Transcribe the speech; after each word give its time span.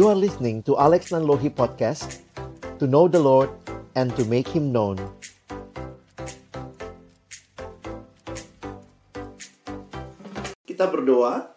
You 0.00 0.08
are 0.08 0.16
listening 0.16 0.64
to 0.64 0.80
Alex 0.80 1.12
Nanlohi 1.12 1.52
Podcast 1.52 2.24
To 2.80 2.88
know 2.88 3.04
the 3.04 3.20
Lord 3.20 3.52
and 3.92 4.08
to 4.16 4.24
make 4.24 4.48
Him 4.48 4.72
known. 4.72 4.96
Kita 10.64 10.88
berdoa. 10.88 11.52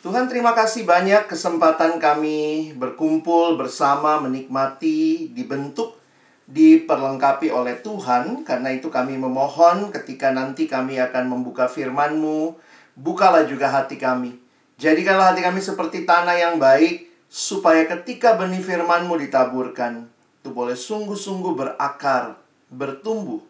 Tuhan 0.00 0.32
terima 0.32 0.56
kasih 0.56 0.88
banyak 0.88 1.28
kesempatan 1.28 2.00
kami 2.00 2.72
berkumpul 2.72 3.60
bersama 3.60 4.16
menikmati 4.16 5.28
dibentuk 5.36 6.00
diperlengkapi 6.48 7.52
oleh 7.52 7.84
Tuhan. 7.84 8.48
Karena 8.48 8.72
itu 8.72 8.88
kami 8.88 9.20
memohon 9.20 9.92
ketika 9.92 10.32
nanti 10.32 10.64
kami 10.64 10.96
akan 11.04 11.28
membuka 11.28 11.68
firman-Mu 11.68 12.56
bukalah 12.96 13.44
juga 13.44 13.68
hati 13.68 14.00
kami. 14.00 14.40
Jadikanlah 14.80 15.36
hati 15.36 15.44
kami 15.44 15.60
seperti 15.60 16.08
tanah 16.08 16.40
yang 16.40 16.56
baik 16.56 17.12
supaya 17.34 17.82
ketika 17.90 18.38
benih 18.38 18.62
firman-Mu 18.62 19.18
ditaburkan 19.18 20.06
itu 20.38 20.54
boleh 20.54 20.78
sungguh-sungguh 20.78 21.58
berakar 21.58 22.38
bertumbuh 22.70 23.42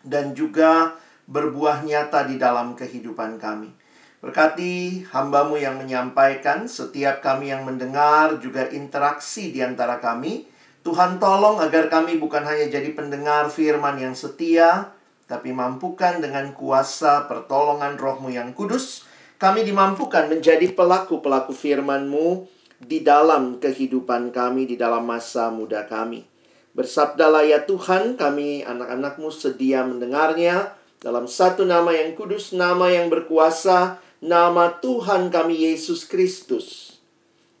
dan 0.00 0.32
juga 0.32 0.96
berbuah 1.28 1.84
nyata 1.84 2.24
di 2.24 2.40
dalam 2.40 2.72
kehidupan 2.72 3.36
kami 3.36 3.82
Berkati 4.22 5.02
hambamu 5.10 5.58
yang 5.58 5.82
menyampaikan, 5.82 6.70
setiap 6.70 7.18
kami 7.18 7.50
yang 7.50 7.66
mendengar, 7.66 8.38
juga 8.38 8.70
interaksi 8.70 9.50
di 9.50 9.58
antara 9.58 9.98
kami. 9.98 10.46
Tuhan 10.86 11.18
tolong 11.18 11.58
agar 11.58 11.90
kami 11.90 12.22
bukan 12.22 12.46
hanya 12.46 12.70
jadi 12.70 12.86
pendengar 12.94 13.50
firman 13.50 13.98
yang 13.98 14.14
setia, 14.14 14.94
tapi 15.26 15.50
mampukan 15.50 16.22
dengan 16.22 16.54
kuasa 16.54 17.26
pertolongan 17.26 17.98
rohmu 17.98 18.30
yang 18.30 18.54
kudus, 18.54 19.02
kami 19.42 19.66
dimampukan 19.66 20.30
menjadi 20.30 20.70
pelaku-pelaku 20.70 21.50
firman-Mu 21.50 22.46
di 22.82 23.00
dalam 23.00 23.62
kehidupan 23.62 24.34
kami, 24.34 24.66
di 24.66 24.74
dalam 24.74 25.06
masa 25.06 25.54
muda 25.54 25.86
kami. 25.86 26.26
Bersabdalah 26.72 27.46
ya 27.46 27.62
Tuhan, 27.62 28.18
kami 28.18 28.66
anak-anakmu 28.66 29.28
sedia 29.30 29.86
mendengarnya 29.86 30.74
dalam 30.98 31.30
satu 31.30 31.62
nama 31.62 31.94
yang 31.94 32.18
kudus, 32.18 32.56
nama 32.56 32.90
yang 32.90 33.12
berkuasa, 33.12 34.02
nama 34.22 34.78
Tuhan 34.82 35.28
kami 35.28 35.68
Yesus 35.68 36.08
Kristus, 36.08 36.96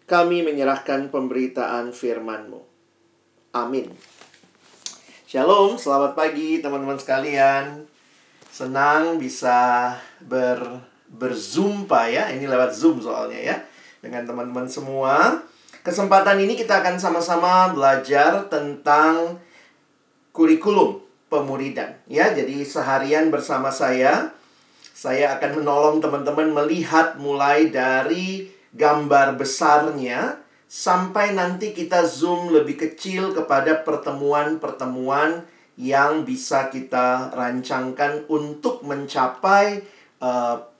kami 0.08 0.42
menyerahkan 0.42 1.10
pemberitaan 1.12 1.92
firman-Mu. 1.94 2.62
Amin. 3.52 3.92
Shalom, 5.28 5.76
selamat 5.76 6.16
pagi 6.16 6.60
teman-teman 6.64 6.96
sekalian. 6.96 7.84
Senang 8.52 9.16
bisa 9.16 9.96
ber 10.20 10.60
berzumpa 11.12 12.08
ya, 12.08 12.32
ini 12.32 12.48
lewat 12.48 12.72
Zoom 12.72 13.00
soalnya 13.04 13.40
ya, 13.40 13.56
dengan 14.02 14.26
teman-teman 14.26 14.66
semua. 14.66 15.40
Kesempatan 15.86 16.42
ini 16.42 16.58
kita 16.58 16.82
akan 16.82 16.98
sama-sama 16.98 17.70
belajar 17.70 18.50
tentang 18.50 19.38
kurikulum 20.34 21.00
pemuridan 21.30 21.96
ya. 22.10 22.34
Jadi 22.34 22.66
seharian 22.66 23.30
bersama 23.30 23.70
saya 23.70 24.34
saya 24.92 25.34
akan 25.40 25.64
menolong 25.64 25.96
teman-teman 26.04 26.52
melihat 26.52 27.16
mulai 27.16 27.72
dari 27.72 28.52
gambar 28.76 29.40
besarnya 29.40 30.38
sampai 30.70 31.34
nanti 31.34 31.74
kita 31.74 32.06
zoom 32.06 32.54
lebih 32.54 32.78
kecil 32.80 33.34
kepada 33.36 33.82
pertemuan-pertemuan 33.82 35.44
yang 35.76 36.22
bisa 36.22 36.68
kita 36.68 37.32
rancangkan 37.32 38.28
untuk 38.28 38.84
mencapai 38.84 39.84
uh, 40.20 40.71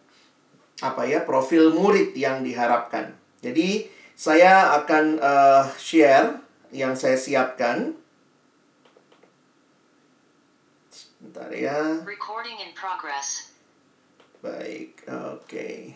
apa 0.83 1.07
ya 1.07 1.23
profil 1.23 1.71
murid 1.71 2.13
yang 2.19 2.43
diharapkan. 2.43 3.15
Jadi 3.39 3.87
saya 4.19 4.77
akan 4.83 5.23
uh, 5.23 5.65
share 5.79 6.43
yang 6.75 6.99
saya 6.99 7.15
siapkan. 7.15 7.95
Sebentar 10.91 11.49
ya. 11.55 12.03
Recording 12.03 12.59
in 12.59 12.75
progress. 12.75 13.55
Baik, 14.43 15.07
oke. 15.07 15.47
Okay. 15.47 15.95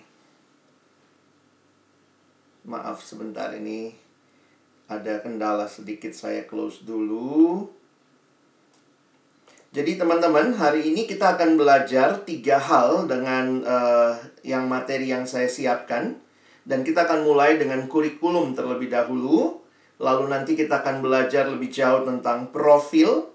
Maaf 2.66 3.02
sebentar 3.02 3.50
ini 3.54 3.90
ada 4.86 5.18
kendala 5.18 5.66
sedikit 5.66 6.14
saya 6.14 6.46
close 6.46 6.86
dulu. 6.86 7.66
Jadi 9.74 10.00
teman-teman, 10.00 10.56
hari 10.56 10.88
ini 10.88 11.04
kita 11.04 11.36
akan 11.36 11.60
belajar 11.60 12.24
tiga 12.24 12.56
hal 12.56 13.04
dengan 13.04 13.60
uh, 13.60 14.16
yang 14.46 14.70
materi 14.70 15.10
yang 15.10 15.26
saya 15.26 15.50
siapkan. 15.50 16.22
Dan 16.62 16.86
kita 16.86 17.10
akan 17.10 17.26
mulai 17.26 17.58
dengan 17.58 17.90
kurikulum 17.90 18.54
terlebih 18.54 18.86
dahulu. 18.86 19.58
Lalu 19.98 20.30
nanti 20.30 20.54
kita 20.54 20.86
akan 20.86 21.02
belajar 21.02 21.50
lebih 21.50 21.74
jauh 21.74 22.06
tentang 22.06 22.54
profil. 22.54 23.26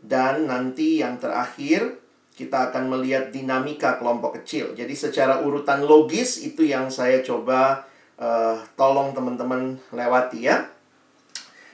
Dan 0.00 0.46
nanti 0.48 1.02
yang 1.02 1.18
terakhir, 1.18 1.98
kita 2.40 2.72
akan 2.72 2.88
melihat 2.88 3.28
dinamika 3.34 4.00
kelompok 4.00 4.40
kecil. 4.40 4.72
Jadi 4.72 4.96
secara 4.96 5.44
urutan 5.44 5.84
logis 5.84 6.40
itu 6.40 6.64
yang 6.64 6.88
saya 6.88 7.20
coba 7.20 7.84
uh, 8.16 8.56
tolong 8.80 9.12
teman-teman 9.12 9.76
lewati 9.92 10.48
ya. 10.48 10.64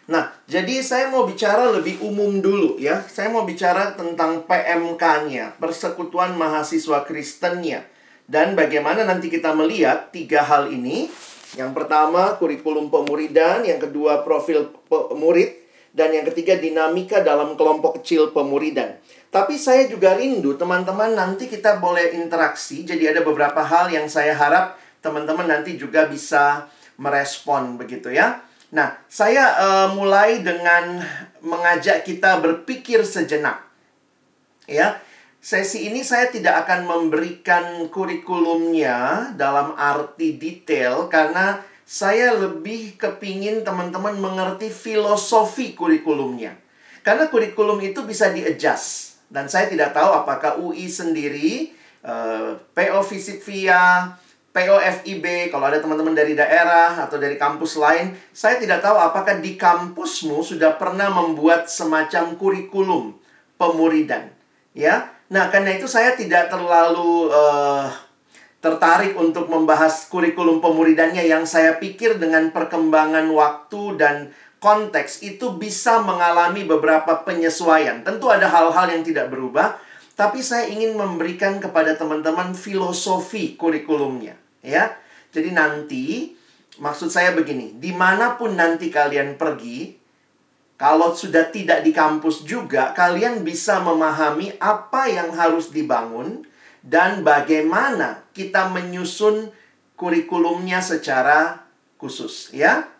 Nah, 0.06 0.30
jadi 0.46 0.82
saya 0.86 1.10
mau 1.10 1.26
bicara 1.26 1.70
lebih 1.74 1.98
umum 1.98 2.38
dulu 2.38 2.78
ya. 2.78 3.02
Saya 3.10 3.30
mau 3.30 3.42
bicara 3.42 3.94
tentang 3.98 4.46
PMK-nya, 4.46 5.58
Persekutuan 5.58 6.38
Mahasiswa 6.38 7.02
Kristennya. 7.02 7.82
Dan 8.26 8.58
bagaimana 8.58 9.06
nanti 9.06 9.30
kita 9.30 9.54
melihat 9.54 10.10
tiga 10.10 10.42
hal 10.42 10.68
ini. 10.74 11.06
Yang 11.54 11.72
pertama, 11.78 12.34
kurikulum 12.36 12.90
pemuridan. 12.90 13.62
Yang 13.62 13.90
kedua, 13.90 14.26
profil 14.26 14.74
murid. 15.14 15.62
Dan 15.94 16.12
yang 16.12 16.26
ketiga, 16.28 16.58
dinamika 16.58 17.22
dalam 17.22 17.54
kelompok 17.54 18.02
kecil 18.02 18.34
pemuridan. 18.34 18.98
Tapi 19.30 19.56
saya 19.56 19.86
juga 19.86 20.18
rindu 20.18 20.56
teman-teman 20.58 21.14
nanti 21.14 21.46
kita 21.46 21.78
boleh 21.78 22.12
interaksi. 22.18 22.82
Jadi 22.82 23.04
ada 23.08 23.22
beberapa 23.22 23.62
hal 23.62 23.88
yang 23.94 24.10
saya 24.10 24.34
harap 24.36 24.76
teman-teman 25.00 25.46
nanti 25.46 25.78
juga 25.78 26.08
bisa 26.10 26.66
merespon 26.96 27.76
begitu 27.76 28.10
ya. 28.10 28.42
Nah, 28.74 28.98
saya 29.06 29.54
uh, 29.56 29.88
mulai 29.94 30.42
dengan 30.42 30.98
mengajak 31.44 32.02
kita 32.02 32.42
berpikir 32.42 33.06
sejenak. 33.06 33.62
Ya. 34.66 34.98
Sesi 35.46 35.86
ini 35.86 36.02
saya 36.02 36.26
tidak 36.26 36.66
akan 36.66 36.90
memberikan 36.90 37.86
kurikulumnya 37.86 39.30
dalam 39.38 39.78
arti 39.78 40.34
detail 40.34 41.06
karena 41.06 41.62
saya 41.86 42.34
lebih 42.34 42.98
kepingin 42.98 43.62
teman-teman 43.62 44.18
mengerti 44.18 44.66
filosofi 44.74 45.78
kurikulumnya. 45.78 46.58
Karena 47.06 47.30
kurikulum 47.30 47.78
itu 47.78 48.02
bisa 48.02 48.34
di-adjust. 48.34 49.22
Dan 49.30 49.46
saya 49.46 49.70
tidak 49.70 49.94
tahu 49.94 50.18
apakah 50.18 50.58
UI 50.58 50.90
sendiri, 50.90 51.70
eh, 52.02 52.50
PO 52.58 53.06
Visit 53.06 53.38
Via, 53.46 54.18
PO 54.50 54.82
FIB, 54.82 55.54
kalau 55.54 55.70
ada 55.70 55.78
teman-teman 55.78 56.18
dari 56.18 56.34
daerah 56.34 57.06
atau 57.06 57.22
dari 57.22 57.38
kampus 57.38 57.78
lain, 57.78 58.18
saya 58.34 58.58
tidak 58.58 58.82
tahu 58.82 58.98
apakah 58.98 59.38
di 59.38 59.54
kampusmu 59.54 60.42
sudah 60.42 60.74
pernah 60.74 61.06
membuat 61.06 61.70
semacam 61.70 62.34
kurikulum 62.34 63.14
pemuridan. 63.54 64.34
Ya, 64.74 65.15
nah 65.26 65.50
karena 65.50 65.74
itu 65.74 65.90
saya 65.90 66.14
tidak 66.14 66.48
terlalu 66.48 67.30
uh, 67.34 67.90
tertarik 68.62 69.14
untuk 69.14 69.46
membahas 69.46 70.10
kurikulum 70.10 70.58
pemuridannya 70.58 71.26
yang 71.26 71.46
saya 71.46 71.78
pikir 71.78 72.18
dengan 72.18 72.50
perkembangan 72.50 73.30
waktu 73.30 73.82
dan 73.94 74.16
konteks 74.58 75.22
itu 75.22 75.54
bisa 75.54 76.02
mengalami 76.02 76.66
beberapa 76.66 77.22
penyesuaian. 77.22 78.02
Tentu 78.02 78.26
ada 78.32 78.48
hal-hal 78.48 78.90
yang 78.90 79.06
tidak 79.06 79.30
berubah, 79.30 79.76
tapi 80.16 80.40
saya 80.40 80.66
ingin 80.66 80.96
memberikan 80.96 81.60
kepada 81.60 81.94
teman-teman 81.94 82.56
filosofi 82.56 83.54
kurikulumnya, 83.54 84.34
ya. 84.64 84.96
Jadi 85.30 85.50
nanti 85.52 86.04
maksud 86.80 87.12
saya 87.12 87.36
begini, 87.36 87.76
di 87.76 87.92
mana 87.92 88.40
pun 88.40 88.56
nanti 88.56 88.88
kalian 88.88 89.36
pergi, 89.36 89.95
kalau 90.76 91.16
sudah 91.16 91.48
tidak 91.48 91.80
di 91.80 91.96
kampus 91.96 92.44
juga, 92.44 92.92
kalian 92.92 93.40
bisa 93.40 93.80
memahami 93.80 94.60
apa 94.60 95.08
yang 95.08 95.32
harus 95.32 95.72
dibangun 95.72 96.44
dan 96.84 97.24
bagaimana 97.24 98.28
kita 98.36 98.68
menyusun 98.68 99.48
kurikulumnya 99.96 100.84
secara 100.84 101.64
khusus, 101.96 102.52
ya. 102.52 102.92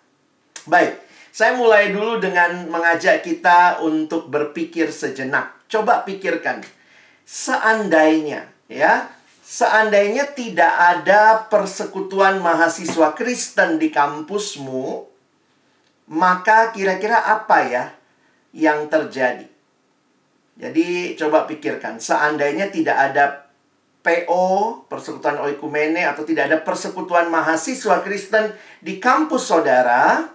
Baik. 0.64 1.04
Saya 1.36 1.52
mulai 1.52 1.92
dulu 1.92 2.16
dengan 2.16 2.64
mengajak 2.72 3.20
kita 3.20 3.84
untuk 3.84 4.32
berpikir 4.32 4.88
sejenak. 4.88 5.52
Coba 5.68 6.00
pikirkan. 6.00 6.64
Seandainya, 7.28 8.48
ya, 8.72 9.12
seandainya 9.44 10.32
tidak 10.32 10.72
ada 10.72 11.44
persekutuan 11.52 12.40
mahasiswa 12.40 13.12
Kristen 13.12 13.76
di 13.76 13.92
kampusmu, 13.92 15.12
maka 16.06 16.70
kira-kira 16.70 17.18
apa 17.18 17.58
ya 17.66 17.84
yang 18.54 18.86
terjadi? 18.86 19.46
Jadi 20.56 21.12
coba 21.20 21.44
pikirkan, 21.44 22.00
seandainya 22.00 22.72
tidak 22.72 22.96
ada 22.96 23.46
PO, 24.06 24.86
persekutuan 24.86 25.36
oikumene 25.42 26.06
atau 26.06 26.22
tidak 26.22 26.48
ada 26.48 26.58
persekutuan 26.62 27.28
mahasiswa 27.28 28.00
Kristen 28.06 28.54
di 28.78 29.02
kampus 29.02 29.50
saudara, 29.50 30.30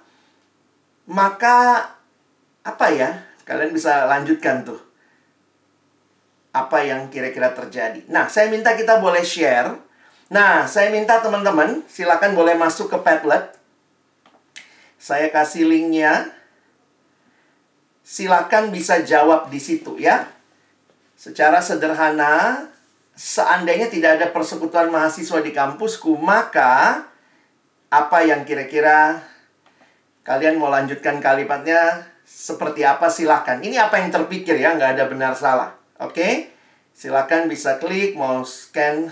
maka 1.08 1.88
apa 2.62 2.88
ya? 2.92 3.10
Kalian 3.48 3.72
bisa 3.72 4.06
lanjutkan 4.06 4.68
tuh. 4.68 4.78
Apa 6.52 6.84
yang 6.84 7.08
kira-kira 7.08 7.56
terjadi. 7.56 8.04
Nah, 8.12 8.28
saya 8.28 8.52
minta 8.52 8.76
kita 8.76 9.00
boleh 9.00 9.24
share. 9.24 9.72
Nah, 10.30 10.68
saya 10.68 10.92
minta 10.92 11.24
teman-teman, 11.24 11.82
silakan 11.88 12.36
boleh 12.36 12.60
masuk 12.60 12.92
ke 12.92 12.98
Padlet. 13.00 13.61
Saya 15.02 15.34
kasih 15.34 15.66
linknya. 15.66 16.30
Silakan 18.06 18.70
bisa 18.70 19.02
jawab 19.02 19.50
di 19.50 19.58
situ 19.58 19.98
ya. 19.98 20.30
Secara 21.18 21.58
sederhana, 21.58 22.70
seandainya 23.18 23.90
tidak 23.90 24.22
ada 24.22 24.28
persekutuan 24.30 24.94
mahasiswa 24.94 25.42
di 25.42 25.50
kampusku, 25.50 26.22
maka 26.22 27.02
apa 27.90 28.20
yang 28.22 28.46
kira-kira 28.46 29.26
kalian 30.22 30.62
mau 30.62 30.70
lanjutkan 30.70 31.18
kalimatnya 31.18 32.06
seperti 32.22 32.86
apa 32.86 33.10
silahkan. 33.10 33.58
Ini 33.58 33.82
apa 33.82 33.98
yang 34.06 34.14
terpikir 34.14 34.62
ya, 34.62 34.78
nggak 34.78 35.02
ada 35.02 35.06
benar 35.10 35.34
salah. 35.34 35.74
Oke? 35.98 36.14
Okay? 36.14 36.34
Silakan 36.94 37.50
bisa 37.50 37.82
klik, 37.82 38.14
mau 38.14 38.46
scan 38.46 39.10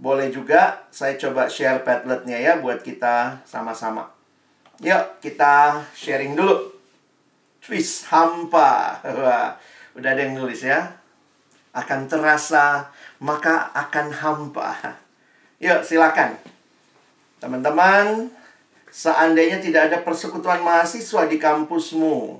boleh 0.00 0.32
juga. 0.32 0.88
Saya 0.88 1.20
coba 1.20 1.52
share 1.52 1.84
Padletnya 1.84 2.40
ya 2.40 2.56
buat 2.56 2.80
kita 2.80 3.44
sama-sama. 3.44 4.17
Yuk, 4.78 5.18
kita 5.18 5.82
sharing 5.90 6.38
dulu. 6.38 6.70
Twist 7.58 8.06
hampa. 8.14 9.02
Wah, 9.02 9.58
udah 9.98 10.10
ada 10.14 10.22
yang 10.22 10.38
nulis 10.38 10.62
ya. 10.62 10.94
Akan 11.74 12.06
terasa, 12.06 12.86
maka 13.18 13.74
akan 13.74 14.14
hampa. 14.14 14.98
Yuk, 15.58 15.82
silakan. 15.82 16.38
Teman-teman, 17.42 18.30
seandainya 18.90 19.58
tidak 19.58 19.90
ada 19.90 19.98
persekutuan 20.06 20.62
mahasiswa 20.62 21.26
di 21.26 21.38
kampusmu, 21.38 22.38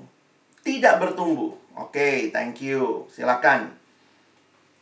tidak 0.63 0.99
bertumbuh. 0.99 1.55
Oke, 1.79 1.95
okay, 1.95 2.15
thank 2.31 2.59
you. 2.59 3.07
Silakan. 3.11 3.71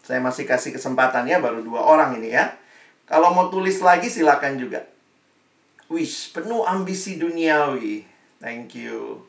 Saya 0.01 0.21
masih 0.21 0.45
kasih 0.49 0.73
kesempatan 0.73 1.29
ya, 1.29 1.37
baru 1.37 1.61
dua 1.61 1.85
orang 1.85 2.17
ini 2.17 2.33
ya. 2.33 2.53
Kalau 3.05 3.33
mau 3.33 3.49
tulis 3.49 3.77
lagi 3.81 4.09
silakan 4.09 4.57
juga. 4.57 4.85
Wish, 5.87 6.35
penuh 6.35 6.67
ambisi 6.67 7.15
duniawi. 7.15 8.03
Thank 8.43 8.75
you. 8.75 9.23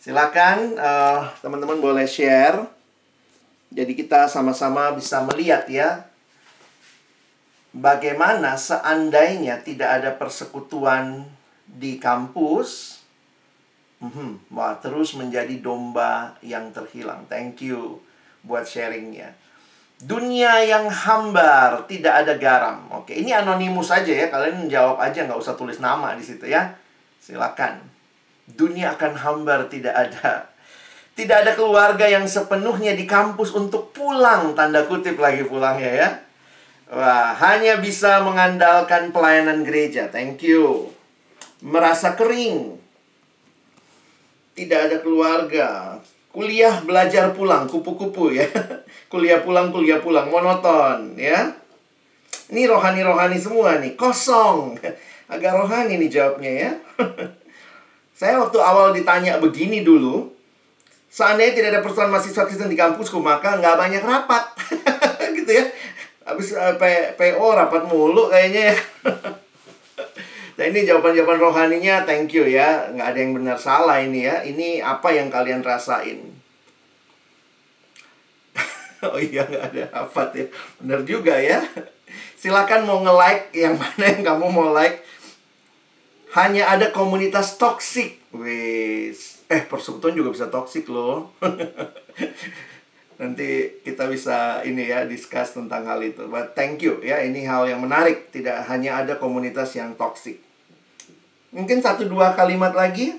Silakan 0.00 0.78
uh, 0.80 1.30
teman-teman 1.44 1.78
boleh 1.82 2.08
share. 2.08 2.64
Jadi 3.68 3.92
kita 3.92 4.30
sama-sama 4.30 4.94
bisa 4.96 5.20
melihat 5.26 5.68
ya 5.68 6.06
bagaimana 7.76 8.56
seandainya 8.56 9.60
tidak 9.60 10.00
ada 10.00 10.10
persekutuan 10.16 11.28
di 11.68 12.00
kampus, 12.00 13.02
hmm, 14.00 14.48
wah 14.48 14.80
terus 14.80 15.12
menjadi 15.12 15.60
domba 15.60 16.40
yang 16.40 16.72
terhilang. 16.72 17.28
Thank 17.28 17.68
you 17.68 18.00
buat 18.40 18.64
sharingnya. 18.64 19.36
Dunia 19.96 20.60
yang 20.60 20.92
hambar, 20.92 21.88
tidak 21.88 22.20
ada 22.20 22.36
garam. 22.36 22.84
Oke, 22.92 23.16
ini 23.16 23.32
anonimus 23.32 23.88
aja 23.88 24.12
ya. 24.12 24.28
Kalian 24.28 24.68
jawab 24.68 25.00
aja, 25.00 25.24
nggak 25.24 25.40
usah 25.40 25.56
tulis 25.56 25.80
nama 25.80 26.12
di 26.12 26.20
situ 26.20 26.44
ya. 26.44 26.76
Silakan. 27.16 27.80
Dunia 28.44 28.92
akan 28.92 29.16
hambar, 29.16 29.72
tidak 29.72 29.96
ada. 29.96 30.52
Tidak 31.16 31.32
ada 31.32 31.56
keluarga 31.56 32.04
yang 32.04 32.28
sepenuhnya 32.28 32.92
di 32.92 33.08
kampus 33.08 33.56
untuk 33.56 33.96
pulang, 33.96 34.52
tanda 34.52 34.84
kutip 34.84 35.16
lagi 35.16 35.48
pulangnya 35.48 35.88
ya. 35.88 36.08
Wah, 36.92 37.32
hanya 37.32 37.80
bisa 37.80 38.20
mengandalkan 38.20 39.16
pelayanan 39.16 39.64
gereja. 39.64 40.12
Thank 40.12 40.44
you. 40.44 40.92
Merasa 41.64 42.12
kering. 42.14 42.76
Tidak 44.52 44.80
ada 44.92 45.00
keluarga 45.00 45.98
kuliah 46.36 46.84
belajar 46.84 47.32
pulang 47.32 47.64
kupu-kupu 47.64 48.36
ya. 48.36 48.44
Kuliah 49.12 49.40
pulang 49.40 49.72
kuliah 49.72 50.04
pulang 50.04 50.28
monoton 50.28 51.16
ya. 51.16 51.48
Ini 52.52 52.68
rohani-rohani 52.68 53.40
semua 53.40 53.80
nih 53.80 53.96
kosong. 53.96 54.76
Agak 55.32 55.56
rohani 55.56 55.96
nih 55.96 56.12
jawabnya 56.12 56.52
ya. 56.52 56.70
Saya 58.20 58.36
waktu 58.36 58.60
awal 58.60 58.92
ditanya 58.92 59.40
begini 59.40 59.80
dulu 59.80 60.28
seandainya 61.08 61.56
tidak 61.56 61.70
ada 61.72 61.80
persoalan 61.80 62.12
mahasiswa 62.12 62.44
Kristen 62.44 62.68
di 62.68 62.76
kampusku 62.76 63.16
maka 63.16 63.56
nggak 63.56 63.76
banyak 63.80 64.04
rapat. 64.04 64.44
Gitu 65.32 65.56
ya. 65.56 65.64
Habis 66.28 66.52
uh, 66.52 66.76
PO 67.16 67.46
rapat 67.56 67.88
mulu 67.88 68.28
kayaknya 68.28 68.76
ya 68.76 68.76
Nah 70.56 70.64
ini 70.64 70.88
jawaban-jawaban 70.88 71.36
rohaninya 71.36 72.08
thank 72.08 72.32
you 72.32 72.48
ya. 72.48 72.88
Nggak 72.88 73.08
ada 73.12 73.18
yang 73.20 73.32
benar 73.36 73.58
salah 73.60 74.00
ini 74.00 74.24
ya. 74.24 74.40
Ini 74.40 74.80
apa 74.80 75.12
yang 75.12 75.28
kalian 75.28 75.60
rasain? 75.60 76.32
Oh 79.04 79.20
iya 79.20 79.44
nggak 79.44 79.64
ada 79.76 79.84
hafat 79.92 80.28
ya 80.32 80.46
Benar 80.80 81.04
juga 81.04 81.36
ya. 81.36 81.60
Silakan 82.40 82.88
mau 82.88 83.04
nge-like 83.04 83.52
Yang 83.52 83.76
mana 83.84 84.04
yang 84.08 84.22
kamu 84.24 84.46
mau 84.48 84.72
like. 84.72 85.04
Hanya 86.32 86.72
ada 86.72 86.88
komunitas 86.92 87.60
toksik. 87.60 88.20
Wis. 88.32 89.44
Eh 89.52 89.64
persekutuan 89.68 90.16
juga 90.16 90.32
bisa 90.32 90.48
toksik 90.48 90.88
loh. 90.88 91.32
Nanti 93.20 93.80
kita 93.80 94.04
bisa 94.12 94.60
ini 94.60 94.92
ya 94.92 95.08
discuss 95.08 95.56
tentang 95.56 95.88
hal 95.88 96.00
itu. 96.04 96.28
But 96.28 96.52
thank 96.52 96.84
you 96.84 97.00
ya, 97.00 97.24
ini 97.24 97.48
hal 97.48 97.64
yang 97.64 97.80
menarik. 97.80 98.28
Tidak 98.28 98.68
hanya 98.68 99.00
ada 99.00 99.16
komunitas 99.16 99.72
yang 99.76 99.96
toksik. 99.96 100.45
Mungkin 101.56 101.80
satu 101.80 102.04
dua 102.04 102.36
kalimat 102.36 102.76
lagi. 102.76 103.16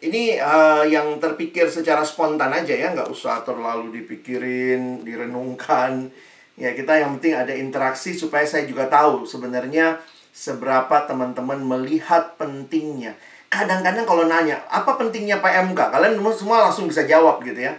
Ini 0.00 0.40
uh, 0.40 0.88
yang 0.88 1.20
terpikir 1.20 1.68
secara 1.68 2.00
spontan 2.00 2.48
aja 2.48 2.72
ya, 2.72 2.96
nggak 2.96 3.12
usah 3.12 3.44
terlalu 3.44 4.00
dipikirin, 4.00 5.04
direnungkan. 5.04 6.08
Ya 6.56 6.72
kita 6.72 6.96
yang 6.96 7.20
penting 7.20 7.36
ada 7.36 7.52
interaksi 7.52 8.16
supaya 8.16 8.48
saya 8.48 8.64
juga 8.64 8.88
tahu 8.88 9.28
sebenarnya 9.28 10.00
seberapa 10.32 11.04
teman-teman 11.04 11.60
melihat 11.60 12.40
pentingnya. 12.40 13.20
Kadang-kadang 13.52 14.08
kalau 14.08 14.24
nanya, 14.24 14.64
apa 14.72 14.96
pentingnya 14.96 15.44
PMK? 15.44 15.92
Kalian 15.92 16.16
semua 16.32 16.64
langsung 16.64 16.88
bisa 16.88 17.04
jawab 17.04 17.44
gitu 17.44 17.60
ya. 17.60 17.76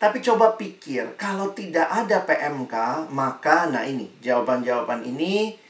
Tapi 0.00 0.24
coba 0.24 0.56
pikir, 0.56 1.12
kalau 1.20 1.52
tidak 1.52 1.92
ada 1.92 2.24
PMK, 2.24 3.06
maka 3.12 3.68
nah 3.68 3.84
ini, 3.84 4.08
jawaban-jawaban 4.24 5.04
ini 5.04 5.60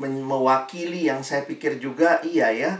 mewakili 0.00 1.06
yang 1.06 1.20
saya 1.20 1.44
pikir 1.44 1.76
juga 1.78 2.18
iya 2.24 2.48
ya 2.50 2.72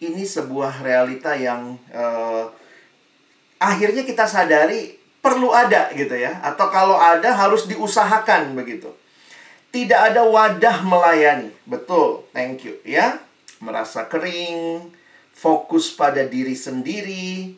ini 0.00 0.24
sebuah 0.24 0.80
realita 0.80 1.36
yang 1.36 1.76
uh, 1.92 2.48
akhirnya 3.60 4.02
kita 4.08 4.24
sadari 4.24 4.96
perlu 5.20 5.52
ada 5.52 5.92
gitu 5.92 6.16
ya 6.16 6.40
atau 6.40 6.72
kalau 6.72 6.96
ada 6.96 7.36
harus 7.36 7.68
diusahakan 7.68 8.56
begitu. 8.56 8.88
Tidak 9.70 10.00
ada 10.10 10.26
wadah 10.26 10.82
melayani. 10.82 11.52
Betul 11.68 12.26
thank 12.32 12.64
you 12.64 12.80
ya. 12.82 13.20
Merasa 13.60 14.08
kering 14.08 14.88
fokus 15.36 15.92
pada 15.92 16.24
diri 16.24 16.56
sendiri. 16.56 17.54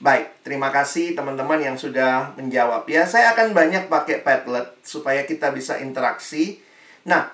Baik 0.00 0.40
terima 0.42 0.72
kasih 0.72 1.12
teman-teman 1.12 1.60
yang 1.60 1.76
sudah 1.76 2.32
menjawab. 2.40 2.88
Ya 2.88 3.04
saya 3.04 3.36
akan 3.36 3.52
banyak 3.52 3.92
pakai 3.92 4.24
Padlet 4.24 4.72
supaya 4.80 5.28
kita 5.28 5.52
bisa 5.52 5.76
interaksi. 5.78 6.64
Nah 7.04 7.28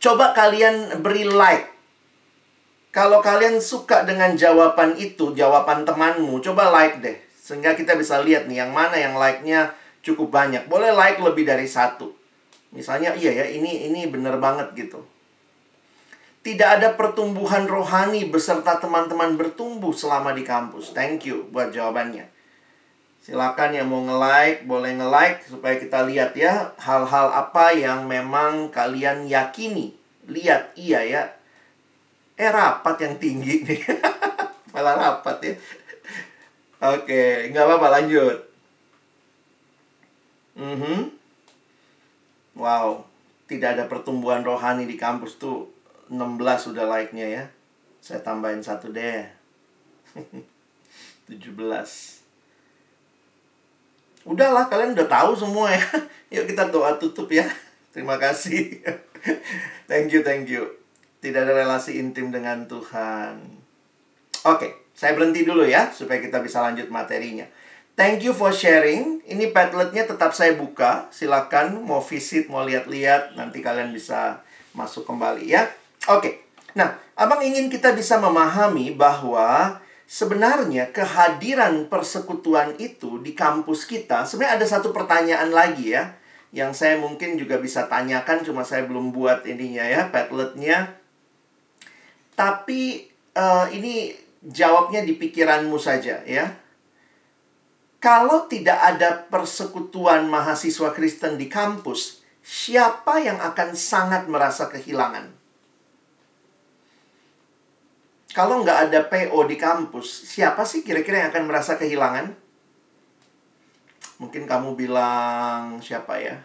Coba 0.00 0.32
kalian 0.32 1.04
beri 1.04 1.28
like. 1.28 1.68
Kalau 2.90 3.20
kalian 3.20 3.60
suka 3.60 4.02
dengan 4.02 4.32
jawaban 4.32 4.96
itu, 4.96 5.36
jawaban 5.36 5.84
temanmu, 5.84 6.40
coba 6.40 6.72
like 6.72 7.04
deh. 7.04 7.20
Sehingga 7.36 7.76
kita 7.76 7.94
bisa 7.94 8.18
lihat 8.24 8.48
nih 8.48 8.64
yang 8.64 8.72
mana 8.72 8.96
yang 8.96 9.14
like-nya 9.14 9.76
cukup 10.00 10.32
banyak. 10.32 10.66
Boleh 10.66 10.90
like 10.90 11.20
lebih 11.20 11.44
dari 11.44 11.68
satu. 11.68 12.10
Misalnya, 12.72 13.12
iya 13.12 13.44
ya, 13.44 13.46
ini 13.46 13.92
ini 13.92 14.08
bener 14.08 14.40
banget 14.40 14.72
gitu. 14.72 15.04
Tidak 16.40 16.80
ada 16.80 16.96
pertumbuhan 16.96 17.68
rohani 17.68 18.24
beserta 18.24 18.80
teman-teman 18.80 19.36
bertumbuh 19.36 19.92
selama 19.92 20.32
di 20.32 20.40
kampus. 20.40 20.96
Thank 20.96 21.28
you 21.28 21.44
buat 21.52 21.76
jawabannya. 21.76 22.39
Silakan 23.20 23.76
yang 23.76 23.92
mau 23.92 24.00
nge-like, 24.00 24.64
boleh 24.64 24.96
nge-like 24.96 25.44
supaya 25.44 25.76
kita 25.76 26.08
lihat 26.08 26.32
ya 26.32 26.72
hal-hal 26.80 27.28
apa 27.28 27.68
yang 27.76 28.08
memang 28.08 28.72
kalian 28.72 29.28
yakini. 29.28 29.92
Lihat, 30.24 30.72
iya 30.72 31.04
ya. 31.04 31.22
Eh 32.40 32.48
rapat 32.48 32.96
yang 33.04 33.20
tinggi 33.20 33.60
nih. 33.60 33.80
Malah 34.72 34.96
rapat 34.96 35.36
ya. 35.44 35.54
Oke, 36.80 37.52
nggak 37.52 37.64
apa-apa 37.68 38.00
lanjut. 38.00 38.40
Mm 40.56 40.76
-hmm. 40.80 41.00
Wow, 42.56 43.04
tidak 43.44 43.76
ada 43.76 43.84
pertumbuhan 43.84 44.40
rohani 44.40 44.88
di 44.88 44.96
kampus 44.96 45.36
tuh 45.36 45.68
16 46.08 46.40
sudah 46.56 46.88
like-nya 46.88 47.28
ya. 47.28 47.44
Saya 48.00 48.24
tambahin 48.24 48.64
satu 48.64 48.88
deh. 48.88 49.28
17 51.28 52.19
udahlah 54.24 54.68
kalian 54.68 54.92
udah 54.96 55.08
tahu 55.08 55.32
semua 55.36 55.72
ya 55.72 55.84
yuk 56.40 56.44
kita 56.50 56.68
doa 56.68 56.96
tutup 57.00 57.28
ya 57.32 57.46
terima 57.92 58.20
kasih 58.20 58.80
thank 59.90 60.12
you 60.12 60.20
thank 60.20 60.46
you 60.46 60.68
tidak 61.20 61.48
ada 61.48 61.52
relasi 61.64 62.00
intim 62.00 62.32
dengan 62.32 62.64
Tuhan 62.64 63.60
Oke, 64.40 64.88
saya 64.96 65.12
berhenti 65.12 65.44
dulu 65.44 65.68
ya 65.68 65.92
supaya 65.92 66.16
kita 66.16 66.40
bisa 66.40 66.64
lanjut 66.64 66.88
materinya. 66.88 67.44
Thank 67.92 68.24
you 68.24 68.32
for 68.32 68.48
sharing. 68.56 69.20
Ini 69.28 69.52
Padletnya 69.52 70.08
tetap 70.08 70.32
saya 70.32 70.56
buka. 70.56 71.12
Silakan 71.12 71.84
mau 71.84 72.00
visit, 72.00 72.48
mau 72.48 72.64
lihat-lihat, 72.64 73.36
nanti 73.36 73.60
kalian 73.60 73.92
bisa 73.92 74.40
masuk 74.72 75.04
kembali 75.04 75.44
ya. 75.44 75.68
Oke. 76.08 76.48
Nah, 76.72 76.96
Abang 77.20 77.44
ingin 77.44 77.68
kita 77.68 77.92
bisa 77.92 78.16
memahami 78.16 78.96
bahwa 78.96 79.76
sebenarnya 80.10 80.90
kehadiran 80.90 81.86
persekutuan 81.86 82.74
itu 82.82 83.22
di 83.22 83.30
kampus 83.30 83.86
kita 83.86 84.26
sebenarnya 84.26 84.58
ada 84.58 84.66
satu 84.66 84.90
pertanyaan 84.90 85.54
lagi 85.54 85.94
ya 85.94 86.18
yang 86.50 86.74
saya 86.74 86.98
mungkin 86.98 87.38
juga 87.38 87.62
bisa 87.62 87.86
tanyakan 87.86 88.42
cuma 88.42 88.66
saya 88.66 88.82
belum 88.86 89.14
buat 89.14 89.46
ininya 89.46 89.86
ya 89.86 90.10
Padletnya. 90.10 90.98
Tapi 92.34 93.06
uh, 93.38 93.70
ini 93.70 94.14
jawabnya 94.42 95.06
di 95.06 95.14
pikiranmu 95.14 95.78
saja 95.78 96.26
ya. 96.26 96.58
Kalau 98.00 98.48
tidak 98.48 98.80
ada 98.80 99.28
persekutuan 99.28 100.24
mahasiswa 100.24 100.88
Kristen 100.96 101.36
di 101.36 101.52
kampus, 101.52 102.24
siapa 102.40 103.20
yang 103.20 103.36
akan 103.36 103.76
sangat 103.76 104.24
merasa 104.24 104.72
kehilangan? 104.72 105.39
Kalau 108.40 108.64
nggak 108.64 108.88
ada 108.88 109.04
PO 109.04 109.36
di 109.44 109.60
kampus, 109.60 110.24
siapa 110.24 110.64
sih 110.64 110.80
kira-kira 110.80 111.20
yang 111.20 111.28
akan 111.28 111.44
merasa 111.44 111.76
kehilangan? 111.76 112.32
Mungkin 114.16 114.48
kamu 114.48 114.80
bilang 114.80 115.76
siapa 115.84 116.16
ya? 116.16 116.40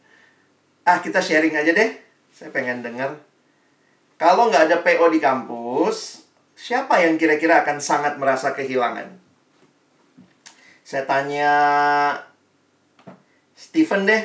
ah, 0.88 0.96
kita 1.04 1.20
sharing 1.20 1.52
aja 1.52 1.76
deh. 1.76 1.92
Saya 2.32 2.48
pengen 2.56 2.80
dengar. 2.80 3.20
Kalau 4.16 4.48
nggak 4.48 4.72
ada 4.72 4.80
PO 4.80 5.12
di 5.12 5.20
kampus, 5.20 6.24
siapa 6.56 7.04
yang 7.04 7.20
kira-kira 7.20 7.68
akan 7.68 7.84
sangat 7.84 8.16
merasa 8.16 8.56
kehilangan? 8.56 9.12
Saya 10.88 11.04
tanya 11.04 11.52
Steven 13.52 14.08
deh. 14.08 14.24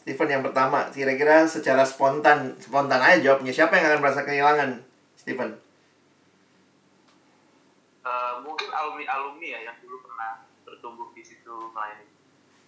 Steven 0.00 0.32
yang 0.32 0.40
pertama, 0.40 0.88
kira-kira 0.88 1.44
secara 1.44 1.84
spontan, 1.84 2.56
spontan 2.56 3.04
aja 3.04 3.20
jawabnya. 3.20 3.52
Siapa 3.52 3.76
yang 3.76 3.92
akan 3.92 4.00
merasa 4.00 4.24
kehilangan, 4.24 4.87
Steven? 5.28 5.52
Uh, 8.00 8.40
mungkin 8.40 8.72
alumni-alumni 8.72 9.44
ya 9.44 9.60
yang 9.68 9.76
dulu 9.84 10.00
pernah 10.00 10.40
bertumbuh 10.64 11.12
di 11.12 11.20
situ 11.20 11.52
melayani. 11.52 12.08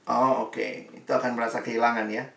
Oh, 0.05 0.45
oke. 0.45 0.61
Okay. 0.61 0.93
Itu 0.93 1.09
akan 1.09 1.41
merasa 1.41 1.65
kehilangan 1.65 2.05
ya. 2.13 2.29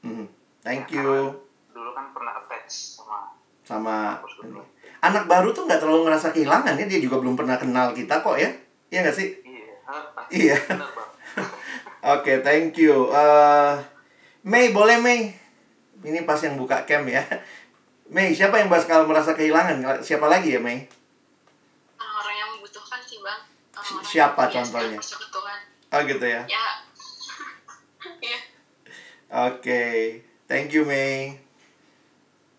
Hmm. 0.00 0.24
Thank 0.64 0.96
ya, 0.96 1.04
you. 1.04 1.28
Dulu 1.76 1.92
kan 1.92 2.16
pernah 2.16 2.40
attach 2.40 2.96
sama 2.96 3.36
sama 3.66 4.22
anak 5.02 5.26
baru 5.26 5.50
tuh 5.50 5.66
nggak 5.66 5.82
terlalu 5.82 6.06
ngerasa 6.06 6.30
kehilangan 6.30 6.78
ya 6.78 6.86
dia 6.86 7.02
juga 7.02 7.18
belum 7.18 7.34
pernah 7.34 7.58
kenal 7.58 7.90
kita 7.90 8.22
kok 8.22 8.38
ya 8.38 8.46
iya 8.94 9.02
nggak 9.02 9.16
sih 9.18 9.42
Iya. 10.26 10.58
Oke, 10.66 10.82
okay, 12.02 12.36
thank 12.42 12.74
you. 12.82 13.06
Uh, 13.14 13.78
Mei, 14.42 14.74
boleh 14.74 14.98
Mei? 14.98 15.30
Ini 16.02 16.26
pas 16.26 16.42
yang 16.42 16.58
buka 16.58 16.82
cam 16.82 17.06
ya. 17.06 17.22
Mei, 18.06 18.30
siapa 18.30 18.62
yang 18.62 18.70
bakal 18.70 19.02
merasa 19.10 19.34
kehilangan? 19.34 19.82
Siapa 19.98 20.30
lagi 20.30 20.54
ya, 20.54 20.60
Mei? 20.62 20.86
Orang 21.98 22.36
yang 22.38 22.48
membutuhkan 22.54 23.02
sih, 23.02 23.18
Bang. 23.18 23.42
Orang 23.74 24.06
siapa 24.06 24.42
contohnya? 24.46 24.98
Oh, 25.90 26.00
gitu 26.06 26.26
ya? 26.26 26.42
Ya. 26.46 26.66
Iya. 28.22 28.38
Oke, 29.46 29.58
okay. 29.58 29.98
thank 30.46 30.70
you, 30.70 30.86
Mei. 30.86 31.34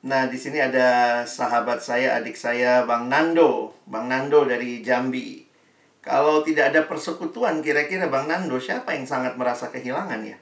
Nah, 0.07 0.27
di 0.27 0.35
sini 0.35 0.59
ada 0.59 1.23
sahabat 1.23 1.79
saya, 1.79 2.19
adik 2.19 2.35
saya, 2.35 2.83
Bang 2.83 3.07
Nando. 3.07 3.75
Bang 3.87 4.11
Nando 4.11 4.43
dari 4.43 4.83
Jambi. 4.83 5.47
Kalau 6.03 6.43
tidak 6.43 6.75
ada 6.75 6.87
persekutuan, 6.87 7.63
kira-kira 7.63 8.07
Bang 8.11 8.27
Nando, 8.27 8.59
siapa 8.59 8.95
yang 8.95 9.07
sangat 9.07 9.39
merasa 9.39 9.71
kehilangan 9.71 10.23
ya? 10.27 10.39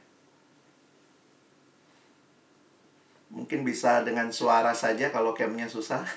Mungkin 3.36 3.68
bisa 3.68 4.00
dengan 4.08 4.32
suara 4.32 4.72
saja 4.72 5.12
kalau 5.12 5.36
campnya 5.36 5.68
susah. 5.68 6.08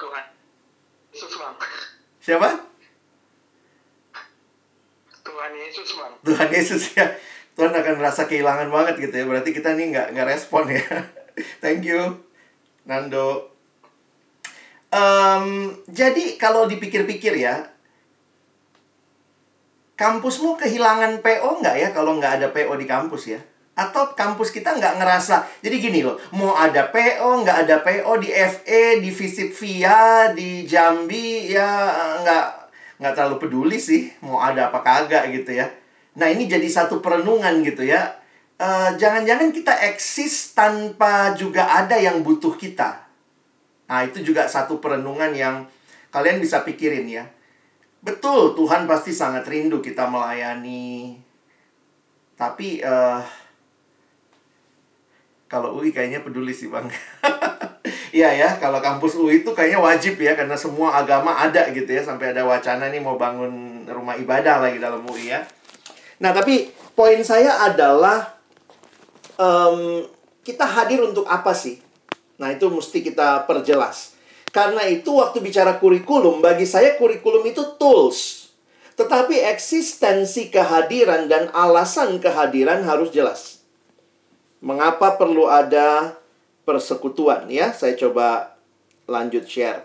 Tuhan 0.00 0.24
Yesus, 1.12 1.32
Bang. 1.36 1.56
Siapa? 2.24 2.48
Tuhan 5.20 5.52
Yesus, 5.52 5.88
Bang. 6.00 6.12
Tuhan 6.24 6.48
Yesus 6.48 6.82
ya. 6.96 7.06
Tuhan 7.52 7.68
akan 7.76 7.94
merasa 8.00 8.24
kehilangan 8.24 8.72
banget 8.72 8.96
gitu 8.96 9.14
ya. 9.20 9.24
Berarti 9.28 9.52
kita 9.52 9.76
nih 9.76 9.92
nggak 9.92 10.06
nggak 10.16 10.28
respon 10.32 10.72
ya. 10.72 10.80
Thank 11.62 11.84
you, 11.84 12.24
Nando. 12.88 13.52
Um, 14.92 15.76
jadi 15.88 16.40
kalau 16.40 16.64
dipikir-pikir 16.64 17.36
ya, 17.36 17.68
kampusmu 20.00 20.56
kehilangan 20.56 21.20
PO 21.20 21.60
nggak 21.60 21.76
ya 21.76 21.88
kalau 21.92 22.16
nggak 22.16 22.40
ada 22.40 22.48
PO 22.52 22.72
di 22.80 22.88
kampus 22.88 23.36
ya? 23.36 23.40
Atau 23.72 24.12
kampus 24.12 24.52
kita 24.52 24.76
nggak 24.76 25.00
ngerasa, 25.00 25.48
jadi 25.64 25.76
gini 25.80 26.04
loh, 26.04 26.20
mau 26.36 26.52
ada 26.52 26.92
PO, 26.92 27.40
nggak 27.40 27.58
ada 27.64 27.76
PO 27.80 28.12
di 28.20 28.28
FE, 28.28 29.00
di 29.00 29.08
Visit 29.08 29.56
Via, 29.56 30.28
di 30.36 30.68
Jambi, 30.68 31.48
ya 31.48 31.88
nggak 32.20 32.46
nggak 33.00 33.12
terlalu 33.16 33.36
peduli 33.40 33.80
sih, 33.80 34.12
mau 34.20 34.44
ada 34.44 34.68
apa 34.68 34.84
kagak 34.84 35.32
gitu 35.32 35.56
ya. 35.56 35.72
Nah 36.20 36.28
ini 36.28 36.44
jadi 36.44 36.68
satu 36.68 37.00
perenungan 37.00 37.64
gitu 37.64 37.88
ya. 37.88 38.22
Eh, 38.62 38.90
jangan-jangan 38.94 39.50
uh, 39.50 39.54
kita 39.58 39.74
eksis 39.90 40.54
tanpa 40.54 41.34
juga 41.34 41.66
ada 41.66 41.98
yang 41.98 42.22
butuh 42.22 42.54
kita. 42.54 43.10
Nah, 43.90 44.06
itu 44.06 44.22
juga 44.22 44.46
satu 44.46 44.78
perenungan 44.78 45.34
yang 45.34 45.66
kalian 46.14 46.38
bisa 46.38 46.62
pikirin 46.62 47.10
ya. 47.10 47.26
Betul, 48.06 48.54
Tuhan 48.54 48.86
pasti 48.86 49.10
sangat 49.10 49.50
rindu 49.50 49.82
kita 49.82 50.06
melayani. 50.06 51.18
Tapi 52.38 52.78
uh, 52.86 53.18
kalau 55.52 55.76
UI 55.76 55.92
kayaknya 55.92 56.24
peduli 56.24 56.56
sih, 56.56 56.72
Bang. 56.72 56.88
Iya 58.12 58.28
ya, 58.28 58.48
kalau 58.60 58.76
kampus 58.84 59.16
UI 59.16 59.40
itu 59.40 59.56
kayaknya 59.56 59.80
wajib 59.80 60.20
ya 60.20 60.36
karena 60.36 60.52
semua 60.52 60.92
agama 61.00 61.32
ada 61.32 61.72
gitu 61.72 61.88
ya 61.88 62.04
sampai 62.04 62.36
ada 62.36 62.44
wacana 62.44 62.92
nih 62.92 63.00
mau 63.00 63.16
bangun 63.16 63.88
rumah 63.88 64.20
ibadah 64.20 64.60
lagi 64.60 64.76
dalam 64.76 65.00
UI 65.08 65.32
ya. 65.32 65.40
Nah, 66.20 66.36
tapi 66.36 66.68
poin 66.92 67.16
saya 67.24 67.64
adalah 67.64 68.36
um, 69.40 70.04
kita 70.44 70.68
hadir 70.68 71.00
untuk 71.00 71.24
apa 71.24 71.56
sih? 71.56 71.80
Nah, 72.36 72.52
itu 72.52 72.68
mesti 72.68 73.00
kita 73.00 73.48
perjelas. 73.48 74.12
Karena 74.52 74.84
itu 74.84 75.16
waktu 75.16 75.40
bicara 75.40 75.80
kurikulum, 75.80 76.44
bagi 76.44 76.68
saya 76.68 77.00
kurikulum 77.00 77.48
itu 77.48 77.64
tools. 77.80 78.52
Tetapi 78.92 79.40
eksistensi 79.56 80.52
kehadiran 80.52 81.32
dan 81.32 81.48
alasan 81.56 82.20
kehadiran 82.20 82.84
harus 82.84 83.08
jelas. 83.08 83.61
Mengapa 84.62 85.18
perlu 85.18 85.50
ada 85.50 86.14
persekutuan 86.62 87.50
ya? 87.50 87.74
Saya 87.74 87.98
coba 87.98 88.54
lanjut 89.10 89.44
share. 89.44 89.82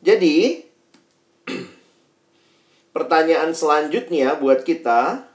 Jadi, 0.00 0.64
pertanyaan 2.96 3.52
selanjutnya 3.52 4.36
buat 4.40 4.64
kita, 4.64 5.28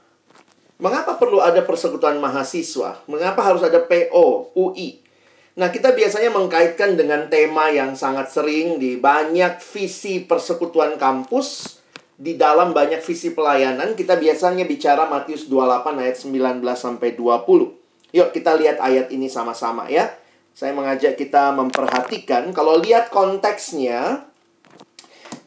Mengapa 0.80 1.20
perlu 1.20 1.44
ada 1.44 1.60
persekutuan 1.60 2.16
mahasiswa? 2.16 3.04
Mengapa 3.04 3.44
harus 3.44 3.60
ada 3.60 3.84
PO, 3.84 4.56
UI? 4.56 5.04
Nah, 5.52 5.68
kita 5.68 5.92
biasanya 5.92 6.32
mengkaitkan 6.32 6.96
dengan 6.96 7.28
tema 7.28 7.68
yang 7.68 7.92
sangat 7.92 8.32
sering 8.32 8.80
di 8.80 8.96
banyak 8.96 9.60
visi 9.60 10.24
persekutuan 10.24 10.96
kampus, 10.96 11.76
di 12.20 12.36
dalam 12.36 12.76
banyak 12.76 13.00
visi 13.00 13.32
pelayanan, 13.32 13.96
kita 13.96 14.20
biasanya 14.20 14.68
bicara 14.68 15.08
Matius 15.08 15.48
28 15.48 15.96
ayat 16.04 16.16
19 16.20 16.60
sampai 16.76 17.16
20. 17.16 18.12
Yuk 18.12 18.28
kita 18.36 18.52
lihat 18.60 18.76
ayat 18.76 19.08
ini 19.08 19.32
sama-sama 19.32 19.88
ya. 19.88 20.12
Saya 20.52 20.76
mengajak 20.76 21.16
kita 21.16 21.56
memperhatikan 21.56 22.52
kalau 22.52 22.76
lihat 22.76 23.08
konteksnya 23.08 24.28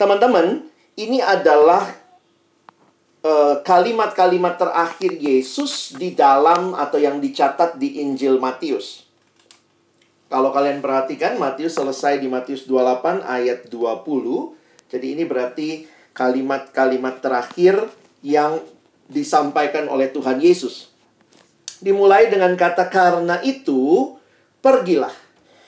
teman-teman, 0.02 0.66
ini 0.98 1.22
adalah 1.22 2.04
Eh, 3.24 3.56
kalimat-kalimat 3.64 4.60
terakhir 4.60 5.16
Yesus 5.16 5.96
di 5.96 6.12
dalam 6.12 6.76
atau 6.76 7.00
yang 7.00 7.24
dicatat 7.24 7.80
di 7.80 8.04
Injil 8.04 8.36
Matius. 8.36 9.08
Kalau 10.28 10.52
kalian 10.52 10.84
perhatikan, 10.84 11.40
Matius 11.40 11.80
selesai 11.80 12.20
di 12.20 12.28
Matius 12.28 12.68
28 12.68 13.24
ayat 13.24 13.72
20. 13.72 14.60
Jadi 14.92 15.16
ini 15.16 15.24
berarti 15.24 15.88
kalimat-kalimat 16.14 17.20
terakhir 17.20 17.90
yang 18.22 18.62
disampaikan 19.10 19.90
oleh 19.90 20.10
Tuhan 20.10 20.40
Yesus. 20.40 20.94
Dimulai 21.84 22.32
dengan 22.32 22.56
kata 22.56 22.88
karena 22.88 23.44
itu, 23.44 24.16
pergilah. 24.64 25.12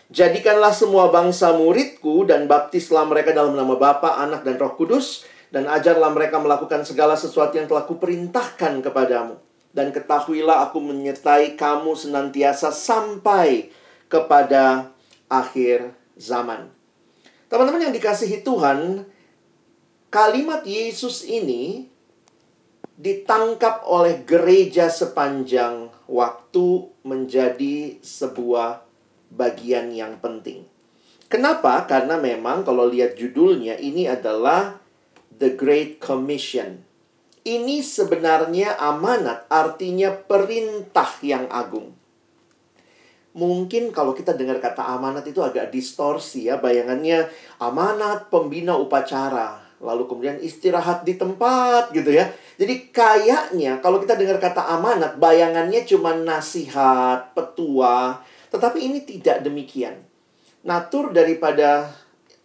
Jadikanlah 0.07 0.71
semua 0.71 1.11
bangsa 1.11 1.51
muridku 1.51 2.23
dan 2.23 2.45
baptislah 2.45 3.03
mereka 3.03 3.35
dalam 3.35 3.57
nama 3.57 3.75
Bapa, 3.75 4.21
Anak, 4.21 4.45
dan 4.47 4.55
Roh 4.55 4.77
Kudus 4.77 5.25
dan 5.49 5.71
ajarlah 5.71 6.13
mereka 6.13 6.37
melakukan 6.39 6.85
segala 6.87 7.17
sesuatu 7.17 7.57
yang 7.57 7.67
telah 7.67 7.87
kuperintahkan 7.89 8.85
kepadamu. 8.85 9.39
Dan 9.75 9.91
ketahuilah 9.91 10.71
aku 10.71 10.79
menyertai 10.79 11.59
kamu 11.59 11.99
senantiasa 11.99 12.71
sampai 12.71 13.71
kepada 14.07 14.95
akhir 15.27 15.91
zaman. 16.15 16.71
Teman-teman 17.51 17.91
yang 17.91 17.95
dikasihi 17.95 18.39
Tuhan, 18.43 19.03
kalimat 20.15 20.63
Yesus 20.63 21.27
ini 21.27 21.91
ditangkap 22.95 23.83
oleh 23.83 24.23
gereja 24.23 24.87
sepanjang 24.87 25.91
waktu 26.07 26.87
menjadi 27.03 27.99
sebuah 27.99 28.79
bagian 29.35 29.91
yang 29.91 30.15
penting. 30.23 30.63
Kenapa? 31.27 31.83
Karena 31.83 32.15
memang 32.15 32.63
kalau 32.63 32.87
lihat 32.87 33.19
judulnya 33.19 33.75
ini 33.75 34.07
adalah 34.07 34.79
The 35.35 35.51
Great 35.59 35.99
Commission. 35.99 36.79
Ini 37.43 37.83
sebenarnya 37.83 38.79
amanat, 38.79 39.51
artinya 39.51 40.15
perintah 40.15 41.11
yang 41.27 41.51
agung. 41.51 41.91
Mungkin 43.35 43.91
kalau 43.91 44.15
kita 44.15 44.31
dengar 44.31 44.63
kata 44.63 44.95
amanat 44.95 45.27
itu 45.27 45.43
agak 45.43 45.75
distorsi 45.75 46.47
ya, 46.47 46.55
bayangannya 46.55 47.27
amanat 47.59 48.31
pembina 48.31 48.79
upacara, 48.79 49.64
lalu 49.83 50.07
kemudian 50.07 50.39
istirahat 50.39 51.03
di 51.03 51.19
tempat 51.19 51.91
gitu 51.91 52.11
ya. 52.11 52.31
Jadi 52.55 52.91
kayaknya 52.95 53.83
kalau 53.83 53.99
kita 53.99 54.15
dengar 54.15 54.39
kata 54.39 54.63
amanat, 54.75 55.19
bayangannya 55.19 55.83
cuma 55.83 56.15
nasihat, 56.15 57.35
petua, 57.35 58.23
tetapi 58.51 58.79
ini 58.79 59.03
tidak 59.03 59.43
demikian. 59.43 59.99
Natur 60.65 61.11
daripada 61.11 61.91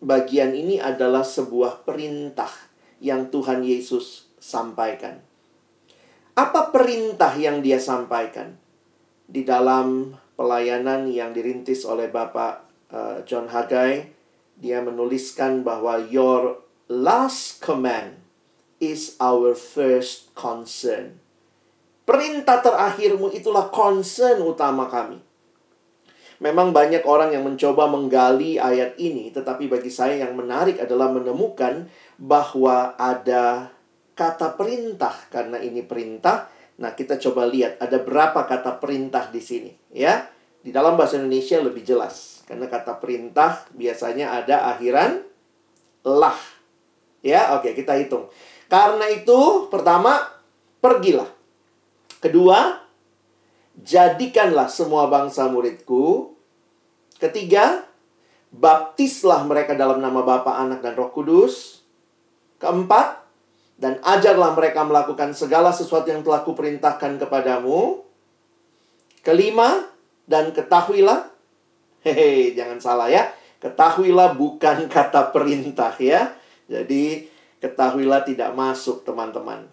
bagian 0.03 0.53
ini 0.53 0.83
adalah 0.83 1.23
sebuah 1.23 1.87
perintah 1.87 2.51
yang 3.01 3.31
Tuhan 3.33 3.65
Yesus 3.65 4.29
sampaikan. 4.37 5.23
Apa 6.37 6.73
perintah 6.73 7.33
yang 7.37 7.61
dia 7.61 7.77
sampaikan? 7.77 8.57
Di 9.31 9.47
dalam 9.47 10.17
pelayanan 10.35 11.07
yang 11.07 11.31
dirintis 11.37 11.85
oleh 11.85 12.09
Bapak 12.09 12.55
uh, 12.91 13.17
John 13.29 13.47
Haggai, 13.47 14.09
dia 14.57 14.81
menuliskan 14.81 15.61
bahwa 15.65 16.01
your 16.09 16.61
last 16.91 17.63
command 17.63 18.19
is 18.83 19.15
our 19.23 19.55
first 19.55 20.35
concern. 20.35 21.23
Perintah 22.03 22.59
terakhirmu 22.59 23.31
itulah 23.31 23.71
concern 23.71 24.43
utama 24.43 24.91
kami. 24.91 25.23
Memang 26.43 26.75
banyak 26.75 27.07
orang 27.07 27.37
yang 27.37 27.47
mencoba 27.47 27.87
menggali 27.87 28.59
ayat 28.59 28.99
ini, 28.99 29.31
tetapi 29.31 29.71
bagi 29.71 29.93
saya 29.93 30.27
yang 30.27 30.35
menarik 30.35 30.83
adalah 30.83 31.13
menemukan 31.13 31.87
bahwa 32.19 32.99
ada 32.99 33.71
kata 34.19 34.59
perintah 34.59 35.15
karena 35.31 35.63
ini 35.63 35.87
perintah 35.87 36.51
Nah, 36.81 36.97
kita 36.97 37.21
coba 37.21 37.45
lihat 37.45 37.77
ada 37.77 38.01
berapa 38.01 38.49
kata 38.49 38.81
perintah 38.81 39.29
di 39.29 39.45
sini, 39.45 39.71
ya. 39.93 40.25
Di 40.61 40.73
dalam 40.73 40.97
bahasa 40.97 41.21
Indonesia 41.21 41.61
lebih 41.61 41.85
jelas 41.85 42.45
karena 42.45 42.69
kata 42.69 43.01
perintah 43.01 43.65
biasanya 43.73 44.41
ada 44.41 44.77
akhiran 44.77 45.25
lah. 46.05 46.37
Ya, 47.21 47.57
oke, 47.57 47.77
kita 47.77 47.97
hitung. 48.01 48.29
Karena 48.71 49.07
itu, 49.13 49.69
pertama, 49.69 50.31
pergilah. 50.81 51.29
Kedua, 52.21 52.81
jadikanlah 53.81 54.69
semua 54.69 55.09
bangsa 55.09 55.49
muridku. 55.49 56.37
Ketiga, 57.21 57.85
baptislah 58.53 59.45
mereka 59.45 59.77
dalam 59.77 60.01
nama 60.01 60.25
Bapa, 60.25 60.57
Anak, 60.57 60.81
dan 60.81 60.97
Roh 60.97 61.13
Kudus. 61.13 61.85
Keempat, 62.61 63.21
dan 63.81 63.97
ajarlah 64.05 64.53
mereka 64.53 64.85
melakukan 64.85 65.33
segala 65.33 65.73
sesuatu 65.73 66.13
yang 66.13 66.21
telah 66.21 66.45
kuperintahkan 66.45 67.17
kepadamu. 67.17 68.05
Kelima, 69.25 69.89
dan 70.29 70.53
ketahuilah, 70.53 71.27
hehe, 72.07 72.55
jangan 72.55 72.79
salah 72.79 73.09
ya, 73.11 73.29
ketahuilah 73.59 74.37
bukan 74.39 74.87
kata 74.87 75.35
perintah 75.35 75.93
ya. 75.99 76.40
Jadi, 76.71 77.27
ketahuilah 77.59 78.23
tidak 78.23 78.55
masuk 78.55 79.03
teman-teman. 79.03 79.67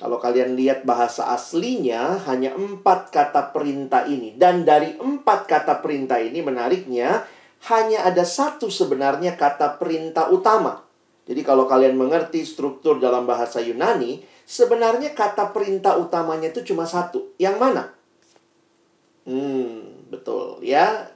Kalau 0.00 0.16
kalian 0.16 0.56
lihat 0.56 0.88
bahasa 0.88 1.28
aslinya, 1.28 2.24
hanya 2.24 2.56
empat 2.56 3.12
kata 3.12 3.52
perintah 3.52 4.08
ini. 4.08 4.32
Dan 4.32 4.64
dari 4.64 4.96
empat 4.96 5.44
kata 5.44 5.84
perintah 5.84 6.16
ini, 6.16 6.40
menariknya, 6.40 7.28
hanya 7.68 8.08
ada 8.08 8.24
satu 8.24 8.72
sebenarnya 8.72 9.36
kata 9.36 9.76
perintah 9.76 10.32
utama 10.32 10.88
jadi 11.28 11.44
kalau 11.44 11.68
kalian 11.68 12.00
mengerti 12.00 12.40
struktur 12.48 12.96
dalam 12.96 13.28
bahasa 13.28 13.60
Yunani, 13.60 14.24
sebenarnya 14.48 15.12
kata 15.12 15.52
perintah 15.52 16.00
utamanya 16.00 16.48
itu 16.48 16.72
cuma 16.72 16.88
satu. 16.88 17.36
Yang 17.36 17.56
mana? 17.60 17.82
Hmm, 19.28 20.08
betul 20.08 20.64
ya. 20.64 21.12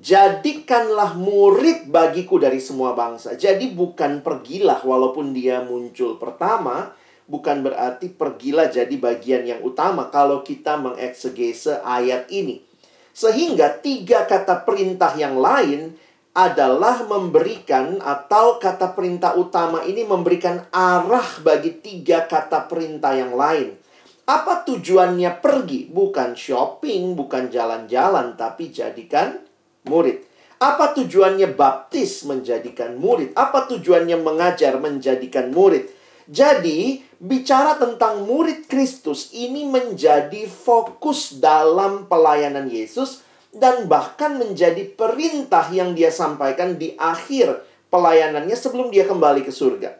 Jadikanlah 0.00 1.12
murid 1.12 1.92
bagiku 1.92 2.40
dari 2.40 2.56
semua 2.56 2.96
bangsa. 2.96 3.36
Jadi 3.36 3.68
bukan 3.68 4.24
pergilah 4.24 4.80
walaupun 4.80 5.36
dia 5.36 5.60
muncul 5.60 6.16
pertama, 6.16 6.96
bukan 7.28 7.60
berarti 7.60 8.08
pergilah 8.08 8.72
jadi 8.72 8.96
bagian 8.96 9.44
yang 9.44 9.60
utama 9.60 10.08
kalau 10.08 10.40
kita 10.40 10.80
mengeksegese 10.80 11.84
ayat 11.84 12.32
ini. 12.32 12.64
Sehingga 13.12 13.76
tiga 13.84 14.24
kata 14.24 14.64
perintah 14.64 15.12
yang 15.20 15.36
lain 15.36 15.92
adalah 16.32 17.04
memberikan 17.04 18.00
atau 18.00 18.56
kata 18.56 18.96
perintah 18.96 19.36
utama 19.36 19.84
ini 19.84 20.08
memberikan 20.08 20.64
arah 20.72 21.44
bagi 21.44 21.76
tiga 21.76 22.24
kata 22.24 22.72
perintah 22.72 23.12
yang 23.12 23.36
lain. 23.36 23.76
Apa 24.24 24.64
tujuannya 24.64 25.44
pergi? 25.44 25.92
Bukan 25.92 26.32
shopping, 26.38 27.12
bukan 27.18 27.52
jalan-jalan, 27.52 28.38
tapi 28.40 28.72
jadikan 28.72 29.49
murid. 29.86 30.24
Apa 30.60 30.92
tujuannya 30.92 31.56
baptis 31.56 32.20
menjadikan 32.28 33.00
murid? 33.00 33.32
Apa 33.32 33.64
tujuannya 33.64 34.20
mengajar 34.20 34.76
menjadikan 34.76 35.48
murid? 35.56 35.88
Jadi, 36.28 37.00
bicara 37.16 37.80
tentang 37.80 38.28
murid 38.28 38.68
Kristus 38.68 39.32
ini 39.32 39.64
menjadi 39.64 40.44
fokus 40.46 41.40
dalam 41.40 42.06
pelayanan 42.06 42.68
Yesus 42.68 43.24
dan 43.50 43.90
bahkan 43.90 44.38
menjadi 44.38 44.84
perintah 44.94 45.66
yang 45.74 45.96
dia 45.96 46.14
sampaikan 46.14 46.78
di 46.78 46.94
akhir 46.94 47.66
pelayanannya 47.90 48.54
sebelum 48.54 48.94
dia 48.94 49.08
kembali 49.08 49.42
ke 49.42 49.50
surga. 49.50 49.98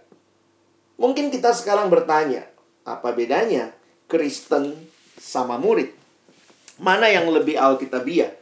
Mungkin 1.00 1.32
kita 1.32 1.56
sekarang 1.56 1.90
bertanya, 1.90 2.46
apa 2.86 3.10
bedanya 3.16 3.74
Kristen 4.06 4.76
sama 5.18 5.56
murid? 5.56 5.90
Mana 6.80 7.10
yang 7.10 7.28
lebih 7.28 7.58
alkitabiah? 7.58 8.39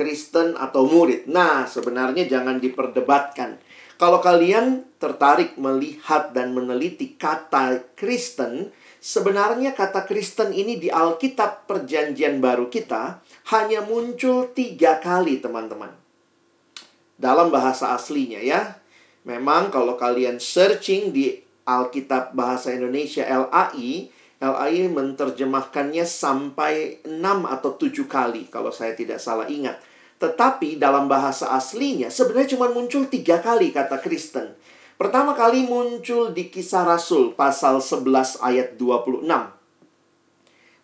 Kristen 0.00 0.56
atau 0.56 0.88
murid? 0.88 1.28
Nah, 1.28 1.68
sebenarnya 1.68 2.24
jangan 2.24 2.56
diperdebatkan. 2.56 3.60
Kalau 4.00 4.24
kalian 4.24 4.96
tertarik 4.96 5.60
melihat 5.60 6.32
dan 6.32 6.56
meneliti 6.56 7.20
kata 7.20 7.92
Kristen, 7.92 8.72
sebenarnya 8.96 9.76
kata 9.76 10.08
Kristen 10.08 10.56
ini 10.56 10.80
di 10.80 10.88
Alkitab 10.88 11.68
Perjanjian 11.68 12.40
Baru 12.40 12.72
kita 12.72 13.20
hanya 13.52 13.84
muncul 13.84 14.56
tiga 14.56 15.04
kali, 15.04 15.44
teman-teman. 15.44 15.92
Dalam 17.20 17.52
bahasa 17.52 17.92
aslinya 17.92 18.40
ya. 18.40 18.80
Memang 19.28 19.68
kalau 19.68 20.00
kalian 20.00 20.40
searching 20.40 21.12
di 21.12 21.36
Alkitab 21.68 22.32
Bahasa 22.32 22.72
Indonesia 22.72 23.20
LAI, 23.28 24.08
LAI 24.40 24.88
menerjemahkannya 24.88 26.08
sampai 26.08 27.04
6 27.04 27.20
atau 27.44 27.76
7 27.76 28.08
kali 28.08 28.48
kalau 28.48 28.72
saya 28.72 28.96
tidak 28.96 29.20
salah 29.20 29.44
ingat. 29.44 29.89
Tetapi 30.20 30.76
dalam 30.76 31.08
bahasa 31.08 31.48
aslinya 31.56 32.12
sebenarnya 32.12 32.52
cuma 32.54 32.68
muncul 32.68 33.08
tiga 33.08 33.40
kali 33.40 33.72
kata 33.72 33.96
Kristen. 34.04 34.52
Pertama 35.00 35.32
kali 35.32 35.64
muncul 35.64 36.36
di 36.36 36.52
kisah 36.52 36.84
Rasul 36.84 37.32
pasal 37.32 37.80
11 37.80 38.36
ayat 38.44 38.76
26. 38.76 39.24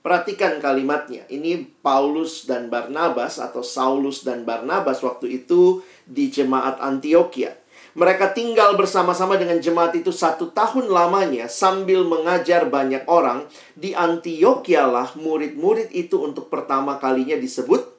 Perhatikan 0.01 0.57
kalimatnya. 0.57 1.29
Ini 1.29 1.69
Paulus 1.85 2.49
dan 2.49 2.73
Barnabas 2.73 3.37
atau 3.37 3.61
Saulus 3.61 4.25
dan 4.25 4.49
Barnabas 4.49 5.05
waktu 5.05 5.45
itu 5.45 5.85
di 6.09 6.33
jemaat 6.33 6.81
Antioquia. 6.81 7.59
Mereka 7.93 8.33
tinggal 8.33 8.73
bersama-sama 8.79 9.37
dengan 9.37 9.61
jemaat 9.61 9.93
itu 9.99 10.15
satu 10.15 10.49
tahun 10.55 10.89
lamanya 10.89 11.51
sambil 11.51 12.07
mengajar 12.09 12.71
banyak 12.71 13.05
orang. 13.05 13.45
Di 13.77 13.93
Antioquia 13.93 14.89
lah 14.89 15.13
murid-murid 15.19 15.93
itu 15.93 16.25
untuk 16.25 16.49
pertama 16.49 16.97
kalinya 16.97 17.37
disebut 17.37 17.96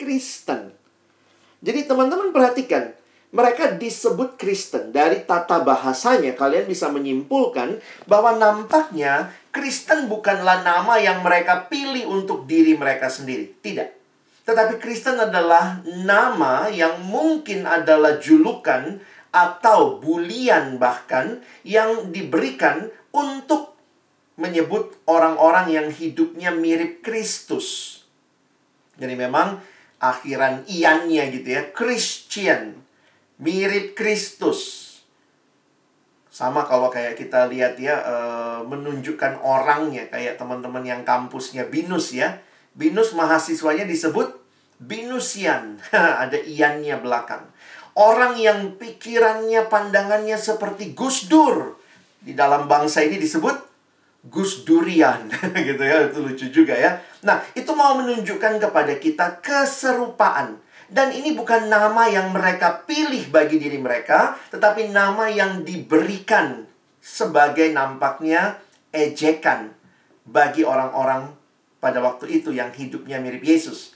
Kristen. 0.00 0.72
Jadi 1.60 1.84
teman-teman 1.84 2.32
perhatikan, 2.32 2.96
mereka 3.30 3.76
disebut 3.76 4.40
Kristen. 4.40 4.90
Dari 4.90 5.22
tata 5.28 5.60
bahasanya 5.60 6.32
kalian 6.34 6.64
bisa 6.64 6.88
menyimpulkan 6.88 7.78
bahwa 8.08 8.34
nampaknya 8.40 9.30
Kristen 9.52 10.08
bukanlah 10.08 10.64
nama 10.64 10.96
yang 10.98 11.20
mereka 11.20 11.68
pilih 11.68 12.08
untuk 12.08 12.48
diri 12.48 12.74
mereka 12.74 13.12
sendiri. 13.12 13.52
Tidak. 13.60 13.88
Tetapi 14.48 14.82
Kristen 14.82 15.20
adalah 15.20 15.78
nama 15.84 16.66
yang 16.72 17.06
mungkin 17.06 17.68
adalah 17.68 18.18
julukan 18.18 18.98
atau 19.30 20.02
bulian 20.02 20.82
bahkan 20.82 21.38
yang 21.62 22.10
diberikan 22.10 22.90
untuk 23.14 23.78
menyebut 24.34 24.98
orang-orang 25.06 25.70
yang 25.70 25.86
hidupnya 25.86 26.50
mirip 26.50 27.04
Kristus. 27.04 28.00
Jadi 28.98 29.14
memang 29.14 29.62
akhiran 30.00 30.64
iannya 30.66 31.24
gitu 31.36 31.48
ya. 31.54 31.62
Christian. 31.70 32.80
Mirip 33.40 33.96
Kristus. 33.96 34.88
Sama 36.32 36.64
kalau 36.64 36.88
kayak 36.88 37.20
kita 37.20 37.48
lihat 37.52 37.76
ya 37.76 38.00
uh, 38.00 38.60
menunjukkan 38.64 39.44
orangnya 39.44 40.08
kayak 40.08 40.40
teman-teman 40.40 40.84
yang 40.84 41.04
kampusnya 41.04 41.68
Binus 41.68 42.16
ya. 42.16 42.40
Binus 42.72 43.12
mahasiswanya 43.12 43.84
disebut 43.84 44.40
Binusian. 44.80 45.76
Ada 46.24 46.40
iannya 46.40 46.96
belakang. 47.04 47.44
Orang 47.92 48.40
yang 48.40 48.80
pikirannya, 48.80 49.68
pandangannya 49.68 50.40
seperti 50.40 50.96
Gus 50.96 51.28
Dur. 51.28 51.76
Di 52.20 52.32
dalam 52.32 52.64
bangsa 52.64 53.04
ini 53.04 53.20
disebut 53.20 53.69
Gus 54.26 54.68
Durian. 54.68 55.30
gitu 55.68 55.82
ya, 55.82 56.10
itu 56.10 56.18
lucu 56.20 56.46
juga 56.52 56.76
ya. 56.76 57.00
Nah, 57.24 57.40
itu 57.56 57.72
mau 57.72 57.96
menunjukkan 57.96 58.60
kepada 58.60 58.96
kita 59.00 59.40
keserupaan 59.40 60.60
dan 60.90 61.14
ini 61.14 61.38
bukan 61.38 61.70
nama 61.70 62.10
yang 62.10 62.34
mereka 62.34 62.82
pilih 62.82 63.30
bagi 63.30 63.62
diri 63.62 63.78
mereka, 63.78 64.34
tetapi 64.50 64.90
nama 64.90 65.30
yang 65.30 65.62
diberikan 65.62 66.66
sebagai 66.98 67.70
nampaknya 67.70 68.58
ejekan 68.90 69.70
bagi 70.26 70.66
orang-orang 70.66 71.30
pada 71.78 72.02
waktu 72.02 72.42
itu 72.42 72.50
yang 72.50 72.74
hidupnya 72.74 73.22
mirip 73.22 73.46
Yesus. 73.46 73.94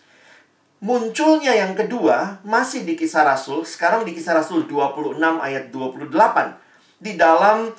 Munculnya 0.78 1.58
yang 1.58 1.74
kedua 1.74 2.38
masih 2.46 2.86
di 2.86 2.94
kisah 2.94 3.26
Rasul, 3.26 3.66
sekarang 3.66 4.06
di 4.06 4.14
kisah 4.14 4.38
Rasul 4.38 4.70
26 4.70 5.18
ayat 5.18 5.74
28. 5.74 6.14
Di 7.02 7.18
dalam 7.18 7.74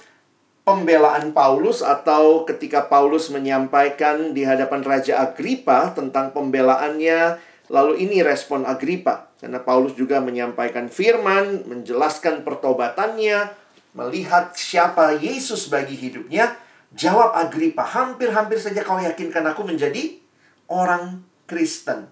pembelaan 0.65 1.31
Paulus 1.31 1.85
atau 1.85 2.43
ketika 2.43 2.89
Paulus 2.89 3.29
menyampaikan 3.29 4.33
di 4.33 4.41
hadapan 4.41 4.81
Raja 4.81 5.21
Agripa 5.21 5.93
tentang 5.93 6.33
pembelaannya 6.33 7.37
Lalu 7.65 8.05
ini 8.05 8.21
respon 8.21 8.61
Agripa, 8.61 9.33
karena 9.41 9.57
Paulus 9.57 9.97
juga 9.97 10.21
menyampaikan 10.21 10.85
firman, 10.85 11.65
menjelaskan 11.65 12.45
pertobatannya, 12.45 13.49
melihat 13.97 14.53
siapa 14.53 15.17
Yesus 15.17 15.73
bagi 15.73 15.97
hidupnya. 15.97 16.53
Jawab 16.93 17.33
Agripa, 17.33 17.81
hampir-hampir 17.81 18.61
saja 18.61 18.85
kau 18.85 19.01
yakinkan 19.01 19.41
aku 19.49 19.65
menjadi 19.65 20.21
orang 20.69 21.25
Kristen. 21.49 22.05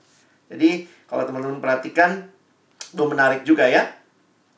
Jadi, 0.50 0.90
kalau 1.06 1.24
teman-teman 1.30 1.62
perhatikan, 1.62 2.34
itu 2.82 3.04
menarik 3.06 3.46
juga 3.46 3.70
ya. 3.70 3.94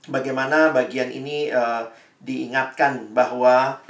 Bagaimana 0.07 0.71
bagian 0.71 1.11
ini 1.11 1.51
uh, 1.51 1.91
diingatkan 2.23 3.11
bahwa 3.11 3.83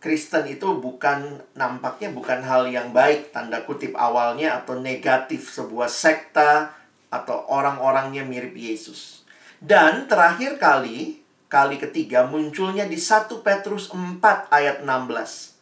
Kristen 0.00 0.48
itu 0.48 0.80
bukan 0.80 1.44
nampaknya 1.52 2.08
bukan 2.16 2.40
hal 2.40 2.64
yang 2.72 2.88
baik 2.88 3.36
tanda 3.36 3.60
kutip 3.68 3.92
awalnya 3.92 4.56
atau 4.56 4.80
negatif 4.80 5.52
sebuah 5.52 5.92
sekta 5.92 6.72
atau 7.12 7.44
orang-orangnya 7.52 8.24
mirip 8.24 8.56
Yesus. 8.56 9.28
Dan 9.60 10.08
terakhir 10.08 10.56
kali, 10.56 11.20
kali 11.52 11.76
ketiga 11.76 12.24
munculnya 12.24 12.88
di 12.88 12.96
1 12.96 13.44
Petrus 13.44 13.92
4 13.92 14.48
ayat 14.48 14.80
16. 14.80 15.60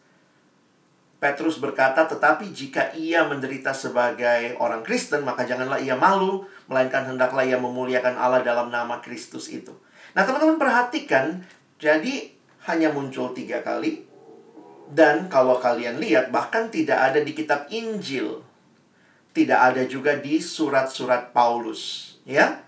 Petrus 1.19 1.59
berkata, 1.59 2.07
"Tetapi 2.07 2.55
jika 2.55 2.95
ia 2.95 3.27
menderita 3.27 3.75
sebagai 3.75 4.55
orang 4.63 4.87
Kristen, 4.87 5.27
maka 5.27 5.43
janganlah 5.43 5.83
ia 5.83 5.99
malu, 5.99 6.47
melainkan 6.71 7.11
hendaklah 7.11 7.43
ia 7.43 7.59
memuliakan 7.59 8.15
Allah 8.15 8.47
dalam 8.47 8.71
nama 8.71 9.03
Kristus 9.03 9.51
itu." 9.51 9.75
Nah, 10.15 10.23
teman-teman 10.23 10.63
perhatikan, 10.63 11.43
jadi 11.83 12.31
hanya 12.71 12.95
muncul 12.95 13.35
tiga 13.35 13.67
kali, 13.67 14.08
dan 14.89 15.29
kalau 15.29 15.61
kalian 15.61 16.01
lihat, 16.01 16.33
bahkan 16.33 16.73
tidak 16.73 16.97
ada 16.97 17.21
di 17.21 17.37
kitab 17.37 17.69
Injil. 17.69 18.41
Tidak 19.37 19.61
ada 19.61 19.85
juga 19.85 20.17
di 20.17 20.41
surat-surat 20.41 21.37
Paulus. 21.37 22.17
Ya, 22.25 22.65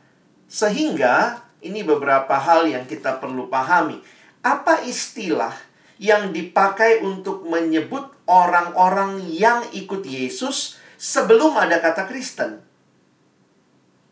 Sehingga 0.51 1.47
ini 1.65 1.81
beberapa 1.85 2.37
hal 2.37 2.69
yang 2.69 2.85
kita 2.85 3.21
perlu 3.21 3.49
pahami. 3.49 4.01
Apa 4.45 4.85
istilah 4.85 5.53
yang 6.01 6.33
dipakai 6.33 7.05
untuk 7.05 7.45
menyebut 7.45 8.09
orang-orang 8.25 9.21
yang 9.29 9.65
ikut 9.73 10.05
Yesus 10.05 10.81
sebelum 10.97 11.57
ada 11.57 11.81
kata 11.81 12.09
Kristen? 12.09 12.61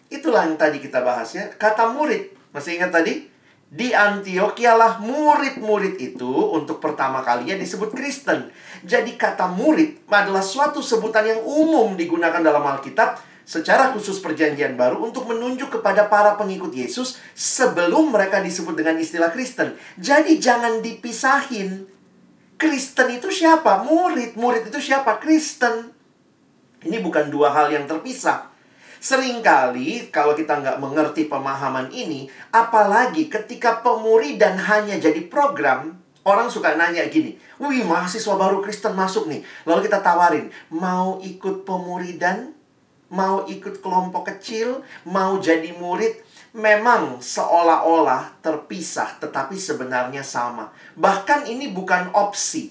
Itulah 0.09 0.49
yang 0.49 0.57
tadi 0.57 0.81
kita 0.81 1.05
bahas 1.05 1.37
ya. 1.37 1.53
Kata 1.53 1.93
murid. 1.93 2.33
Masih 2.57 2.81
ingat 2.81 2.93
tadi? 2.93 3.28
Di 3.69 3.93
Antioquia 3.93 4.73
lah 4.73 4.97
murid-murid 4.97 6.01
itu 6.01 6.33
untuk 6.57 6.81
pertama 6.81 7.21
kalinya 7.21 7.53
disebut 7.53 7.93
Kristen. 7.93 8.49
Jadi 8.81 9.21
kata 9.21 9.45
murid 9.45 10.09
adalah 10.09 10.41
suatu 10.41 10.81
sebutan 10.81 11.29
yang 11.29 11.41
umum 11.45 11.93
digunakan 11.93 12.41
dalam 12.41 12.65
Alkitab 12.65 13.21
secara 13.45 13.93
khusus 13.93 14.25
perjanjian 14.25 14.73
baru 14.73 15.05
untuk 15.13 15.29
menunjuk 15.29 15.81
kepada 15.81 16.09
para 16.09 16.41
pengikut 16.41 16.73
Yesus 16.73 17.21
sebelum 17.37 18.09
mereka 18.09 18.41
disebut 18.41 18.73
dengan 18.73 18.97
istilah 18.97 19.29
Kristen. 19.29 19.77
Jadi 20.01 20.41
jangan 20.41 20.81
dipisahin. 20.81 21.85
Kristen 22.57 23.21
itu 23.21 23.29
siapa? 23.29 23.85
Murid. 23.85 24.37
Murid 24.41 24.73
itu 24.73 24.81
siapa? 24.81 25.21
Kristen. 25.21 25.93
Ini 26.89 27.05
bukan 27.05 27.29
dua 27.29 27.53
hal 27.53 27.69
yang 27.69 27.85
terpisah. 27.85 28.49
Seringkali 28.99 30.11
kalau 30.11 30.35
kita 30.35 30.59
nggak 30.59 30.83
mengerti 30.83 31.31
pemahaman 31.31 31.91
ini, 31.95 32.27
apalagi 32.51 33.31
ketika 33.31 33.79
pemuridan 33.79 34.59
hanya 34.59 34.99
jadi 34.99 35.23
program, 35.31 36.03
orang 36.27 36.51
suka 36.51 36.75
nanya 36.75 37.07
gini, 37.07 37.39
wih 37.63 37.87
mahasiswa 37.87 38.35
baru 38.35 38.59
Kristen 38.59 38.99
masuk 38.99 39.31
nih. 39.31 39.47
Lalu 39.65 39.87
kita 39.87 40.03
tawarin, 40.03 40.51
mau 40.75 41.23
ikut 41.23 41.63
pemuridan? 41.63 42.59
Mau 43.09 43.49
ikut 43.49 43.81
kelompok 43.81 44.29
kecil? 44.29 44.85
Mau 45.09 45.41
jadi 45.41 45.73
murid? 45.73 46.21
Memang 46.53 47.25
seolah-olah 47.25 48.37
terpisah, 48.45 49.17
tetapi 49.17 49.57
sebenarnya 49.57 50.21
sama. 50.21 50.69
Bahkan 50.93 51.49
ini 51.49 51.73
bukan 51.73 52.13
opsi. 52.13 52.69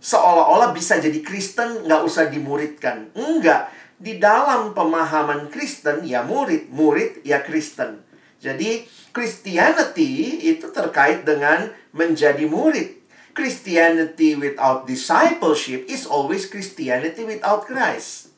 Seolah-olah 0.00 0.72
bisa 0.72 0.96
jadi 0.96 1.20
Kristen, 1.20 1.84
nggak 1.84 2.02
usah 2.08 2.32
dimuridkan. 2.32 3.12
Enggak 3.12 3.68
di 3.96 4.20
dalam 4.20 4.76
pemahaman 4.76 5.48
Kristen 5.48 6.04
ya 6.04 6.20
murid, 6.20 6.68
murid 6.68 7.24
ya 7.24 7.40
Kristen. 7.40 8.04
Jadi 8.36 8.84
Christianity 9.16 10.44
itu 10.52 10.68
terkait 10.68 11.24
dengan 11.24 11.72
menjadi 11.96 12.44
murid. 12.44 13.00
Christianity 13.36 14.32
without 14.36 14.88
discipleship 14.88 15.84
is 15.88 16.08
always 16.08 16.48
Christianity 16.48 17.24
without 17.24 17.68
Christ. 17.68 18.32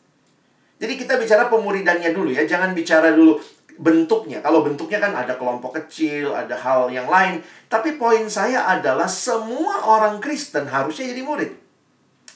Jadi 0.79 0.95
kita 0.95 1.19
bicara 1.19 1.51
pemuridannya 1.51 2.11
dulu 2.15 2.31
ya, 2.31 2.47
jangan 2.47 2.75
bicara 2.75 3.15
dulu 3.15 3.39
bentuknya. 3.79 4.43
Kalau 4.43 4.63
bentuknya 4.67 4.99
kan 4.99 5.15
ada 5.15 5.39
kelompok 5.39 5.79
kecil, 5.79 6.35
ada 6.35 6.55
hal 6.59 6.91
yang 6.91 7.07
lain. 7.07 7.43
Tapi 7.71 7.95
poin 7.95 8.27
saya 8.27 8.67
adalah 8.67 9.07
semua 9.07 9.87
orang 9.87 10.19
Kristen 10.19 10.67
harusnya 10.67 11.11
jadi 11.11 11.23
murid. 11.23 11.51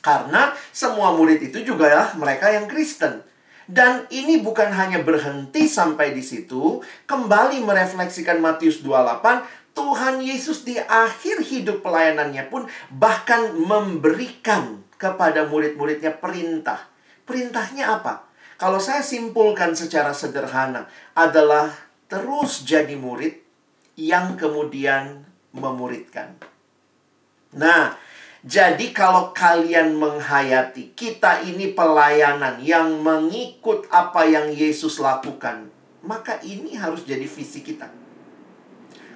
Karena 0.03 0.51
semua 0.75 1.15
murid 1.15 1.39
itu 1.39 1.63
juga 1.63 1.87
ya 1.87 2.05
mereka 2.19 2.51
yang 2.51 2.67
Kristen. 2.67 3.23
Dan 3.71 4.11
ini 4.11 4.43
bukan 4.43 4.75
hanya 4.75 5.01
berhenti 5.01 5.71
sampai 5.71 6.11
di 6.11 6.21
situ, 6.21 6.83
kembali 7.07 7.63
merefleksikan 7.63 8.43
Matius 8.43 8.83
28, 8.83 9.23
Tuhan 9.73 10.21
Yesus 10.21 10.67
di 10.67 10.77
akhir 10.77 11.47
hidup 11.47 11.81
pelayanannya 11.81 12.51
pun 12.51 12.67
bahkan 12.93 13.55
memberikan 13.55 14.83
kepada 14.99 15.47
murid-muridnya 15.47 16.13
perintah. 16.19 16.91
Perintahnya 17.23 18.03
apa? 18.03 18.27
Kalau 18.59 18.83
saya 18.83 19.01
simpulkan 19.01 19.73
secara 19.73 20.13
sederhana 20.13 20.91
adalah 21.17 21.73
terus 22.11 22.67
jadi 22.67 22.99
murid 22.99 23.41
yang 23.97 24.37
kemudian 24.37 25.25
memuridkan. 25.55 26.37
Nah, 27.57 27.97
jadi 28.43 28.91
kalau 28.91 29.31
kalian 29.31 29.95
menghayati 29.95 30.99
kita 30.99 31.47
ini 31.47 31.71
pelayanan 31.79 32.59
yang 32.59 32.99
mengikut 32.99 33.87
apa 33.87 34.27
yang 34.27 34.51
Yesus 34.51 34.99
lakukan, 34.99 35.71
maka 36.03 36.43
ini 36.43 36.75
harus 36.75 37.07
jadi 37.07 37.23
visi 37.23 37.63
kita. 37.63 37.87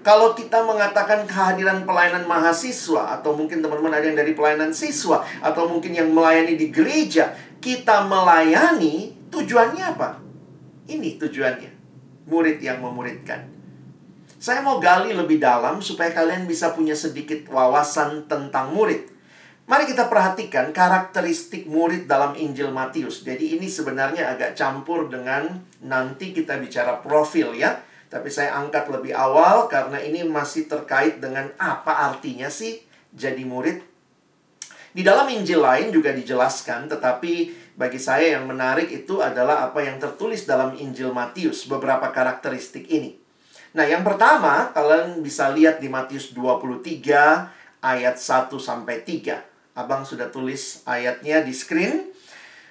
Kalau 0.06 0.38
kita 0.38 0.62
mengatakan 0.62 1.26
kehadiran 1.26 1.82
pelayanan 1.82 2.30
mahasiswa 2.30 3.18
atau 3.18 3.34
mungkin 3.34 3.58
teman-teman 3.58 3.98
ada 3.98 4.06
yang 4.06 4.14
dari 4.14 4.38
pelayanan 4.38 4.70
siswa 4.70 5.26
atau 5.42 5.66
mungkin 5.66 5.90
yang 5.90 6.14
melayani 6.14 6.54
di 6.54 6.70
gereja, 6.70 7.34
kita 7.58 8.06
melayani 8.06 9.10
tujuannya 9.34 9.82
apa? 9.82 10.22
Ini 10.86 11.18
tujuannya. 11.18 11.70
Murid 12.30 12.62
yang 12.62 12.78
memuridkan. 12.78 13.50
Saya 14.38 14.62
mau 14.62 14.78
gali 14.78 15.10
lebih 15.10 15.42
dalam 15.42 15.82
supaya 15.82 16.14
kalian 16.14 16.46
bisa 16.46 16.70
punya 16.70 16.94
sedikit 16.94 17.50
wawasan 17.50 18.30
tentang 18.30 18.70
murid. 18.70 19.15
Mari 19.66 19.82
kita 19.90 20.06
perhatikan 20.06 20.70
karakteristik 20.70 21.66
murid 21.66 22.06
dalam 22.06 22.38
Injil 22.38 22.70
Matius. 22.70 23.26
Jadi 23.26 23.58
ini 23.58 23.66
sebenarnya 23.66 24.30
agak 24.30 24.54
campur 24.54 25.10
dengan 25.10 25.58
nanti 25.82 26.30
kita 26.30 26.54
bicara 26.62 27.02
profil 27.02 27.50
ya. 27.50 27.82
Tapi 28.06 28.30
saya 28.30 28.54
angkat 28.62 28.86
lebih 28.86 29.10
awal 29.10 29.66
karena 29.66 29.98
ini 29.98 30.22
masih 30.22 30.70
terkait 30.70 31.18
dengan 31.18 31.50
apa 31.58 32.06
artinya 32.06 32.46
sih 32.46 32.78
jadi 33.10 33.42
murid. 33.42 33.82
Di 34.94 35.02
dalam 35.02 35.26
Injil 35.34 35.58
lain 35.58 35.90
juga 35.90 36.14
dijelaskan, 36.14 36.86
tetapi 36.86 37.50
bagi 37.74 37.98
saya 37.98 38.38
yang 38.38 38.46
menarik 38.46 38.86
itu 38.86 39.18
adalah 39.18 39.66
apa 39.66 39.82
yang 39.82 39.98
tertulis 39.98 40.46
dalam 40.46 40.78
Injil 40.78 41.10
Matius, 41.10 41.66
beberapa 41.66 42.14
karakteristik 42.14 42.86
ini. 42.86 43.18
Nah, 43.74 43.84
yang 43.84 44.06
pertama, 44.06 44.70
kalian 44.70 45.20
bisa 45.26 45.50
lihat 45.50 45.82
di 45.82 45.90
Matius 45.90 46.30
23 46.32 47.82
ayat 47.82 48.16
1 48.16 48.56
sampai 48.62 49.02
3. 49.02 49.55
Abang 49.76 50.08
sudah 50.08 50.32
tulis 50.32 50.80
ayatnya 50.88 51.44
di 51.44 51.52
screen. 51.52 52.16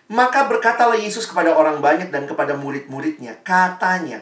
Maka 0.10 0.46
berkatalah 0.50 0.98
Yesus 0.98 1.26
kepada 1.26 1.54
orang 1.54 1.82
banyak 1.82 2.14
dan 2.14 2.30
kepada 2.30 2.54
murid-muridnya, 2.54 3.42
katanya, 3.42 4.22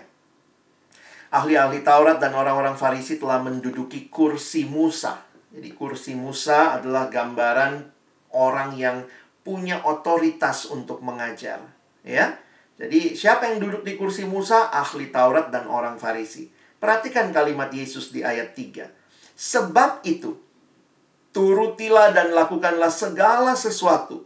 ahli-ahli 1.27 1.83
Taurat 1.83 2.23
dan 2.23 2.31
orang-orang 2.31 2.79
Farisi 2.79 3.19
telah 3.19 3.43
menduduki 3.43 4.07
kursi 4.07 4.63
Musa. 4.63 5.19
Jadi 5.51 5.75
kursi 5.75 6.15
Musa 6.15 6.79
adalah 6.79 7.11
gambaran 7.11 7.83
orang 8.31 8.79
yang 8.79 9.03
punya 9.43 9.83
otoritas 9.83 10.71
untuk 10.71 11.03
mengajar, 11.03 11.59
ya. 12.07 12.39
Jadi 12.79 13.13
siapa 13.13 13.51
yang 13.51 13.59
duduk 13.59 13.83
di 13.83 13.99
kursi 13.99 14.23
Musa? 14.23 14.71
Ahli 14.71 15.11
Taurat 15.11 15.51
dan 15.51 15.67
orang 15.67 15.99
Farisi. 15.99 16.47
Perhatikan 16.79 17.31
kalimat 17.35 17.71
Yesus 17.71 18.11
di 18.11 18.23
ayat 18.23 18.55
3. 18.55 18.87
Sebab 19.35 20.03
itu, 20.03 20.35
turutilah 21.33 22.13
dan 22.13 22.31
lakukanlah 22.31 22.93
segala 22.93 23.57
sesuatu 23.57 24.23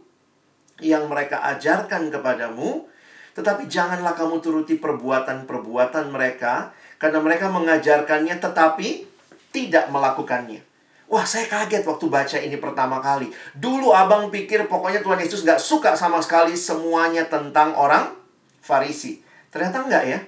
yang 0.78 1.10
mereka 1.10 1.42
ajarkan 1.56 2.12
kepadamu, 2.12 2.86
tetapi 3.34 3.66
janganlah 3.66 4.14
kamu 4.14 4.38
turuti 4.38 4.78
perbuatan-perbuatan 4.78 6.12
mereka, 6.14 6.70
karena 7.00 7.18
mereka 7.18 7.50
mengajarkannya 7.50 8.38
tetapi 8.38 9.08
tidak 9.50 9.90
melakukannya. 9.90 10.62
Wah, 11.08 11.24
saya 11.24 11.48
kaget 11.48 11.88
waktu 11.88 12.06
baca 12.12 12.36
ini 12.36 12.60
pertama 12.60 13.00
kali. 13.00 13.32
Dulu 13.56 13.96
abang 13.96 14.28
pikir 14.28 14.68
pokoknya 14.68 15.00
Tuhan 15.00 15.24
Yesus 15.24 15.40
gak 15.40 15.56
suka 15.56 15.96
sama 15.96 16.20
sekali 16.20 16.52
semuanya 16.52 17.24
tentang 17.24 17.72
orang 17.72 18.12
Farisi. 18.60 19.24
Ternyata 19.48 19.88
enggak 19.88 20.04
ya. 20.04 20.20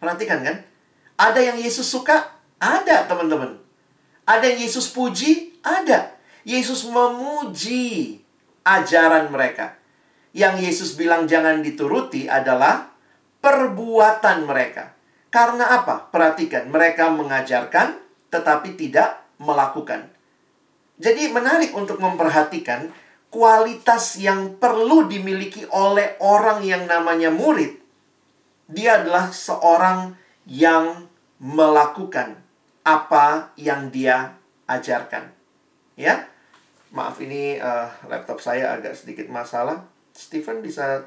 Perhatikan 0.00 0.40
kan? 0.40 0.64
Ada 1.20 1.52
yang 1.52 1.60
Yesus 1.60 1.84
suka? 1.84 2.40
Ada, 2.56 3.04
teman-teman. 3.04 3.60
Ada 4.24 4.48
yang 4.48 4.64
Yesus 4.64 4.88
puji? 4.88 5.49
Ada. 5.60 6.16
Yesus 6.44 6.88
memuji 6.88 8.20
ajaran 8.64 9.28
mereka. 9.28 9.76
Yang 10.32 10.56
Yesus 10.64 10.90
bilang 10.94 11.26
jangan 11.26 11.60
dituruti 11.60 12.30
adalah 12.30 12.94
perbuatan 13.42 14.46
mereka. 14.46 14.94
Karena 15.30 15.80
apa? 15.80 16.10
Perhatikan, 16.10 16.70
mereka 16.70 17.10
mengajarkan 17.10 17.98
tetapi 18.30 18.78
tidak 18.78 19.26
melakukan. 19.42 20.10
Jadi 21.00 21.32
menarik 21.32 21.72
untuk 21.72 21.98
memperhatikan 21.98 22.92
kualitas 23.32 24.18
yang 24.20 24.58
perlu 24.60 25.06
dimiliki 25.06 25.64
oleh 25.70 26.18
orang 26.20 26.60
yang 26.66 26.84
namanya 26.84 27.32
murid. 27.32 27.78
Dia 28.70 29.02
adalah 29.02 29.32
seorang 29.34 30.14
yang 30.46 31.08
melakukan 31.40 32.38
apa 32.84 33.54
yang 33.56 33.88
dia 33.88 34.36
ajarkan. 34.68 35.39
Ya. 36.00 36.24
Maaf 36.96 37.20
ini 37.20 37.60
uh, 37.60 37.92
laptop 38.08 38.40
saya 38.40 38.72
agak 38.72 38.96
sedikit 38.96 39.28
masalah. 39.28 39.84
Steven 40.16 40.64
bisa 40.64 41.04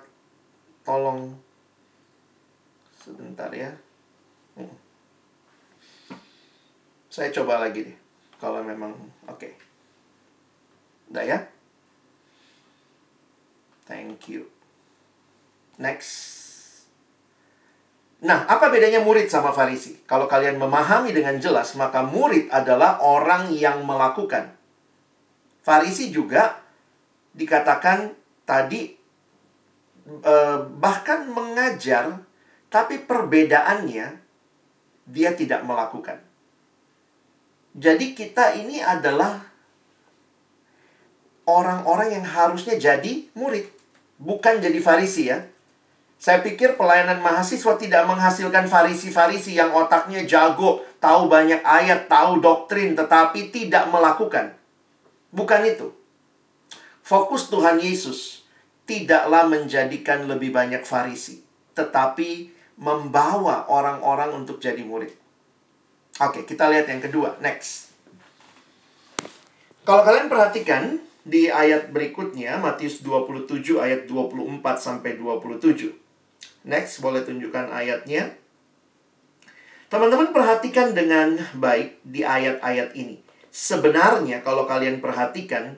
tolong 0.86 1.34
sebentar 3.01 3.49
ya. 3.49 3.73
Hmm. 4.53 4.77
Saya 7.10 7.34
coba 7.34 7.65
lagi 7.65 7.89
deh. 7.89 7.97
Kalau 8.38 8.62
memang 8.62 8.93
oke. 9.25 9.41
Okay. 9.41 9.53
Udah 11.10 11.25
ya? 11.25 11.39
Thank 13.89 14.29
you. 14.29 14.45
Next. 15.82 16.13
Nah, 18.23 18.47
apa 18.47 18.71
bedanya 18.71 19.03
murid 19.03 19.27
sama 19.27 19.51
Farisi? 19.51 19.99
Kalau 20.08 20.32
kalian 20.32 20.56
memahami 20.56 21.12
dengan 21.12 21.36
jelas, 21.41 21.75
maka 21.75 22.06
murid 22.06 22.47
adalah 22.53 23.03
orang 23.03 23.51
yang 23.51 23.84
melakukan. 23.84 24.62
Farisi 25.63 26.12
juga 26.12 26.60
dikatakan 27.32 28.12
tadi 28.43 28.91
eh, 30.06 30.60
bahkan 30.78 31.32
mengajar, 31.32 32.19
tapi 32.67 32.99
perbedaannya 32.99 34.08
dia 35.08 35.32
tidak 35.36 35.63
melakukan. 35.63 36.19
Jadi 37.73 38.13
kita 38.13 38.54
ini 38.54 38.84
adalah 38.84 39.41
orang-orang 41.49 42.21
yang 42.21 42.26
harusnya 42.28 42.78
jadi 42.78 43.28
murid, 43.34 43.65
bukan 44.21 44.62
jadi 44.62 44.80
farisi 44.84 45.32
ya. 45.32 45.41
Saya 46.23 46.39
pikir 46.39 46.80
pelayanan 46.80 47.19
mahasiswa 47.19 47.76
tidak 47.76 48.08
menghasilkan 48.08 48.63
farisi-farisi 48.71 49.60
yang 49.60 49.76
otaknya 49.76 50.23
jago, 50.23 50.80
tahu 51.04 51.28
banyak 51.28 51.60
ayat, 51.67 52.08
tahu 52.08 52.39
doktrin, 52.39 52.95
tetapi 52.95 53.52
tidak 53.52 53.91
melakukan. 53.91 54.56
Bukan 55.34 55.65
itu. 55.65 55.89
Fokus 57.02 57.50
Tuhan 57.50 57.82
Yesus 57.82 58.46
tidaklah 58.86 59.50
menjadikan 59.50 60.30
lebih 60.30 60.54
banyak 60.54 60.86
farisi, 60.86 61.41
tetapi 61.74 62.54
membawa 62.78 63.65
orang-orang 63.67 64.46
untuk 64.46 64.62
jadi 64.62 64.86
murid. 64.86 65.12
Oke, 66.22 66.46
kita 66.46 66.69
lihat 66.69 66.86
yang 66.86 67.02
kedua. 67.02 67.41
Next. 67.41 67.89
Kalau 69.84 70.06
kalian 70.06 70.32
perhatikan 70.32 71.02
di 71.26 71.50
ayat 71.50 71.89
berikutnya, 71.89 72.62
Matius 72.62 73.02
27 73.02 73.82
ayat 73.82 74.06
24 74.08 74.62
sampai 74.80 75.17
27. 75.17 75.91
Next, 76.63 77.04
boleh 77.04 77.26
tunjukkan 77.26 77.74
ayatnya. 77.74 78.38
Teman-teman 79.91 80.32
perhatikan 80.32 80.96
dengan 80.96 81.36
baik 81.58 82.00
di 82.06 82.24
ayat-ayat 82.24 82.96
ini. 82.96 83.19
Sebenarnya 83.54 84.42
kalau 84.42 84.66
kalian 84.66 84.98
perhatikan, 84.98 85.78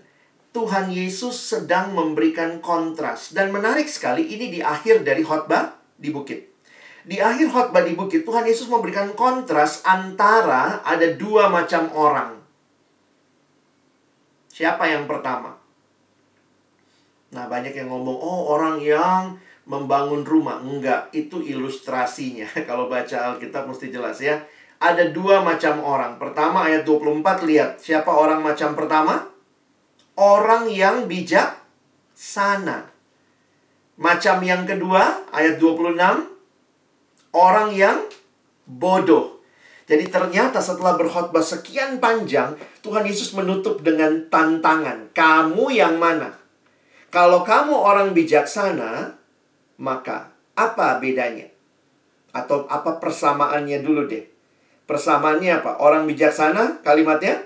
Tuhan 0.55 0.87
Yesus 0.87 1.35
sedang 1.35 1.91
memberikan 1.91 2.63
kontras. 2.63 3.35
Dan 3.35 3.51
menarik 3.51 3.91
sekali, 3.91 4.31
ini 4.31 4.47
di 4.47 4.63
akhir 4.63 5.03
dari 5.03 5.19
khotbah 5.19 5.75
di 5.99 6.07
bukit. 6.15 6.55
Di 7.03 7.19
akhir 7.19 7.51
khotbah 7.51 7.83
di 7.83 7.91
bukit, 7.91 8.23
Tuhan 8.23 8.47
Yesus 8.47 8.71
memberikan 8.71 9.11
kontras 9.19 9.83
antara 9.83 10.79
ada 10.87 11.03
dua 11.19 11.51
macam 11.51 11.91
orang. 11.91 12.39
Siapa 14.55 14.87
yang 14.87 15.03
pertama? 15.03 15.59
Nah, 17.35 17.51
banyak 17.51 17.75
yang 17.75 17.91
ngomong, 17.91 18.15
oh 18.15 18.55
orang 18.55 18.79
yang 18.79 19.35
membangun 19.67 20.23
rumah. 20.23 20.63
Enggak, 20.63 21.11
itu 21.11 21.43
ilustrasinya. 21.43 22.47
Kalau 22.69 22.87
baca 22.87 23.35
Alkitab 23.35 23.67
mesti 23.67 23.91
jelas 23.91 24.23
ya. 24.23 24.39
Ada 24.79 25.09
dua 25.15 25.41
macam 25.41 25.79
orang. 25.81 26.19
Pertama 26.19 26.67
ayat 26.67 26.83
24, 26.83 27.47
lihat. 27.47 27.79
Siapa 27.79 28.11
orang 28.11 28.43
macam 28.43 28.75
pertama? 28.75 29.31
Orang 30.15 30.67
yang 30.71 31.07
bijak 31.07 31.59
sana. 32.15 32.91
Macam 33.95 34.43
yang 34.43 34.67
kedua, 34.67 35.31
ayat 35.31 35.55
26, 35.59 35.95
orang 37.31 37.69
yang 37.71 38.03
bodoh. 38.67 39.39
Jadi 39.85 40.09
ternyata 40.09 40.59
setelah 40.59 40.97
berkhotbah 40.97 41.45
sekian 41.45 42.01
panjang, 42.01 42.57
Tuhan 42.81 43.05
Yesus 43.05 43.37
menutup 43.37 43.85
dengan 43.85 44.27
tantangan. 44.33 45.13
Kamu 45.13 45.69
yang 45.69 46.01
mana? 46.01 46.33
Kalau 47.13 47.45
kamu 47.47 47.71
orang 47.71 48.11
bijaksana, 48.11 49.15
maka 49.79 50.33
apa 50.57 50.99
bedanya? 50.99 51.47
Atau 52.35 52.67
apa 52.67 52.99
persamaannya 52.99 53.79
dulu 53.79 54.09
deh? 54.09 54.34
Persamaannya 54.85 55.61
apa? 55.61 55.81
Orang 55.81 56.05
bijaksana, 56.05 56.85
kalimatnya? 56.85 57.41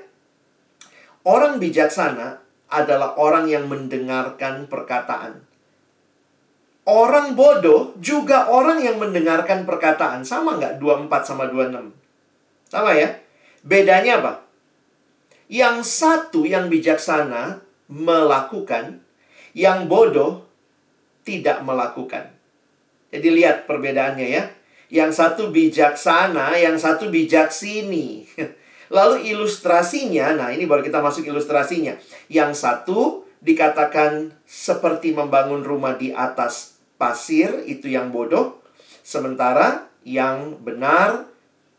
Orang 1.24 1.60
bijaksana 1.60 2.40
adalah 2.70 3.16
orang 3.16 3.48
yang 3.48 3.66
mendengarkan 3.72 4.68
perkataan. 4.68 5.44
Orang 6.90 7.38
bodoh 7.38 7.94
juga 8.02 8.50
orang 8.50 8.82
yang 8.82 8.98
mendengarkan 8.98 9.64
perkataan. 9.64 10.26
Sama 10.26 10.58
nggak 10.58 10.82
24 10.82 11.22
sama 11.24 11.46
26? 11.48 11.94
Sama 12.68 12.92
ya? 12.98 13.14
Bedanya 13.62 14.20
apa? 14.20 14.34
Yang 15.50 15.86
satu 15.86 16.46
yang 16.46 16.70
bijaksana 16.70 17.62
melakukan, 17.90 19.02
yang 19.58 19.90
bodoh 19.90 20.46
tidak 21.26 21.62
melakukan. 21.66 22.34
Jadi 23.10 23.28
lihat 23.34 23.66
perbedaannya 23.66 24.28
ya. 24.30 24.44
Yang 24.90 25.22
satu 25.22 25.54
bijaksana, 25.54 26.58
yang 26.58 26.76
satu 26.76 27.14
bijaksini. 27.14 28.26
Lalu 28.98 29.30
ilustrasinya, 29.30 30.34
nah 30.34 30.50
ini 30.50 30.66
baru 30.66 30.82
kita 30.82 30.98
masuk 30.98 31.30
ilustrasinya. 31.30 31.94
Yang 32.26 32.52
satu 32.58 32.98
dikatakan 33.40 34.34
seperti 34.50 35.14
membangun 35.14 35.62
rumah 35.62 35.94
di 35.94 36.10
atas 36.10 36.82
pasir 36.98 37.64
itu 37.70 37.86
yang 37.86 38.10
bodoh, 38.10 38.60
sementara 39.06 39.88
yang 40.02 40.58
benar, 40.58 41.30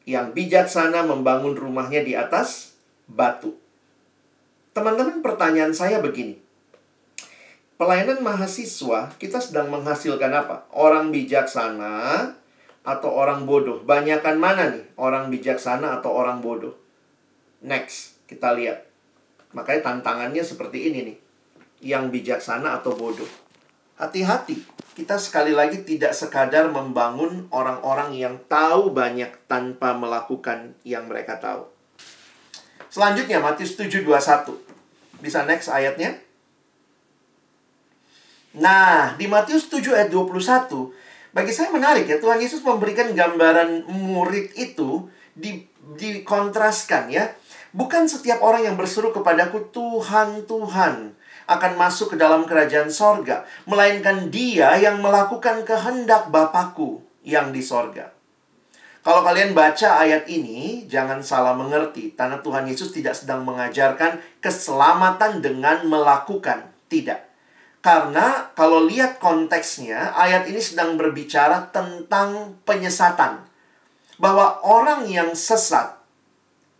yang 0.06 0.30
bijaksana 0.30 1.02
membangun 1.02 1.58
rumahnya 1.58 2.06
di 2.06 2.14
atas 2.14 2.78
batu. 3.10 3.58
Teman-teman, 4.70 5.18
pertanyaan 5.18 5.74
saya 5.74 5.98
begini. 5.98 6.38
Pelayanan 7.74 8.22
mahasiswa, 8.22 9.10
kita 9.18 9.40
sedang 9.42 9.72
menghasilkan 9.72 10.30
apa? 10.30 10.68
Orang 10.70 11.10
bijaksana 11.10 12.32
atau 12.86 13.10
orang 13.12 13.44
bodoh? 13.44 13.84
Banyakan 13.84 14.36
mana 14.40 14.72
nih? 14.72 14.84
Orang 14.96 15.28
bijaksana 15.28 16.00
atau 16.00 16.12
orang 16.16 16.40
bodoh? 16.40 16.76
Next, 17.60 18.20
kita 18.24 18.56
lihat. 18.56 18.88
Makanya 19.52 19.92
tantangannya 19.92 20.40
seperti 20.40 20.92
ini 20.92 20.98
nih. 21.12 21.18
Yang 21.80 22.04
bijaksana 22.12 22.80
atau 22.80 22.96
bodoh. 22.96 23.28
Hati-hati. 24.00 24.64
Kita 24.96 25.20
sekali 25.20 25.52
lagi 25.52 25.84
tidak 25.84 26.16
sekadar 26.16 26.68
membangun 26.72 27.48
orang-orang 27.52 28.16
yang 28.16 28.36
tahu 28.48 28.92
banyak 28.92 29.32
tanpa 29.48 29.96
melakukan 29.96 30.76
yang 30.84 31.08
mereka 31.08 31.36
tahu. 31.40 31.68
Selanjutnya 32.90 33.38
Matius 33.38 33.78
7:21. 33.78 34.56
Bisa 35.20 35.44
next 35.44 35.68
ayatnya? 35.68 36.16
Nah, 38.58 39.14
di 39.14 39.30
Matius 39.30 39.70
7 39.70 39.94
ayat 39.94 40.10
21, 40.10 40.90
bagi 41.30 41.54
saya 41.54 41.70
menarik 41.70 42.10
ya, 42.10 42.18
Tuhan 42.18 42.42
Yesus 42.42 42.62
memberikan 42.66 43.14
gambaran 43.14 43.86
murid 43.86 44.54
itu 44.58 45.06
di, 45.34 45.62
dikontraskan 45.94 47.10
ya. 47.10 47.30
Bukan 47.70 48.10
setiap 48.10 48.42
orang 48.42 48.66
yang 48.66 48.74
berseru 48.74 49.14
kepadaku 49.14 49.70
Tuhan, 49.70 50.42
Tuhan 50.50 51.14
akan 51.46 51.72
masuk 51.78 52.14
ke 52.14 52.16
dalam 52.18 52.42
kerajaan 52.42 52.90
sorga. 52.90 53.46
Melainkan 53.66 54.26
dia 54.26 54.74
yang 54.74 54.98
melakukan 54.98 55.62
kehendak 55.62 56.34
Bapakku 56.34 57.02
yang 57.22 57.54
di 57.54 57.62
sorga. 57.62 58.10
Kalau 59.00 59.24
kalian 59.24 59.56
baca 59.56 60.02
ayat 60.02 60.28
ini, 60.28 60.84
jangan 60.84 61.24
salah 61.24 61.56
mengerti. 61.56 62.12
Karena 62.12 62.42
Tuhan 62.42 62.68
Yesus 62.68 62.92
tidak 62.92 63.16
sedang 63.16 63.46
mengajarkan 63.48 64.18
keselamatan 64.42 65.40
dengan 65.40 65.86
melakukan. 65.86 66.68
Tidak. 66.90 67.29
Karena 67.80 68.52
kalau 68.52 68.84
lihat 68.84 69.16
konteksnya, 69.16 70.12
ayat 70.12 70.44
ini 70.44 70.60
sedang 70.60 71.00
berbicara 71.00 71.72
tentang 71.72 72.60
penyesatan. 72.68 73.40
Bahwa 74.20 74.60
orang 74.60 75.08
yang 75.08 75.32
sesat, 75.32 75.96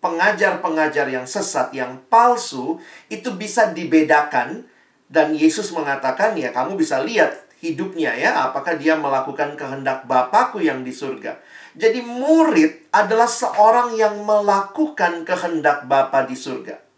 pengajar-pengajar 0.05 1.09
yang 1.09 1.25
sesat, 1.25 1.73
yang 1.73 2.05
palsu, 2.13 2.77
itu 3.09 3.33
bisa 3.33 3.73
dibedakan. 3.73 4.69
Dan 5.11 5.33
Yesus 5.33 5.73
mengatakan, 5.73 6.37
ya 6.37 6.53
kamu 6.53 6.77
bisa 6.77 7.01
lihat 7.01 7.49
hidupnya 7.65 8.17
ya, 8.17 8.53
apakah 8.53 8.77
dia 8.77 8.97
melakukan 8.97 9.57
kehendak 9.57 10.05
Bapakku 10.05 10.61
yang 10.61 10.85
di 10.85 10.93
surga. 10.93 11.41
Jadi 11.77 12.03
murid 12.03 12.91
adalah 12.91 13.31
seorang 13.31 13.95
yang 13.95 14.21
melakukan 14.27 15.23
kehendak 15.23 15.87
Bapa 15.87 16.27
di 16.27 16.35
surga. 16.35 16.90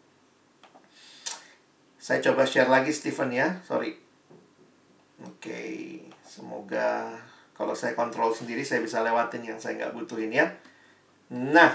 Saya 2.13 2.29
coba 2.29 2.45
share 2.45 2.69
lagi 2.69 2.93
Stephen 2.93 3.33
ya, 3.33 3.57
sorry. 3.65 3.97
Oke, 5.25 5.97
semoga 6.21 7.09
kalau 7.57 7.73
saya 7.73 7.97
kontrol 7.97 8.37
sendiri 8.37 8.61
saya 8.61 8.85
bisa 8.85 9.01
lewatin 9.01 9.41
yang 9.41 9.57
saya 9.57 9.81
nggak 9.81 9.97
butuhin 9.97 10.29
ya. 10.29 10.45
Nah, 11.33 11.73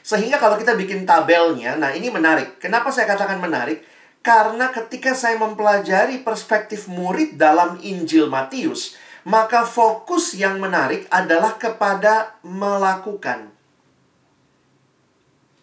sehingga 0.00 0.40
kalau 0.40 0.56
kita 0.56 0.80
bikin 0.80 1.04
tabelnya, 1.04 1.76
nah 1.76 1.92
ini 1.92 2.08
menarik. 2.08 2.56
Kenapa 2.56 2.88
saya 2.88 3.04
katakan 3.04 3.36
menarik? 3.36 3.84
Karena 4.24 4.72
ketika 4.72 5.12
saya 5.12 5.36
mempelajari 5.36 6.24
perspektif 6.24 6.88
murid 6.88 7.36
dalam 7.36 7.76
Injil 7.84 8.32
Matius, 8.32 8.96
maka 9.28 9.68
fokus 9.68 10.32
yang 10.40 10.56
menarik 10.56 11.04
adalah 11.12 11.60
kepada 11.60 12.40
melakukan. 12.40 13.52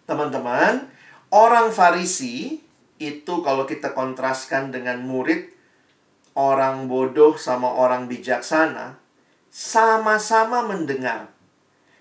Teman-teman, 0.05 0.85
orang 1.33 1.73
Farisi 1.73 2.69
itu 3.01 3.41
kalau 3.41 3.65
kita 3.65 3.97
kontraskan 3.97 4.69
dengan 4.69 5.01
murid, 5.01 5.49
orang 6.37 6.85
bodoh 6.85 7.33
sama 7.33 7.65
orang 7.65 8.05
bijaksana, 8.05 9.01
sama-sama 9.49 10.61
mendengar. 10.69 11.33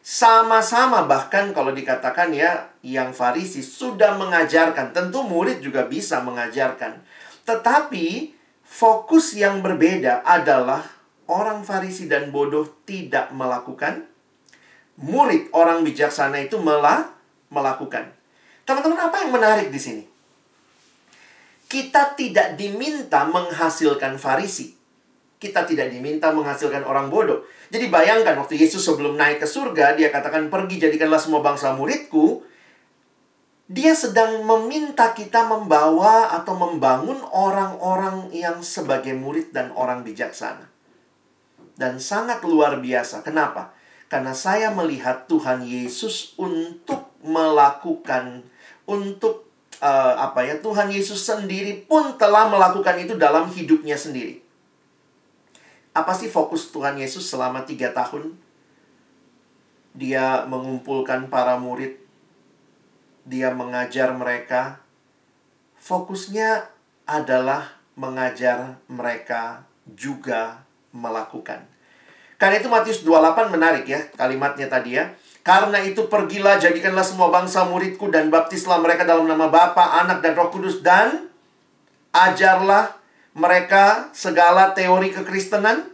Sama-sama 0.01 1.05
bahkan 1.09 1.53
kalau 1.57 1.73
dikatakan 1.73 2.33
ya, 2.37 2.69
yang 2.85 3.17
Farisi 3.17 3.65
sudah 3.65 4.17
mengajarkan. 4.17 4.93
Tentu 4.93 5.25
murid 5.25 5.65
juga 5.65 5.89
bisa 5.89 6.21
mengajarkan. 6.21 7.01
Tetapi 7.45 8.37
fokus 8.65 9.37
yang 9.37 9.61
berbeda 9.61 10.25
adalah 10.25 10.85
orang 11.29 11.65
Farisi 11.65 12.09
dan 12.09 12.33
bodoh 12.33 12.69
tidak 12.85 13.33
melakukan, 13.33 14.09
murid 15.01 15.49
orang 15.57 15.85
bijaksana 15.85 16.49
itu 16.49 16.61
malah 16.61 17.13
melakukan. 17.53 18.13
Teman-teman, 18.65 19.01
apa 19.01 19.17
yang 19.25 19.31
menarik 19.35 19.69
di 19.69 19.81
sini? 19.81 20.03
Kita 21.71 22.19
tidak 22.19 22.59
diminta 22.59 23.23
menghasilkan 23.31 24.19
Farisi. 24.19 24.75
Kita 25.39 25.63
tidak 25.63 25.95
diminta 25.95 26.35
menghasilkan 26.35 26.83
orang 26.83 27.09
bodoh. 27.09 27.47
Jadi 27.71 27.87
bayangkan 27.87 28.35
waktu 28.37 28.59
Yesus 28.59 28.83
sebelum 28.83 29.15
naik 29.15 29.39
ke 29.41 29.47
surga, 29.47 29.95
dia 29.95 30.11
katakan, 30.11 30.51
pergi 30.51 30.83
jadikanlah 30.83 31.23
semua 31.23 31.41
bangsa 31.41 31.73
muridku. 31.79 32.43
Dia 33.71 33.95
sedang 33.95 34.43
meminta 34.43 35.15
kita 35.15 35.47
membawa 35.47 36.35
atau 36.35 36.59
membangun 36.59 37.23
orang-orang 37.31 38.35
yang 38.35 38.59
sebagai 38.67 39.15
murid 39.15 39.55
dan 39.55 39.71
orang 39.79 40.03
bijaksana 40.03 40.71
dan 41.81 41.97
sangat 41.97 42.45
luar 42.45 42.77
biasa. 42.77 43.25
Kenapa? 43.25 43.73
Karena 44.13 44.37
saya 44.37 44.69
melihat 44.69 45.25
Tuhan 45.25 45.65
Yesus 45.65 46.37
untuk 46.37 47.17
melakukan 47.25 48.45
untuk 48.85 49.49
uh, 49.81 50.15
apa 50.21 50.45
ya 50.47 50.55
Tuhan 50.61 50.93
Yesus 50.93 51.25
sendiri 51.25 51.89
pun 51.89 52.15
telah 52.21 52.47
melakukan 52.53 53.01
itu 53.01 53.17
dalam 53.17 53.49
hidupnya 53.51 53.97
sendiri. 53.97 54.45
Apa 55.91 56.15
sih 56.15 56.31
fokus 56.31 56.71
Tuhan 56.71 57.01
Yesus 57.01 57.27
selama 57.27 57.67
tiga 57.67 57.91
tahun? 57.91 58.39
Dia 59.91 60.47
mengumpulkan 60.47 61.27
para 61.27 61.59
murid, 61.59 61.99
dia 63.27 63.51
mengajar 63.51 64.15
mereka. 64.15 64.79
Fokusnya 65.81 66.71
adalah 67.09 67.81
mengajar 67.99 68.79
mereka 68.87 69.67
juga 69.91 70.63
melakukan. 70.95 71.67
Karena 72.39 72.57
itu 72.57 72.69
Matius 72.71 73.03
28 73.03 73.53
menarik 73.53 73.85
ya 73.85 74.01
kalimatnya 74.15 74.71
tadi 74.71 74.97
ya. 74.97 75.11
Karena 75.41 75.81
itu 75.81 76.07
pergilah 76.07 76.61
jadikanlah 76.61 77.03
semua 77.03 77.33
bangsa 77.33 77.65
muridku 77.65 78.13
dan 78.13 78.29
baptislah 78.29 78.77
mereka 78.79 79.09
dalam 79.09 79.25
nama 79.25 79.49
Bapa, 79.49 80.05
Anak 80.05 80.21
dan 80.21 80.37
Roh 80.37 80.53
Kudus 80.53 80.85
dan 80.85 81.33
ajarlah 82.13 82.93
mereka 83.33 84.13
segala 84.13 84.77
teori 84.77 85.09
kekristenan. 85.11 85.89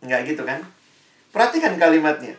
Enggak 0.00 0.20
gitu 0.24 0.42
kan? 0.48 0.64
Perhatikan 1.34 1.76
kalimatnya. 1.76 2.38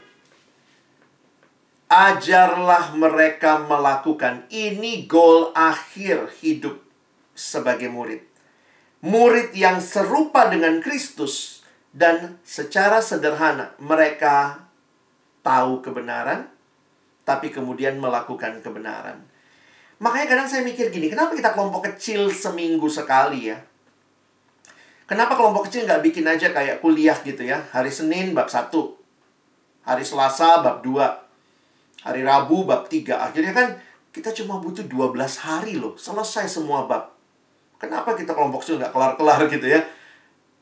Ajarlah 1.89 2.93
mereka 2.97 3.61
melakukan. 3.61 4.49
Ini 4.49 5.05
goal 5.05 5.53
akhir 5.53 6.33
hidup 6.41 6.81
sebagai 7.37 7.89
murid 7.89 8.29
murid 8.99 9.55
yang 9.55 9.79
serupa 9.79 10.51
dengan 10.51 10.83
Kristus 10.83 11.63
dan 11.95 12.37
secara 12.43 12.99
sederhana 12.99 13.73
mereka 13.79 14.67
tahu 15.41 15.79
kebenaran 15.83 16.47
tapi 17.27 17.53
kemudian 17.53 18.01
melakukan 18.01 18.57
kebenaran. 18.65 19.21
Makanya 19.99 20.27
kadang 20.33 20.47
saya 20.49 20.63
mikir 20.65 20.89
gini, 20.89 21.11
kenapa 21.11 21.35
kita 21.35 21.53
kelompok 21.53 21.91
kecil 21.93 22.31
seminggu 22.31 22.87
sekali 22.87 23.51
ya? 23.51 23.57
Kenapa 25.05 25.35
kelompok 25.37 25.67
kecil 25.67 25.85
nggak 25.85 26.01
bikin 26.05 26.25
aja 26.25 26.49
kayak 26.49 26.79
kuliah 26.81 27.17
gitu 27.21 27.43
ya? 27.45 27.61
Hari 27.69 27.91
Senin 27.91 28.31
bab 28.33 28.49
1, 28.49 28.71
hari 29.85 30.01
Selasa 30.01 30.63
bab 30.63 30.81
2, 30.81 32.07
hari 32.07 32.21
Rabu 32.23 32.65
bab 32.65 32.87
3. 32.87 33.17
Akhirnya 33.29 33.53
kan 33.53 33.67
kita 34.09 34.33
cuma 34.33 34.57
butuh 34.57 34.85
12 34.87 35.17
hari 35.45 35.77
loh, 35.77 35.93
selesai 35.99 36.49
semua 36.49 36.89
bab. 36.89 37.13
Kenapa 37.77 38.15
kita 38.17 38.33
kelompok 38.33 38.65
kecil 38.65 38.81
nggak 38.81 38.93
kelar-kelar 38.95 39.45
gitu 39.51 39.67
ya? 39.69 39.81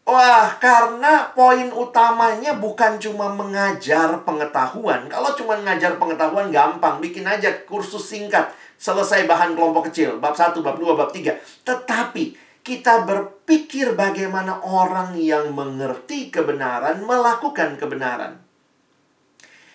Wah, 0.08 0.56
karena 0.56 1.36
poin 1.36 1.68
utamanya 1.68 2.56
bukan 2.56 2.96
cuma 2.96 3.28
mengajar 3.28 4.24
pengetahuan. 4.24 5.04
Kalau 5.12 5.36
cuma 5.36 5.60
mengajar 5.60 6.00
pengetahuan 6.00 6.48
gampang, 6.48 7.04
bikin 7.04 7.28
aja 7.28 7.52
kursus 7.68 8.08
singkat, 8.08 8.48
selesai 8.80 9.28
bahan 9.28 9.52
kelompok 9.60 9.92
kecil, 9.92 10.16
bab 10.24 10.32
1, 10.32 10.64
bab 10.64 10.80
2, 10.80 10.96
bab 10.96 11.12
3. 11.12 11.36
Tetapi 11.68 12.40
kita 12.64 13.04
berpikir 13.04 14.00
bagaimana 14.00 14.64
orang 14.64 15.20
yang 15.20 15.52
mengerti 15.52 16.32
kebenaran 16.32 17.04
melakukan 17.04 17.76
kebenaran. 17.76 18.40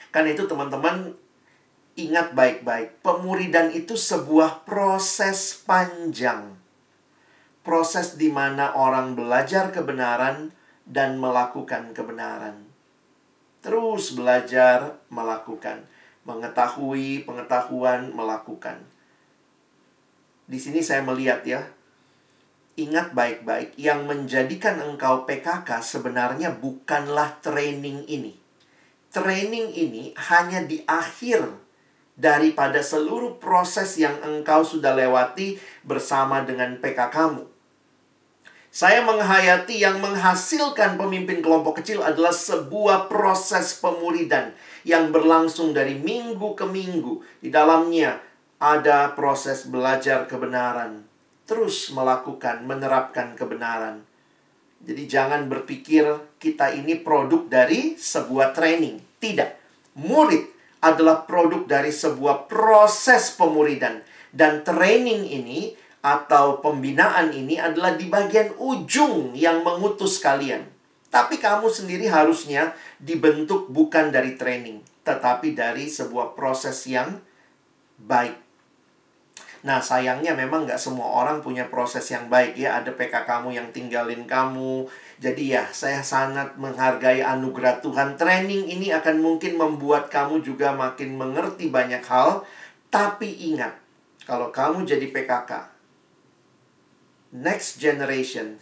Karena 0.09 0.33
itu 0.33 0.49
teman-teman 0.49 1.13
ingat 2.01 2.33
baik-baik, 2.33 3.05
pemuridan 3.05 3.69
itu 3.69 4.01
sebuah 4.01 4.65
proses 4.65 5.61
panjang 5.69 6.62
proses 7.63 8.19
di 8.19 8.29
mana 8.31 8.75
orang 8.75 9.15
belajar 9.15 9.71
kebenaran 9.71 10.51
dan 10.87 11.19
melakukan 11.19 11.95
kebenaran. 11.95 12.67
Terus 13.63 14.19
belajar, 14.19 14.99
melakukan, 15.07 15.87
mengetahui 16.27 17.23
pengetahuan, 17.23 18.11
melakukan. 18.11 18.83
di 20.53 20.61
sini 20.61 20.85
saya 20.85 21.01
melihat 21.01 21.41
ya, 21.49 21.65
ingat 22.77 23.15
baik-baik, 23.17 23.73
yang 23.79 24.05
menjadikan 24.05 24.83
engkau 24.83 25.25
PKK 25.25 25.81
sebenarnya 25.81 26.53
bukanlah 26.53 27.41
training 27.41 28.05
ini. 28.11 28.37
Training 29.13 29.73
ini 29.73 30.13
hanya 30.17 30.65
di 30.65 30.81
akhir 30.85 31.53
daripada 32.17 32.81
seluruh 32.81 33.37
proses 33.41 33.97
yang 34.01 34.17
engkau 34.25 34.65
sudah 34.65 34.93
lewati 34.93 35.57
bersama 35.85 36.45
dengan 36.45 36.81
PKKmu. 36.81 37.52
Saya 38.73 39.05
menghayati 39.05 39.85
yang 39.85 40.01
menghasilkan 40.01 40.97
pemimpin 40.97 41.45
kelompok 41.45 41.85
kecil 41.85 42.01
adalah 42.01 42.33
sebuah 42.33 43.05
proses 43.05 43.77
pemuridan 43.77 44.57
yang 44.89 45.13
berlangsung 45.13 45.77
dari 45.77 46.01
minggu 46.01 46.57
ke 46.57 46.65
minggu. 46.65 47.21
Di 47.45 47.53
dalamnya 47.53 48.17
ada 48.57 49.13
proses 49.13 49.69
belajar 49.69 50.25
kebenaran, 50.25 51.05
terus 51.45 51.93
melakukan, 51.93 52.65
menerapkan 52.65 53.37
kebenaran. 53.37 54.09
Jadi 54.81 55.05
jangan 55.05 55.53
berpikir 55.53 56.09
kita 56.41 56.73
ini 56.73 56.97
produk 56.97 57.45
dari 57.53 58.01
sebuah 58.01 58.57
training. 58.57 59.05
Tidak. 59.21 59.51
Murid 60.01 60.49
adalah 60.81 61.29
produk 61.29 61.69
dari 61.69 61.93
sebuah 61.93 62.49
proses 62.49 63.37
pemuridan. 63.37 64.01
Dan 64.33 64.65
training 64.65 65.29
ini 65.29 65.77
atau 66.03 66.59
pembinaan 66.59 67.31
ini 67.31 67.63
adalah 67.63 67.95
di 67.95 68.11
bagian 68.11 68.59
ujung 68.59 69.39
yang 69.39 69.63
mengutus 69.63 70.19
kalian. 70.19 70.67
Tapi 71.09 71.39
kamu 71.39 71.71
sendiri 71.71 72.11
harusnya 72.11 72.75
dibentuk 72.99 73.71
bukan 73.71 74.11
dari 74.11 74.35
training, 74.35 74.83
tetapi 75.07 75.55
dari 75.55 75.87
sebuah 75.87 76.35
proses 76.35 76.83
yang 76.91 77.23
baik. 78.03 78.43
Nah 79.63 79.79
sayangnya 79.79 80.35
memang 80.35 80.67
nggak 80.67 80.81
semua 80.81 81.23
orang 81.23 81.39
punya 81.39 81.71
proses 81.71 82.03
yang 82.11 82.27
baik 82.27 82.59
ya. 82.59 82.83
Ada 82.83 82.99
PK 82.99 83.23
kamu 83.23 83.55
yang 83.55 83.71
tinggalin 83.71 84.27
kamu. 84.27 84.91
Jadi 85.23 85.55
ya 85.55 85.71
saya 85.71 86.03
sangat 86.03 86.59
menghargai 86.59 87.23
anugerah 87.23 87.79
Tuhan. 87.79 88.19
Training 88.19 88.67
ini 88.67 88.91
akan 88.91 89.23
mungkin 89.23 89.55
membuat 89.55 90.11
kamu 90.11 90.43
juga 90.43 90.75
makin 90.75 91.15
mengerti 91.15 91.71
banyak 91.71 92.03
hal. 92.03 92.43
Tapi 92.91 93.55
ingat, 93.55 93.79
kalau 94.27 94.51
kamu 94.51 94.83
jadi 94.85 95.09
PKK, 95.09 95.72
next 97.33 97.81
generation 97.81 98.61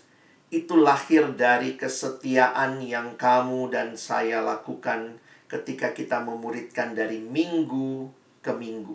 itu 0.51 0.75
lahir 0.79 1.31
dari 1.35 1.79
kesetiaan 1.79 2.83
yang 2.83 3.15
kamu 3.15 3.71
dan 3.71 3.95
saya 3.95 4.43
lakukan 4.43 5.19
ketika 5.47 5.95
kita 5.95 6.23
memuridkan 6.23 6.95
dari 6.95 7.23
minggu 7.23 8.11
ke 8.43 8.51
minggu. 8.55 8.95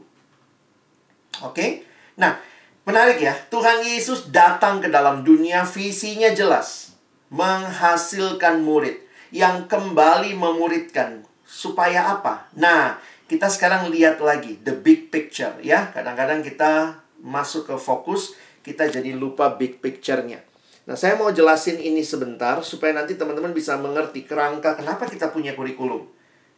Oke? 1.43 1.51
Okay? 1.51 1.71
Nah, 2.19 2.39
menarik 2.87 3.19
ya. 3.19 3.35
Tuhan 3.51 3.83
Yesus 3.83 4.31
datang 4.31 4.79
ke 4.79 4.87
dalam 4.87 5.23
dunia 5.23 5.67
visinya 5.67 6.31
jelas. 6.31 6.95
Menghasilkan 7.31 8.63
murid 8.63 9.03
yang 9.35 9.67
kembali 9.67 10.35
memuridkan 10.35 11.27
supaya 11.43 12.15
apa? 12.15 12.47
Nah, 12.55 12.99
kita 13.27 13.51
sekarang 13.51 13.91
lihat 13.91 14.23
lagi 14.23 14.59
the 14.63 14.71
big 14.71 15.11
picture 15.11 15.55
ya. 15.59 15.91
Kadang-kadang 15.91 16.39
kita 16.39 17.03
masuk 17.19 17.67
ke 17.67 17.75
fokus 17.75 18.37
kita 18.65 18.89
jadi 18.89 19.13
lupa 19.13 19.53
big 19.53 19.77
picture-nya. 19.77 20.41
Nah, 20.89 20.97
saya 20.97 21.13
mau 21.17 21.29
jelasin 21.29 21.77
ini 21.77 22.01
sebentar 22.01 22.65
supaya 22.65 22.97
nanti 22.97 23.13
teman-teman 23.13 23.53
bisa 23.53 23.77
mengerti 23.77 24.25
kerangka 24.25 24.73
kenapa 24.73 25.05
kita 25.05 25.29
punya 25.29 25.53
kurikulum. 25.53 26.09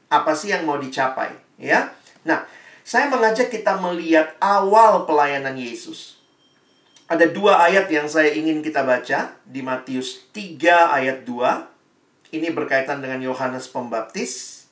Apa 0.07 0.31
sih 0.31 0.55
yang 0.55 0.63
mau 0.63 0.79
dicapai, 0.79 1.35
ya? 1.59 1.91
Nah, 2.23 2.47
saya 2.87 3.11
mengajak 3.11 3.51
kita 3.51 3.75
melihat 3.83 4.39
awal 4.39 5.03
pelayanan 5.03 5.59
Yesus. 5.59 6.15
Ada 7.07 7.27
dua 7.31 7.63
ayat 7.63 7.87
yang 7.87 8.07
saya 8.07 8.35
ingin 8.35 8.59
kita 8.59 8.83
baca 8.83 9.35
di 9.47 9.63
Matius 9.63 10.27
3 10.35 10.91
ayat 10.91 11.23
2. 11.23 12.35
Ini 12.35 12.51
berkaitan 12.51 12.99
dengan 12.99 13.23
Yohanes 13.23 13.71
Pembaptis. 13.71 14.67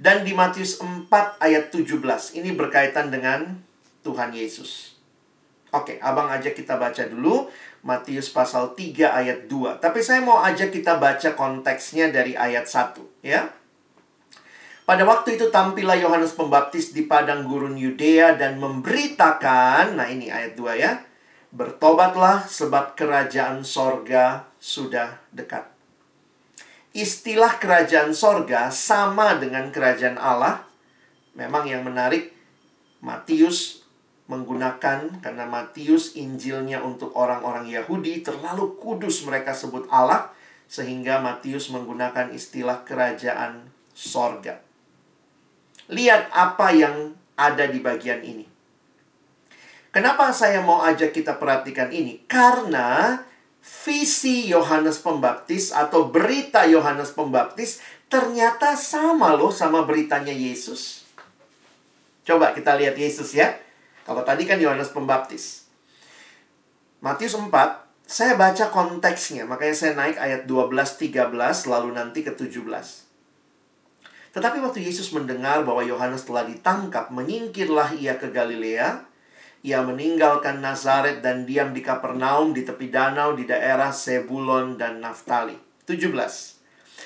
Dan 0.00 0.24
di 0.24 0.32
Matius 0.32 0.80
4 0.80 1.08
ayat 1.40 1.68
17. 1.68 2.00
Ini 2.36 2.56
berkaitan 2.56 3.12
dengan 3.12 3.60
Tuhan 4.00 4.32
Yesus. 4.32 4.95
Oke, 5.74 5.98
abang 5.98 6.30
ajak 6.30 6.54
kita 6.54 6.78
baca 6.78 7.02
dulu 7.10 7.50
Matius 7.82 8.30
pasal 8.30 8.74
3 8.78 9.10
ayat 9.10 9.50
2. 9.50 9.82
Tapi 9.82 9.98
saya 10.02 10.22
mau 10.22 10.42
ajak 10.42 10.70
kita 10.70 10.98
baca 10.98 11.34
konteksnya 11.34 12.10
dari 12.10 12.38
ayat 12.38 12.66
1, 12.66 13.02
ya. 13.22 13.50
Pada 14.86 15.02
waktu 15.02 15.34
itu 15.34 15.50
tampillah 15.50 15.98
Yohanes 15.98 16.38
Pembaptis 16.38 16.94
di 16.94 17.10
padang 17.10 17.42
gurun 17.50 17.74
Yudea 17.74 18.38
dan 18.38 18.62
memberitakan, 18.62 19.98
nah 19.98 20.06
ini 20.06 20.30
ayat 20.30 20.54
2 20.54 20.78
ya. 20.78 21.02
Bertobatlah 21.50 22.46
sebab 22.46 22.94
kerajaan 22.94 23.66
sorga 23.66 24.46
sudah 24.62 25.18
dekat. 25.34 25.66
Istilah 26.94 27.58
kerajaan 27.58 28.14
sorga 28.14 28.70
sama 28.70 29.38
dengan 29.38 29.70
kerajaan 29.74 30.18
Allah. 30.18 30.66
Memang 31.34 31.66
yang 31.66 31.82
menarik, 31.82 32.30
Matius 33.02 33.85
menggunakan 34.26 35.22
karena 35.22 35.44
Matius 35.46 36.18
Injilnya 36.18 36.82
untuk 36.82 37.14
orang-orang 37.14 37.70
Yahudi 37.70 38.26
terlalu 38.26 38.74
kudus 38.78 39.22
mereka 39.22 39.54
sebut 39.54 39.86
Allah 39.86 40.34
sehingga 40.66 41.22
Matius 41.22 41.70
menggunakan 41.70 42.34
istilah 42.34 42.82
kerajaan 42.82 43.70
sorga. 43.94 44.58
Lihat 45.86 46.34
apa 46.34 46.74
yang 46.74 47.14
ada 47.38 47.70
di 47.70 47.78
bagian 47.78 48.26
ini. 48.26 48.46
Kenapa 49.94 50.34
saya 50.34 50.60
mau 50.60 50.82
ajak 50.82 51.14
kita 51.14 51.38
perhatikan 51.38 51.88
ini? 51.94 52.20
Karena 52.26 53.22
visi 53.62 54.50
Yohanes 54.50 55.00
Pembaptis 55.00 55.70
atau 55.70 56.10
berita 56.10 56.66
Yohanes 56.66 57.14
Pembaptis 57.14 57.80
ternyata 58.10 58.74
sama 58.74 59.34
loh 59.38 59.54
sama 59.54 59.86
beritanya 59.86 60.34
Yesus. 60.34 61.06
Coba 62.26 62.50
kita 62.50 62.74
lihat 62.74 62.98
Yesus 62.98 63.30
ya. 63.32 63.54
Kalau 64.06 64.22
tadi 64.22 64.46
kan 64.46 64.62
Yohanes 64.62 64.94
Pembaptis. 64.94 65.66
Matius 67.02 67.34
4, 67.34 67.50
saya 68.06 68.38
baca 68.38 68.70
konteksnya, 68.70 69.42
makanya 69.50 69.74
saya 69.74 69.92
naik 69.98 70.14
ayat 70.14 70.46
12, 70.46 70.70
13, 70.94 71.66
lalu 71.66 71.90
nanti 71.90 72.22
ke 72.22 72.30
17. 72.30 72.62
Tetapi 74.30 74.62
waktu 74.62 74.86
Yesus 74.86 75.10
mendengar 75.10 75.66
bahwa 75.66 75.82
Yohanes 75.82 76.22
telah 76.22 76.46
ditangkap, 76.46 77.10
menyingkirlah 77.10 77.98
ia 77.98 78.14
ke 78.14 78.30
Galilea. 78.30 79.02
Ia 79.66 79.82
meninggalkan 79.82 80.62
Nazaret 80.62 81.18
dan 81.18 81.42
diam 81.42 81.74
di 81.74 81.82
Kapernaum 81.82 82.54
di 82.54 82.62
tepi 82.62 82.86
danau 82.86 83.34
di 83.34 83.42
daerah 83.42 83.90
Sebulon 83.90 84.78
dan 84.78 85.02
Naftali. 85.02 85.58
17. 85.90 86.14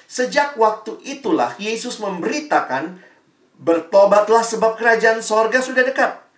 Sejak 0.05 0.61
waktu 0.61 1.01
itulah 1.07 1.57
Yesus 1.57 1.97
memberitakan, 2.03 3.01
bertobatlah 3.57 4.45
sebab 4.45 4.77
kerajaan 4.77 5.25
sorga 5.25 5.65
sudah 5.65 5.87
dekat. 5.87 6.30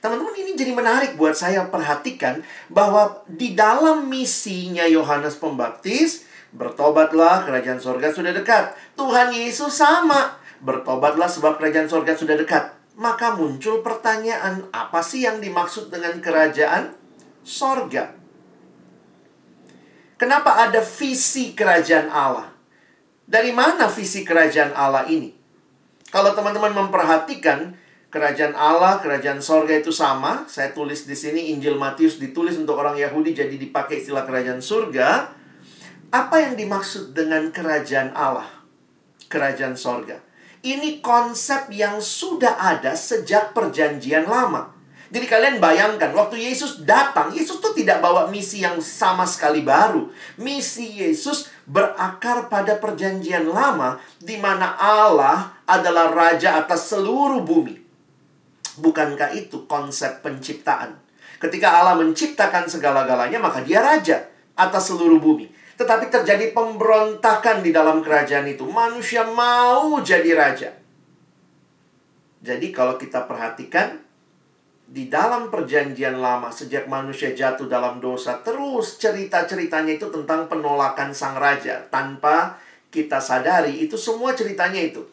Teman-teman 0.00 0.32
ini 0.32 0.56
jadi 0.56 0.72
menarik 0.72 1.20
buat 1.20 1.36
saya 1.36 1.68
perhatikan 1.68 2.40
bahwa 2.72 3.20
di 3.28 3.52
dalam 3.52 4.08
misinya 4.08 4.88
Yohanes 4.88 5.36
Pembaptis, 5.36 6.24
bertobatlah 6.56 7.44
kerajaan 7.44 7.78
sorga 7.78 8.08
sudah 8.08 8.32
dekat. 8.32 8.72
Tuhan 8.96 9.28
Yesus 9.28 9.76
sama, 9.76 10.40
bertobatlah 10.64 11.28
sebab 11.28 11.60
kerajaan 11.60 11.86
sorga 11.86 12.16
sudah 12.16 12.34
dekat. 12.40 12.72
Maka 12.96 13.36
muncul 13.36 13.84
pertanyaan, 13.84 14.68
apa 14.72 15.04
sih 15.04 15.28
yang 15.28 15.36
dimaksud 15.40 15.92
dengan 15.92 16.16
kerajaan 16.20 16.96
sorga? 17.44 18.16
Kenapa 20.16 20.68
ada 20.68 20.84
visi 20.84 21.56
kerajaan 21.56 22.12
Allah? 22.12 22.52
Dari 23.24 23.52
mana 23.52 23.88
visi 23.88 24.20
kerajaan 24.20 24.72
Allah 24.76 25.08
ini? 25.08 25.32
Kalau 26.12 26.32
teman-teman 26.36 26.76
memperhatikan, 26.76 27.72
kerajaan 28.10 28.58
Allah, 28.58 28.98
kerajaan 28.98 29.38
sorga 29.38 29.78
itu 29.78 29.94
sama. 29.94 30.44
Saya 30.50 30.74
tulis 30.74 31.06
di 31.06 31.14
sini 31.14 31.54
Injil 31.54 31.78
Matius 31.78 32.18
ditulis 32.18 32.58
untuk 32.58 32.76
orang 32.76 32.98
Yahudi 32.98 33.32
jadi 33.32 33.54
dipakai 33.54 34.02
istilah 34.02 34.26
kerajaan 34.26 34.60
surga. 34.60 35.38
Apa 36.10 36.42
yang 36.42 36.58
dimaksud 36.58 37.14
dengan 37.14 37.54
kerajaan 37.54 38.10
Allah? 38.18 38.50
Kerajaan 39.30 39.78
sorga. 39.78 40.18
Ini 40.60 41.00
konsep 41.00 41.70
yang 41.72 42.02
sudah 42.02 42.58
ada 42.58 42.98
sejak 42.98 43.54
perjanjian 43.56 44.26
lama. 44.26 44.76
Jadi 45.10 45.26
kalian 45.26 45.58
bayangkan, 45.58 46.14
waktu 46.14 46.38
Yesus 46.38 46.86
datang, 46.86 47.34
Yesus 47.34 47.58
tuh 47.58 47.74
tidak 47.74 47.98
bawa 47.98 48.30
misi 48.30 48.62
yang 48.62 48.78
sama 48.78 49.26
sekali 49.26 49.66
baru. 49.66 50.06
Misi 50.38 51.02
Yesus 51.02 51.50
berakar 51.66 52.46
pada 52.46 52.78
perjanjian 52.78 53.50
lama, 53.50 53.98
di 54.22 54.38
mana 54.38 54.78
Allah 54.78 55.58
adalah 55.66 56.14
raja 56.14 56.62
atas 56.62 56.94
seluruh 56.94 57.42
bumi. 57.42 57.79
Bukankah 58.80 59.36
itu 59.36 59.68
konsep 59.68 60.24
penciptaan? 60.24 60.96
Ketika 61.40 61.80
Allah 61.80 61.96
menciptakan 61.96 62.68
segala-galanya, 62.68 63.40
maka 63.40 63.60
dia 63.64 63.80
raja 63.80 64.28
atas 64.56 64.92
seluruh 64.92 65.20
bumi. 65.20 65.48
Tetapi 65.76 66.12
terjadi 66.12 66.52
pemberontakan 66.52 67.64
di 67.64 67.72
dalam 67.72 68.04
kerajaan 68.04 68.44
itu. 68.48 68.68
Manusia 68.68 69.24
mau 69.24 70.00
jadi 70.04 70.36
raja. 70.36 70.70
Jadi 72.40 72.68
kalau 72.72 73.00
kita 73.00 73.24
perhatikan, 73.24 74.00
di 74.90 75.06
dalam 75.06 75.54
perjanjian 75.54 76.18
lama 76.18 76.50
sejak 76.50 76.90
manusia 76.90 77.30
jatuh 77.30 77.70
dalam 77.70 78.02
dosa 78.02 78.42
terus 78.42 78.98
cerita-ceritanya 78.98 79.94
itu 79.94 80.10
tentang 80.10 80.50
penolakan 80.50 81.14
sang 81.14 81.38
raja 81.38 81.86
tanpa 81.94 82.58
kita 82.90 83.22
sadari 83.22 83.86
itu 83.86 83.94
semua 83.94 84.34
ceritanya 84.34 84.82
itu 84.82 85.06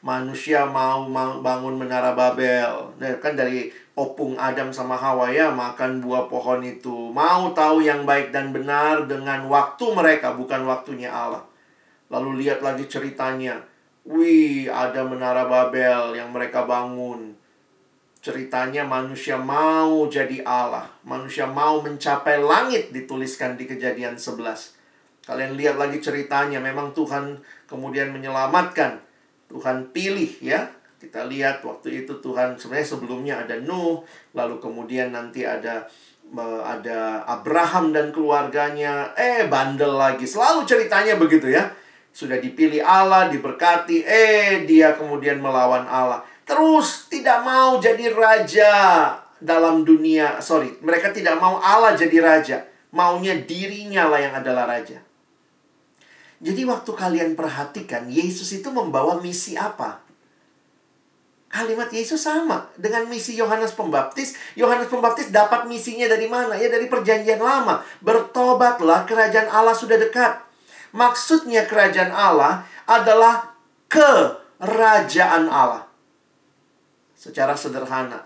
manusia 0.00 0.64
mau 0.64 1.04
bangun 1.40 1.76
menara 1.76 2.16
Babel 2.16 2.96
nah, 2.96 3.14
kan 3.20 3.36
dari 3.36 3.68
opung 3.94 4.40
Adam 4.40 4.72
sama 4.72 4.96
Hawa 4.96 5.28
ya 5.28 5.52
makan 5.52 6.00
buah 6.00 6.28
pohon 6.28 6.64
itu 6.64 7.12
mau 7.12 7.52
tahu 7.52 7.84
yang 7.84 8.08
baik 8.08 8.32
dan 8.32 8.52
benar 8.54 9.04
dengan 9.04 9.44
waktu 9.48 9.84
mereka 9.92 10.32
bukan 10.32 10.64
waktunya 10.64 11.12
Allah 11.12 11.44
lalu 12.08 12.44
lihat 12.44 12.64
lagi 12.64 12.88
ceritanya 12.88 13.60
wih 14.08 14.72
ada 14.72 15.04
menara 15.04 15.44
Babel 15.44 16.16
yang 16.16 16.32
mereka 16.32 16.64
bangun 16.64 17.40
Ceritanya 18.20 18.84
manusia 18.84 19.40
mau 19.40 20.04
jadi 20.04 20.44
Allah. 20.44 20.92
Manusia 21.08 21.48
mau 21.48 21.80
mencapai 21.80 22.36
langit 22.36 22.92
dituliskan 22.92 23.56
di 23.56 23.64
kejadian 23.64 24.20
11. 24.20 24.76
Kalian 25.24 25.56
lihat 25.56 25.80
lagi 25.80 26.04
ceritanya. 26.04 26.60
Memang 26.60 26.92
Tuhan 26.92 27.40
kemudian 27.64 28.12
menyelamatkan. 28.12 29.00
Tuhan 29.50 29.90
pilih 29.90 30.30
ya. 30.38 30.70
Kita 31.00 31.26
lihat 31.26 31.64
waktu 31.66 32.04
itu 32.04 32.22
Tuhan 32.22 32.54
sebenarnya 32.54 32.88
sebelumnya 32.88 33.34
ada 33.42 33.58
Nuh. 33.58 34.06
Lalu 34.32 34.62
kemudian 34.62 35.10
nanti 35.10 35.42
ada 35.42 35.90
ada 36.62 37.26
Abraham 37.26 37.90
dan 37.90 38.14
keluarganya. 38.14 39.10
Eh 39.18 39.50
bandel 39.50 39.98
lagi. 39.98 40.24
Selalu 40.24 40.62
ceritanya 40.62 41.18
begitu 41.18 41.50
ya. 41.50 41.66
Sudah 42.14 42.38
dipilih 42.38 42.84
Allah, 42.86 43.26
diberkati. 43.26 44.06
Eh 44.06 44.62
dia 44.70 44.94
kemudian 44.94 45.42
melawan 45.42 45.84
Allah 45.90 46.22
terus 46.50 47.06
tidak 47.06 47.46
mau 47.46 47.78
jadi 47.78 48.10
raja 48.10 48.74
dalam 49.38 49.86
dunia. 49.86 50.42
Sorry, 50.42 50.74
mereka 50.82 51.14
tidak 51.14 51.38
mau 51.38 51.62
Allah 51.62 51.94
jadi 51.94 52.18
raja. 52.18 52.66
Maunya 52.90 53.38
dirinya 53.46 54.10
lah 54.10 54.18
yang 54.18 54.34
adalah 54.34 54.66
raja. 54.66 54.98
Jadi 56.40 56.64
waktu 56.64 56.90
kalian 56.96 57.36
perhatikan, 57.36 58.08
Yesus 58.08 58.48
itu 58.56 58.72
membawa 58.72 59.20
misi 59.20 59.60
apa? 59.60 60.00
Kalimat 61.50 61.92
Yesus 61.92 62.24
sama 62.24 62.64
dengan 62.80 63.04
misi 63.10 63.36
Yohanes 63.36 63.76
Pembaptis. 63.76 64.38
Yohanes 64.56 64.88
Pembaptis 64.88 65.28
dapat 65.28 65.68
misinya 65.68 66.08
dari 66.08 66.30
mana? 66.30 66.56
Ya 66.56 66.72
dari 66.72 66.88
perjanjian 66.88 67.42
lama. 67.42 67.84
Bertobatlah, 68.00 69.04
kerajaan 69.04 69.52
Allah 69.52 69.76
sudah 69.76 70.00
dekat. 70.00 70.40
Maksudnya 70.96 71.68
kerajaan 71.68 72.14
Allah 72.14 72.64
adalah 72.88 73.52
kerajaan 73.90 75.50
Allah. 75.50 75.90
Secara 77.18 77.52
sederhana, 77.52 78.24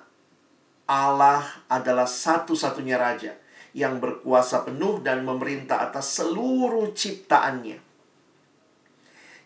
Allah 0.87 1.43
adalah 1.67 2.07
satu-satunya 2.07 2.95
raja 2.95 3.35
yang 3.75 3.99
berkuasa 3.99 4.62
penuh 4.69 5.03
dan 5.03 5.27
memerintah 5.27 5.91
atas 5.91 6.23
seluruh 6.23 6.95
ciptaannya. 6.95 7.84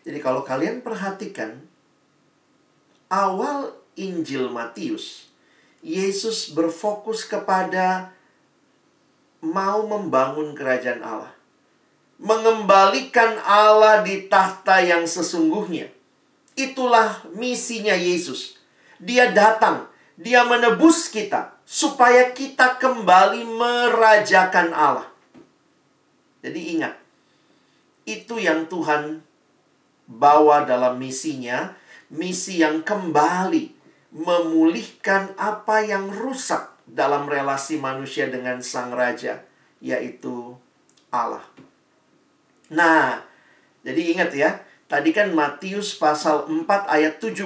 Jadi 0.03 0.19
kalau 0.23 0.45
kalian 0.45 0.79
perhatikan 0.83 1.63
awal 3.11 3.75
Injil 3.99 4.47
Matius, 4.51 5.27
Yesus 5.83 6.51
berfokus 6.51 7.23
kepada 7.27 8.11
mau 9.39 9.87
membangun 9.87 10.55
kerajaan 10.55 11.03
Allah. 11.03 11.33
Mengembalikan 12.19 13.39
Allah 13.47 14.03
di 14.03 14.27
tahta 14.27 14.83
yang 14.83 15.07
sesungguhnya. 15.07 15.87
Itulah 16.59 17.23
misinya 17.31 17.95
Yesus 17.95 18.59
dia 18.99 19.31
datang, 19.31 19.87
dia 20.19 20.43
menebus 20.43 21.07
kita 21.07 21.55
supaya 21.63 22.35
kita 22.35 22.75
kembali 22.77 23.47
merajakan 23.47 24.75
Allah. 24.75 25.07
Jadi 26.43 26.75
ingat, 26.75 26.99
itu 28.03 28.35
yang 28.39 28.67
Tuhan 28.67 29.23
bawa 30.09 30.65
dalam 30.65 30.97
misinya, 30.97 31.77
misi 32.09 32.65
yang 32.65 32.81
kembali 32.81 33.77
memulihkan 34.09 35.37
apa 35.37 35.85
yang 35.85 36.09
rusak 36.09 36.73
dalam 36.89 37.29
relasi 37.29 37.77
manusia 37.77 38.25
dengan 38.25 38.57
sang 38.65 38.89
raja, 38.89 39.45
yaitu 39.77 40.57
Allah. 41.13 41.45
Nah, 42.73 43.21
jadi 43.85 44.01
ingat 44.17 44.33
ya, 44.33 44.65
tadi 44.89 45.13
kan 45.13 45.29
Matius 45.29 45.93
pasal 45.93 46.49
4 46.49 46.65
ayat 46.89 47.21
17. 47.21 47.45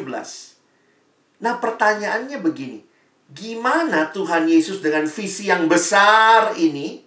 Nah, 1.43 1.59
pertanyaannya 1.59 2.39
begini. 2.39 2.79
Gimana 3.27 4.13
Tuhan 4.15 4.47
Yesus 4.47 4.79
dengan 4.79 5.03
visi 5.03 5.51
yang 5.51 5.67
besar 5.67 6.55
ini, 6.55 7.03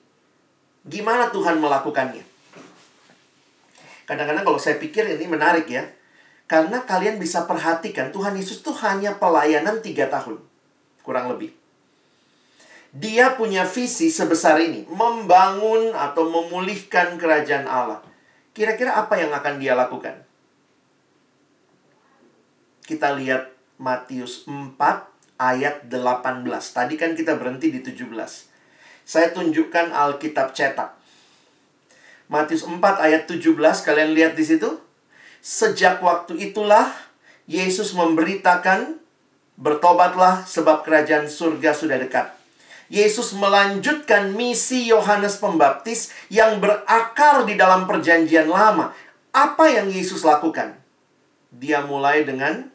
gimana 0.84 1.32
Tuhan 1.32 1.56
melakukannya? 1.56 2.25
Kadang-kadang 4.06 4.46
kalau 4.46 4.60
saya 4.62 4.78
pikir 4.78 5.02
ini 5.04 5.26
menarik 5.26 5.66
ya. 5.66 5.82
Karena 6.46 6.86
kalian 6.86 7.18
bisa 7.18 7.42
perhatikan 7.42 8.14
Tuhan 8.14 8.38
Yesus 8.38 8.62
tuh 8.62 8.72
hanya 8.86 9.18
pelayanan 9.18 9.82
tiga 9.82 10.06
tahun. 10.06 10.38
Kurang 11.02 11.34
lebih. 11.34 11.50
Dia 12.94 13.34
punya 13.34 13.66
visi 13.66 14.08
sebesar 14.08 14.62
ini. 14.62 14.86
Membangun 14.86 15.90
atau 15.92 16.30
memulihkan 16.30 17.18
kerajaan 17.18 17.66
Allah. 17.66 18.00
Kira-kira 18.54 18.94
apa 18.94 19.18
yang 19.18 19.34
akan 19.34 19.58
dia 19.58 19.74
lakukan? 19.74 20.22
Kita 22.86 23.12
lihat 23.18 23.52
Matius 23.82 24.46
4 24.48 24.78
ayat 25.36 25.90
18. 25.92 26.46
Tadi 26.72 26.94
kan 26.96 27.12
kita 27.12 27.36
berhenti 27.36 27.68
di 27.68 27.84
17. 27.84 28.08
Saya 29.04 29.28
tunjukkan 29.34 29.92
Alkitab 29.92 30.56
cetak. 30.56 30.95
Matius 32.26 32.66
4 32.66 32.82
ayat 32.82 33.30
17 33.30 33.54
kalian 33.56 34.10
lihat 34.14 34.34
di 34.34 34.42
situ. 34.42 34.82
Sejak 35.38 36.02
waktu 36.02 36.50
itulah 36.50 36.90
Yesus 37.46 37.94
memberitakan 37.94 38.98
bertobatlah 39.54 40.42
sebab 40.42 40.82
kerajaan 40.82 41.30
surga 41.30 41.70
sudah 41.70 42.02
dekat. 42.02 42.26
Yesus 42.86 43.34
melanjutkan 43.34 44.30
misi 44.34 44.86
Yohanes 44.90 45.42
Pembaptis 45.42 46.14
yang 46.30 46.62
berakar 46.62 47.42
di 47.46 47.58
dalam 47.58 47.86
perjanjian 47.86 48.46
lama. 48.46 48.94
Apa 49.34 49.66
yang 49.70 49.90
Yesus 49.90 50.22
lakukan? 50.22 50.78
Dia 51.50 51.82
mulai 51.82 52.22
dengan 52.22 52.70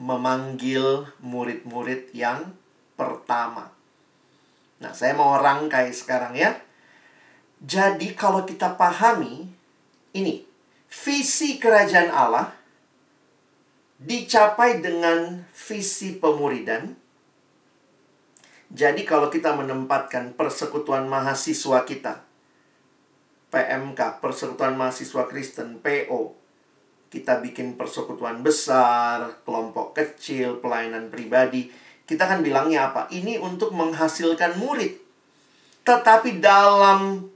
memanggil 0.00 1.08
murid-murid 1.20 2.12
yang 2.16 2.56
pertama. 2.96 3.72
Nah, 4.80 4.92
saya 4.96 5.12
mau 5.12 5.36
rangkai 5.36 5.92
sekarang 5.92 6.32
ya. 6.36 6.56
Jadi 7.60 8.16
kalau 8.16 8.48
kita 8.48 8.72
pahami 8.74 9.44
ini, 10.16 10.44
visi 10.88 11.60
kerajaan 11.60 12.08
Allah 12.08 12.56
dicapai 14.00 14.80
dengan 14.80 15.44
visi 15.52 16.16
pemuridan. 16.16 16.96
Jadi 18.70 19.02
kalau 19.04 19.28
kita 19.28 19.52
menempatkan 19.52 20.32
persekutuan 20.38 21.04
mahasiswa 21.04 21.84
kita, 21.84 22.30
PMK, 23.50 24.22
Persekutuan 24.22 24.78
Mahasiswa 24.78 25.26
Kristen, 25.26 25.82
PO, 25.82 26.38
kita 27.10 27.42
bikin 27.42 27.74
persekutuan 27.74 28.46
besar, 28.46 29.42
kelompok 29.42 29.98
kecil, 29.98 30.62
pelayanan 30.62 31.10
pribadi. 31.10 31.66
Kita 32.06 32.30
kan 32.30 32.46
bilangnya 32.46 32.94
apa? 32.94 33.10
Ini 33.10 33.42
untuk 33.42 33.74
menghasilkan 33.74 34.54
murid. 34.62 34.94
Tetapi 35.82 36.38
dalam 36.38 37.26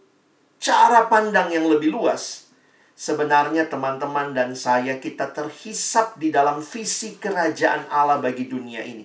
cara 0.64 1.12
pandang 1.12 1.52
yang 1.52 1.68
lebih 1.68 1.92
luas, 1.92 2.48
sebenarnya 2.96 3.68
teman-teman 3.68 4.32
dan 4.32 4.56
saya 4.56 4.96
kita 4.96 5.28
terhisap 5.36 6.16
di 6.16 6.32
dalam 6.32 6.64
visi 6.64 7.20
kerajaan 7.20 7.84
Allah 7.92 8.16
bagi 8.16 8.48
dunia 8.48 8.80
ini. 8.80 9.04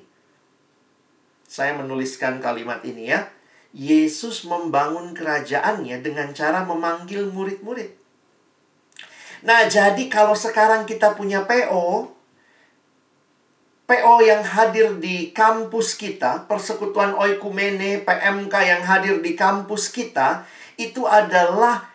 Saya 1.44 1.76
menuliskan 1.76 2.40
kalimat 2.40 2.80
ini 2.88 3.12
ya. 3.12 3.28
Yesus 3.76 4.48
membangun 4.48 5.12
kerajaannya 5.12 6.00
dengan 6.00 6.32
cara 6.32 6.64
memanggil 6.64 7.28
murid-murid. 7.28 7.92
Nah, 9.44 9.68
jadi 9.68 10.10
kalau 10.10 10.34
sekarang 10.34 10.88
kita 10.88 11.14
punya 11.14 11.46
PO, 11.46 12.12
PO 13.90 14.16
yang 14.22 14.42
hadir 14.46 14.98
di 15.02 15.34
kampus 15.34 15.98
kita, 15.98 16.46
Persekutuan 16.46 17.14
Oikumene, 17.18 18.06
PMK 18.06 18.54
yang 18.62 18.82
hadir 18.86 19.22
di 19.22 19.34
kampus 19.34 19.90
kita, 19.90 20.46
itu 20.80 21.04
adalah 21.04 21.92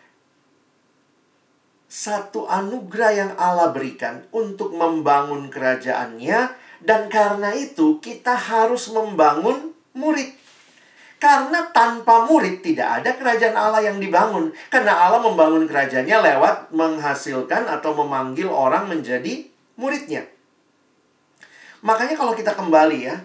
satu 1.89 2.45
anugerah 2.45 3.13
yang 3.17 3.33
Allah 3.41 3.73
berikan 3.73 4.29
untuk 4.29 4.77
membangun 4.77 5.49
kerajaannya 5.49 6.53
dan 6.85 7.09
karena 7.09 7.57
itu 7.57 7.97
kita 8.05 8.37
harus 8.37 8.93
membangun 8.93 9.73
murid. 9.97 10.37
Karena 11.17 11.73
tanpa 11.73 12.29
murid 12.29 12.61
tidak 12.61 13.01
ada 13.01 13.17
kerajaan 13.17 13.57
Allah 13.57 13.81
yang 13.81 13.97
dibangun. 13.97 14.53
Karena 14.69 15.09
Allah 15.09 15.25
membangun 15.25 15.65
kerajaannya 15.65 16.19
lewat 16.21 16.55
menghasilkan 16.77 17.65
atau 17.65 17.97
memanggil 17.97 18.53
orang 18.53 18.93
menjadi 18.93 19.49
muridnya. 19.81 20.29
Makanya 21.81 22.21
kalau 22.21 22.37
kita 22.37 22.53
kembali 22.53 22.99
ya, 23.09 23.25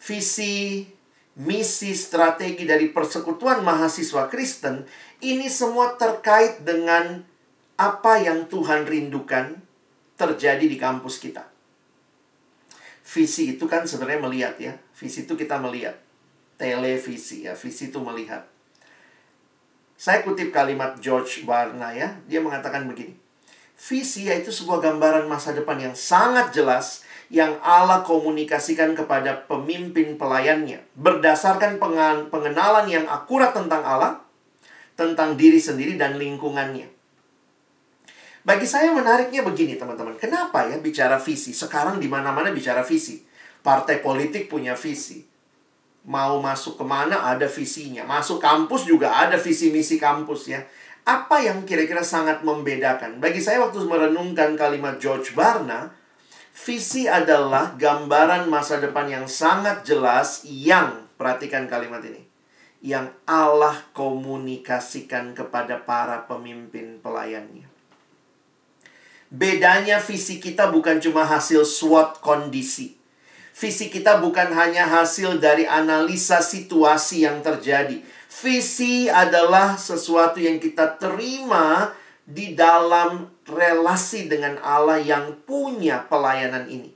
visi, 0.00 0.88
misi, 1.36 1.92
strategi 1.92 2.64
dari 2.64 2.88
persekutuan 2.88 3.60
mahasiswa 3.60 4.28
Kristen, 4.32 4.88
ini 5.20 5.52
semua 5.52 5.96
terkait 6.00 6.64
dengan 6.64 7.20
apa 7.76 8.16
yang 8.24 8.48
Tuhan 8.48 8.88
rindukan 8.88 9.60
terjadi 10.16 10.64
di 10.64 10.80
kampus 10.80 11.20
kita. 11.20 11.44
Visi 13.06 13.54
itu 13.54 13.68
kan 13.68 13.84
sebenarnya 13.86 14.20
melihat 14.24 14.54
ya. 14.58 14.72
Visi 14.96 15.28
itu 15.28 15.36
kita 15.36 15.60
melihat. 15.60 15.94
Televisi 16.56 17.44
ya, 17.44 17.52
visi 17.52 17.92
itu 17.92 18.00
melihat. 18.00 18.48
Saya 19.96 20.24
kutip 20.24 20.50
kalimat 20.50 20.96
George 20.98 21.44
Barna 21.44 21.92
ya. 21.92 22.16
Dia 22.26 22.40
mengatakan 22.40 22.88
begini. 22.88 23.14
Visi 23.76 24.26
yaitu 24.26 24.48
sebuah 24.48 24.80
gambaran 24.80 25.28
masa 25.28 25.52
depan 25.52 25.76
yang 25.76 25.92
sangat 25.92 26.50
jelas 26.50 27.05
yang 27.26 27.58
Allah 27.62 28.06
komunikasikan 28.06 28.94
kepada 28.94 29.46
pemimpin 29.50 30.14
pelayannya 30.14 30.86
berdasarkan 30.94 31.82
pengenalan 32.30 32.86
yang 32.86 33.06
akurat 33.10 33.50
tentang 33.50 33.82
Allah, 33.82 34.22
tentang 34.94 35.34
diri 35.34 35.58
sendiri 35.58 35.98
dan 35.98 36.16
lingkungannya. 36.16 36.96
Bagi 38.46 38.62
saya 38.62 38.94
menariknya 38.94 39.42
begini 39.42 39.74
teman-teman. 39.74 40.14
Kenapa 40.22 40.70
ya 40.70 40.78
bicara 40.78 41.18
visi? 41.18 41.50
Sekarang 41.50 41.98
di 41.98 42.06
mana-mana 42.06 42.54
bicara 42.54 42.86
visi. 42.86 43.26
Partai 43.58 43.98
politik 43.98 44.46
punya 44.46 44.78
visi. 44.78 45.26
Mau 46.06 46.38
masuk 46.38 46.78
ke 46.78 46.86
mana 46.86 47.26
ada 47.26 47.50
visinya. 47.50 48.06
Masuk 48.06 48.38
kampus 48.38 48.86
juga 48.86 49.18
ada 49.18 49.34
visi 49.34 49.74
misi 49.74 49.98
kampus 49.98 50.46
ya. 50.46 50.62
Apa 51.02 51.42
yang 51.42 51.66
kira-kira 51.66 52.06
sangat 52.06 52.46
membedakan? 52.46 53.18
Bagi 53.18 53.42
saya 53.42 53.58
waktu 53.66 53.82
merenungkan 53.82 54.54
kalimat 54.54 55.02
George 55.02 55.34
Barna, 55.34 55.90
Visi 56.56 57.04
adalah 57.04 57.76
gambaran 57.76 58.48
masa 58.48 58.80
depan 58.80 59.12
yang 59.12 59.28
sangat 59.28 59.84
jelas 59.84 60.40
yang, 60.48 61.04
perhatikan 61.20 61.68
kalimat 61.68 62.00
ini, 62.00 62.24
yang 62.80 63.12
Allah 63.28 63.84
komunikasikan 63.92 65.36
kepada 65.36 65.84
para 65.84 66.24
pemimpin 66.24 66.96
pelayannya. 67.04 67.68
Bedanya 69.28 70.00
visi 70.00 70.40
kita 70.40 70.72
bukan 70.72 70.96
cuma 70.96 71.28
hasil 71.28 71.68
SWOT 71.68 72.24
kondisi. 72.24 72.96
Visi 73.52 73.92
kita 73.92 74.16
bukan 74.24 74.48
hanya 74.56 74.88
hasil 74.88 75.36
dari 75.36 75.68
analisa 75.68 76.40
situasi 76.40 77.28
yang 77.28 77.44
terjadi. 77.44 78.00
Visi 78.32 79.12
adalah 79.12 79.76
sesuatu 79.76 80.40
yang 80.40 80.56
kita 80.56 80.96
terima 80.96 81.92
di 82.24 82.56
dalam 82.56 83.35
relasi 83.46 84.26
dengan 84.26 84.58
Allah 84.60 84.98
yang 84.98 85.42
punya 85.46 86.04
pelayanan 86.10 86.66
ini. 86.66 86.90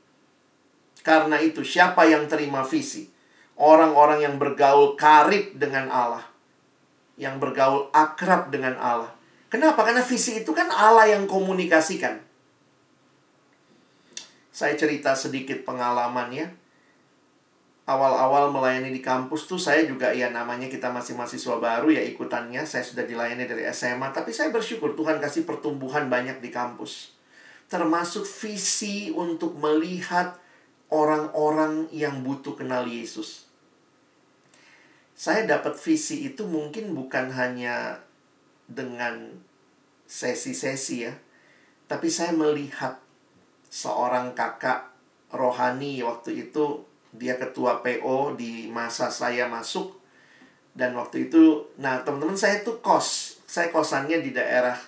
Karena 1.01 1.41
itu, 1.41 1.65
siapa 1.65 2.05
yang 2.05 2.29
terima 2.29 2.61
visi? 2.67 3.09
Orang-orang 3.57 4.21
yang 4.21 4.37
bergaul 4.37 4.99
karib 4.99 5.57
dengan 5.57 5.89
Allah. 5.89 6.25
Yang 7.17 7.41
bergaul 7.41 7.83
akrab 7.95 8.53
dengan 8.53 8.77
Allah. 8.77 9.13
Kenapa? 9.49 9.83
Karena 9.83 10.05
visi 10.05 10.45
itu 10.45 10.53
kan 10.53 10.69
Allah 10.69 11.11
yang 11.11 11.25
komunikasikan. 11.25 12.21
Saya 14.53 14.77
cerita 14.77 15.17
sedikit 15.17 15.65
pengalamannya 15.65 16.60
awal-awal 17.91 18.55
melayani 18.55 18.95
di 18.95 19.03
kampus 19.03 19.51
tuh 19.51 19.59
saya 19.59 19.83
juga 19.83 20.15
ya 20.15 20.31
namanya 20.31 20.71
kita 20.71 20.87
masih 20.95 21.19
mahasiswa 21.19 21.59
baru 21.59 21.91
ya 21.91 22.07
ikutannya 22.07 22.63
saya 22.63 22.87
sudah 22.87 23.03
dilayani 23.03 23.51
dari 23.51 23.67
SMA 23.75 24.15
tapi 24.15 24.31
saya 24.31 24.55
bersyukur 24.55 24.95
Tuhan 24.95 25.19
kasih 25.19 25.43
pertumbuhan 25.43 26.07
banyak 26.07 26.39
di 26.39 26.55
kampus. 26.55 27.19
Termasuk 27.67 28.23
visi 28.23 29.11
untuk 29.11 29.59
melihat 29.59 30.39
orang-orang 30.91 31.91
yang 31.91 32.23
butuh 32.23 32.55
kenal 32.55 32.87
Yesus. 32.87 33.51
Saya 35.15 35.47
dapat 35.47 35.75
visi 35.79 36.31
itu 36.31 36.47
mungkin 36.47 36.95
bukan 36.95 37.31
hanya 37.35 38.03
dengan 38.71 39.35
sesi-sesi 40.07 41.07
ya. 41.07 41.15
Tapi 41.87 42.07
saya 42.11 42.35
melihat 42.35 42.99
seorang 43.71 44.35
kakak 44.35 44.91
rohani 45.31 46.03
waktu 46.03 46.51
itu 46.51 46.90
dia 47.11 47.35
ketua 47.37 47.83
PO 47.83 48.39
di 48.39 48.71
masa 48.71 49.11
saya 49.11 49.51
masuk. 49.51 49.99
Dan 50.71 50.95
waktu 50.95 51.31
itu 51.31 51.67
nah 51.83 52.01
teman-teman 52.07 52.39
saya 52.39 52.63
tuh 52.63 52.79
kos. 52.79 53.41
Saya 53.51 53.75
kosannya 53.75 54.23
di 54.23 54.31
daerah 54.31 54.79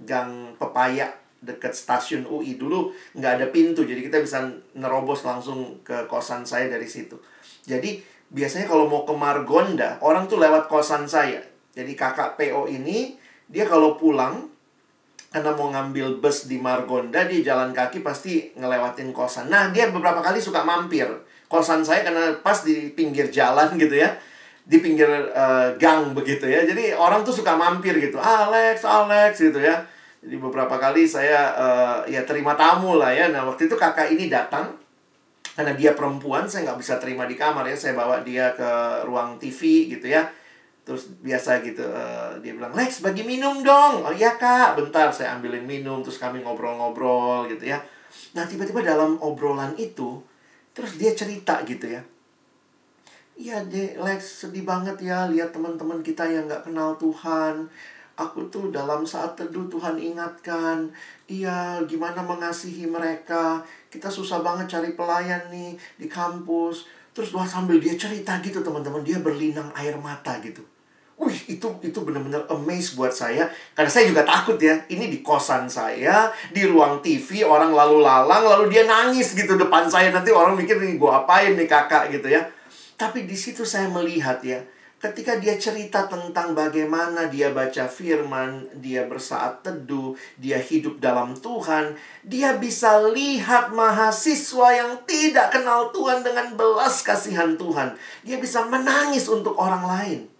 Gang 0.00 0.56
Pepaya 0.60 1.20
dekat 1.40 1.72
stasiun 1.72 2.28
UI 2.28 2.60
dulu 2.60 2.92
nggak 3.16 3.32
ada 3.40 3.46
pintu 3.48 3.88
jadi 3.88 4.04
kita 4.04 4.20
bisa 4.20 4.44
nerobos 4.76 5.24
langsung 5.24 5.80
ke 5.80 6.04
kosan 6.04 6.44
saya 6.44 6.68
dari 6.68 6.84
situ. 6.84 7.16
Jadi 7.64 7.96
biasanya 8.28 8.68
kalau 8.68 8.86
mau 8.86 9.08
ke 9.08 9.16
Margonda 9.16 9.96
orang 10.04 10.28
tuh 10.28 10.36
lewat 10.36 10.68
kosan 10.68 11.08
saya. 11.08 11.40
Jadi 11.72 11.96
kakak 11.96 12.36
PO 12.36 12.68
ini 12.68 13.16
dia 13.48 13.64
kalau 13.64 13.96
pulang 13.96 14.52
karena 15.30 15.54
mau 15.54 15.70
ngambil 15.72 16.20
bus 16.20 16.50
di 16.50 16.60
Margonda 16.60 17.24
dia 17.24 17.40
jalan 17.40 17.72
kaki 17.72 18.04
pasti 18.04 18.52
ngelewatin 18.60 19.14
kosan. 19.16 19.48
Nah 19.48 19.72
dia 19.72 19.88
beberapa 19.88 20.20
kali 20.20 20.44
suka 20.44 20.60
mampir 20.60 21.08
kosan 21.50 21.82
saya 21.82 22.06
karena 22.06 22.30
pas 22.46 22.62
di 22.62 22.94
pinggir 22.94 23.26
jalan 23.34 23.74
gitu 23.74 23.98
ya. 23.98 24.14
Di 24.62 24.78
pinggir 24.78 25.10
uh, 25.34 25.74
gang 25.74 26.14
begitu 26.14 26.46
ya. 26.46 26.62
Jadi 26.62 26.94
orang 26.94 27.26
tuh 27.26 27.34
suka 27.34 27.58
mampir 27.58 27.98
gitu. 27.98 28.22
Alex 28.22 28.86
Alex 28.86 29.42
gitu 29.42 29.58
ya. 29.58 29.82
Jadi 30.22 30.38
beberapa 30.38 30.78
kali 30.78 31.10
saya 31.10 31.50
uh, 31.58 31.98
ya 32.06 32.22
terima 32.22 32.54
tamu 32.54 32.94
lah 32.94 33.10
ya. 33.10 33.34
Nah 33.34 33.42
waktu 33.50 33.66
itu 33.66 33.74
kakak 33.74 34.14
ini 34.14 34.30
datang. 34.30 34.78
Karena 35.50 35.74
dia 35.74 35.98
perempuan 35.98 36.46
saya 36.46 36.70
nggak 36.70 36.78
bisa 36.78 37.02
terima 37.02 37.26
di 37.26 37.34
kamar 37.34 37.66
ya. 37.66 37.74
Saya 37.74 37.98
bawa 37.98 38.22
dia 38.22 38.54
ke 38.54 39.02
ruang 39.10 39.34
TV 39.42 39.90
gitu 39.90 40.06
ya. 40.06 40.30
Terus 40.86 41.10
biasa 41.18 41.66
gitu 41.66 41.82
uh, 41.82 42.38
dia 42.38 42.54
bilang 42.54 42.70
Lex 42.78 43.02
bagi 43.02 43.26
minum 43.26 43.66
dong. 43.66 44.06
Oh 44.06 44.14
iya 44.14 44.38
kak. 44.38 44.78
Bentar 44.78 45.10
saya 45.10 45.34
ambilin 45.34 45.66
minum 45.66 45.98
terus 46.06 46.22
kami 46.22 46.46
ngobrol-ngobrol 46.46 47.50
gitu 47.50 47.66
ya. 47.66 47.82
Nah 48.38 48.46
tiba-tiba 48.46 48.86
dalam 48.86 49.18
obrolan 49.18 49.74
itu 49.74 50.29
Terus 50.72 50.96
dia 50.96 51.12
cerita 51.12 51.62
gitu 51.66 51.86
ya. 51.90 52.02
Iya 53.40 53.64
deh, 53.64 53.96
Lex 53.96 54.44
sedih 54.44 54.68
banget 54.68 55.00
ya 55.00 55.24
lihat 55.24 55.48
teman-teman 55.56 56.04
kita 56.04 56.28
yang 56.28 56.44
gak 56.44 56.68
kenal 56.68 56.92
Tuhan. 57.00 57.64
Aku 58.20 58.52
tuh 58.52 58.68
dalam 58.68 59.00
saat 59.08 59.32
teduh 59.32 59.64
Tuhan 59.72 59.96
ingatkan, 59.96 60.92
iya 61.24 61.80
gimana 61.88 62.20
mengasihi 62.20 62.84
mereka. 62.84 63.64
Kita 63.88 64.12
susah 64.12 64.44
banget 64.44 64.68
cari 64.68 64.92
pelayan 64.92 65.48
nih 65.48 65.72
di 65.96 66.04
kampus. 66.04 66.84
Terus 67.16 67.32
wah 67.32 67.48
sambil 67.48 67.80
dia 67.80 67.96
cerita 67.96 68.36
gitu 68.44 68.60
teman-teman, 68.60 69.00
dia 69.00 69.24
berlinang 69.24 69.72
air 69.72 69.96
mata 69.96 70.36
gitu. 70.44 70.60
Wih, 71.20 71.36
itu 71.52 71.68
itu 71.84 72.00
benar-benar 72.00 72.48
amazed 72.48 72.96
buat 72.96 73.12
saya 73.12 73.44
karena 73.76 73.90
saya 73.92 74.08
juga 74.08 74.24
takut 74.24 74.56
ya. 74.56 74.80
Ini 74.88 75.12
di 75.12 75.20
kosan 75.20 75.68
saya, 75.68 76.32
di 76.48 76.64
ruang 76.64 77.04
TV 77.04 77.44
orang 77.44 77.76
lalu 77.76 78.00
lalang 78.00 78.48
lalu 78.48 78.72
dia 78.72 78.88
nangis 78.88 79.36
gitu 79.36 79.60
depan 79.60 79.84
saya. 79.84 80.08
Nanti 80.08 80.32
orang 80.32 80.56
mikir 80.56 80.80
nih 80.80 80.96
gua 80.96 81.28
apain 81.28 81.52
nih 81.60 81.68
kakak 81.68 82.08
gitu 82.08 82.24
ya. 82.32 82.48
Tapi 82.96 83.28
di 83.28 83.36
situ 83.36 83.68
saya 83.68 83.92
melihat 83.92 84.40
ya, 84.40 84.64
ketika 84.96 85.36
dia 85.36 85.60
cerita 85.60 86.08
tentang 86.08 86.56
bagaimana 86.56 87.28
dia 87.28 87.52
baca 87.52 87.84
firman, 87.84 88.68
dia 88.80 89.04
bersaat 89.04 89.60
teduh, 89.60 90.16
dia 90.40 90.56
hidup 90.56 91.04
dalam 91.04 91.36
Tuhan, 91.36 92.00
dia 92.24 92.56
bisa 92.56 92.96
lihat 93.12 93.76
mahasiswa 93.76 94.68
yang 94.72 95.04
tidak 95.04 95.52
kenal 95.52 95.92
Tuhan 95.92 96.24
dengan 96.24 96.56
belas 96.56 97.04
kasihan 97.04 97.60
Tuhan. 97.60 97.92
Dia 98.24 98.40
bisa 98.40 98.64
menangis 98.64 99.28
untuk 99.28 99.56
orang 99.60 99.84
lain. 99.84 100.39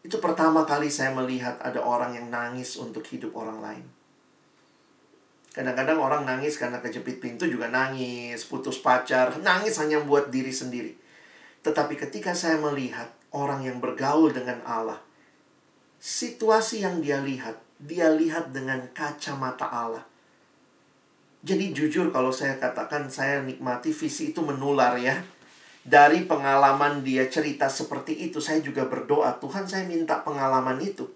Itu 0.00 0.16
pertama 0.16 0.64
kali 0.64 0.88
saya 0.88 1.12
melihat 1.12 1.60
ada 1.60 1.84
orang 1.84 2.16
yang 2.16 2.32
nangis 2.32 2.80
untuk 2.80 3.04
hidup 3.04 3.36
orang 3.36 3.60
lain. 3.60 3.86
Kadang-kadang 5.50 5.98
orang 5.98 6.22
nangis 6.24 6.56
karena 6.56 6.78
kejepit 6.78 7.18
pintu 7.18 7.44
juga 7.44 7.66
nangis, 7.68 8.46
putus 8.46 8.78
pacar, 8.78 9.34
nangis 9.42 9.76
hanya 9.82 9.98
buat 10.00 10.30
diri 10.30 10.54
sendiri. 10.54 10.94
Tetapi 11.60 11.98
ketika 11.98 12.32
saya 12.32 12.56
melihat 12.56 13.10
orang 13.34 13.66
yang 13.66 13.82
bergaul 13.82 14.30
dengan 14.32 14.62
Allah, 14.64 15.02
situasi 16.00 16.86
yang 16.86 17.02
dia 17.02 17.20
lihat, 17.20 17.60
dia 17.76 18.08
lihat 18.14 18.54
dengan 18.54 18.88
kacamata 18.94 19.68
Allah. 19.68 20.04
Jadi 21.40 21.72
jujur 21.72 22.12
kalau 22.12 22.30
saya 22.30 22.56
katakan 22.56 23.08
saya 23.08 23.40
nikmati 23.40 23.92
visi 23.92 24.32
itu 24.32 24.44
menular 24.44 24.96
ya 25.00 25.16
dari 25.80 26.28
pengalaman 26.28 27.00
dia 27.00 27.24
cerita 27.32 27.64
seperti 27.72 28.28
itu, 28.28 28.36
saya 28.36 28.60
juga 28.60 28.84
berdoa, 28.84 29.40
Tuhan 29.40 29.64
saya 29.64 29.88
minta 29.88 30.20
pengalaman 30.20 30.76
itu. 30.80 31.08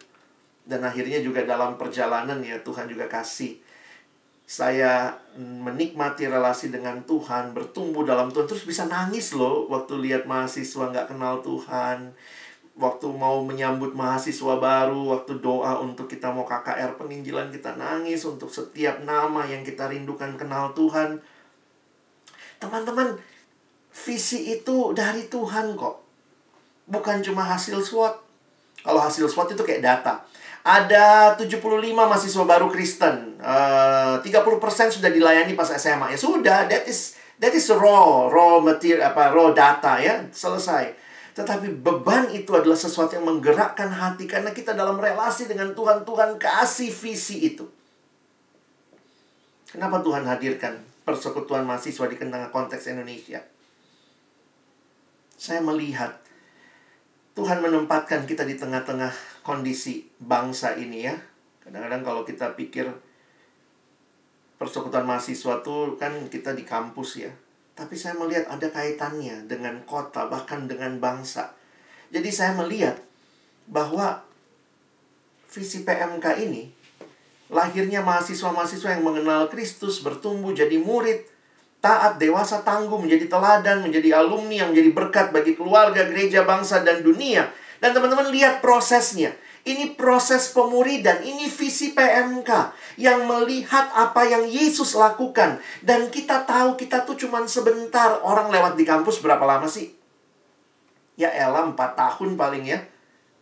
Dan 0.65 0.81
akhirnya 0.81 1.21
juga 1.21 1.45
dalam 1.45 1.77
perjalanan 1.77 2.41
ya 2.41 2.57
Tuhan 2.65 2.89
juga 2.89 3.05
kasih. 3.05 3.61
Saya 4.45 5.13
menikmati 5.37 6.29
relasi 6.29 6.73
dengan 6.73 7.05
Tuhan, 7.05 7.53
bertumbuh 7.53 8.09
dalam 8.09 8.33
Tuhan. 8.33 8.49
Terus 8.49 8.65
bisa 8.65 8.89
nangis 8.89 9.37
loh 9.37 9.69
waktu 9.69 10.01
lihat 10.01 10.25
mahasiswa 10.25 10.89
nggak 10.89 11.13
kenal 11.13 11.45
Tuhan. 11.45 12.17
Waktu 12.75 13.07
mau 13.15 13.45
menyambut 13.45 13.95
mahasiswa 13.95 14.59
baru, 14.59 15.15
waktu 15.15 15.39
doa 15.39 15.79
untuk 15.79 16.11
kita 16.11 16.33
mau 16.33 16.43
KKR 16.43 16.99
penginjilan 16.99 17.53
kita 17.53 17.77
nangis 17.77 18.27
untuk 18.27 18.51
setiap 18.51 19.05
nama 19.05 19.47
yang 19.47 19.63
kita 19.63 19.87
rindukan 19.87 20.35
kenal 20.35 20.75
Tuhan 20.75 21.23
Teman-teman, 22.65 23.19
visi 23.95 24.51
itu 24.51 24.91
dari 24.91 25.31
Tuhan 25.31 25.79
kok. 25.79 26.03
Bukan 26.91 27.23
cuma 27.23 27.47
hasil 27.47 27.79
SWOT. 27.79 28.15
Kalau 28.83 29.01
hasil 29.01 29.31
SWOT 29.31 29.55
itu 29.55 29.63
kayak 29.63 29.81
data. 29.81 30.21
Ada 30.65 31.37
75 31.39 31.61
mahasiswa 31.93 32.45
baru 32.45 32.69
Kristen. 32.69 33.39
Uh, 33.41 34.21
30% 34.21 34.97
sudah 34.97 35.09
dilayani 35.13 35.55
pas 35.55 35.71
SMA. 35.77 36.13
Ya 36.13 36.19
sudah, 36.19 36.59
that 36.69 36.85
is 36.85 37.17
that 37.39 37.53
is 37.53 37.69
raw, 37.73 38.29
raw 38.29 38.61
material 38.61 39.13
apa 39.13 39.33
raw 39.33 39.53
data 39.53 40.01
ya, 40.01 40.25
selesai. 40.33 40.97
Tetapi 41.35 41.83
beban 41.85 42.31
itu 42.31 42.55
adalah 42.55 42.79
sesuatu 42.79 43.19
yang 43.19 43.27
menggerakkan 43.27 43.91
hati 43.91 44.25
karena 44.25 44.55
kita 44.55 44.73
dalam 44.73 44.97
relasi 44.97 45.51
dengan 45.51 45.75
Tuhan, 45.77 46.07
Tuhan 46.07 46.41
kasih 46.41 46.89
visi 46.95 47.55
itu. 47.55 47.67
Kenapa 49.69 49.99
Tuhan 50.01 50.23
hadirkan 50.23 50.79
persekutuan 51.03 51.67
mahasiswa 51.67 52.07
di 52.07 52.17
tengah 52.17 52.49
konteks 52.55 52.87
Indonesia? 52.89 53.43
Saya 55.45 55.61
melihat 55.61 56.25
Tuhan 57.37 57.61
menempatkan 57.61 58.25
kita 58.25 58.49
di 58.49 58.57
tengah-tengah 58.57 59.13
kondisi 59.45 60.09
bangsa 60.17 60.73
ini 60.73 61.05
ya. 61.05 61.13
Kadang-kadang 61.61 62.01
kalau 62.01 62.23
kita 62.25 62.57
pikir 62.57 62.89
persekutuan 64.57 65.05
mahasiswa 65.05 65.61
itu 65.61 66.01
kan 66.01 66.33
kita 66.33 66.57
di 66.57 66.65
kampus 66.65 67.29
ya. 67.29 67.33
Tapi 67.77 67.93
saya 67.93 68.17
melihat 68.17 68.49
ada 68.49 68.73
kaitannya 68.73 69.45
dengan 69.45 69.85
kota, 69.85 70.33
bahkan 70.33 70.65
dengan 70.65 70.97
bangsa. 70.97 71.53
Jadi 72.09 72.33
saya 72.33 72.57
melihat 72.57 72.97
bahwa 73.69 74.25
visi 75.53 75.85
PMK 75.85 76.41
ini 76.41 76.73
lahirnya 77.53 78.01
mahasiswa-mahasiswa 78.01 78.97
yang 78.97 79.05
mengenal 79.05 79.53
Kristus, 79.53 80.01
bertumbuh 80.01 80.57
jadi 80.57 80.81
murid, 80.81 81.34
taat, 81.85 82.17
dewasa, 82.17 82.65
tangguh, 82.65 82.97
menjadi 82.97 83.29
teladan, 83.29 83.85
menjadi 83.85 84.25
alumni 84.25 84.65
yang 84.65 84.73
menjadi 84.73 84.91
berkat 84.97 85.27
bagi 85.37 85.53
keluarga, 85.53 86.09
gereja, 86.09 86.49
bangsa, 86.49 86.81
dan 86.81 87.05
dunia. 87.05 87.53
Dan 87.85 87.93
teman-teman 87.93 88.33
lihat 88.33 88.65
prosesnya. 88.65 89.37
Ini 89.65 89.97
proses 89.97 90.53
pemuridan, 90.53 91.25
ini 91.25 91.49
visi 91.49 91.97
PMK 91.97 92.49
yang 93.01 93.25
melihat 93.25 93.89
apa 93.97 94.25
yang 94.29 94.45
Yesus 94.45 94.93
lakukan. 94.93 95.61
Dan 95.81 96.13
kita 96.13 96.45
tahu 96.45 96.77
kita 96.77 97.05
tuh 97.09 97.17
cuma 97.17 97.41
sebentar 97.49 98.21
orang 98.21 98.53
lewat 98.53 98.77
di 98.77 98.85
kampus 98.85 99.25
berapa 99.25 99.41
lama 99.41 99.65
sih? 99.65 99.93
Ya 101.17 101.33
elah 101.33 101.65
4 101.65 101.77
tahun 101.77 102.37
paling 102.37 102.65
ya. 102.69 102.85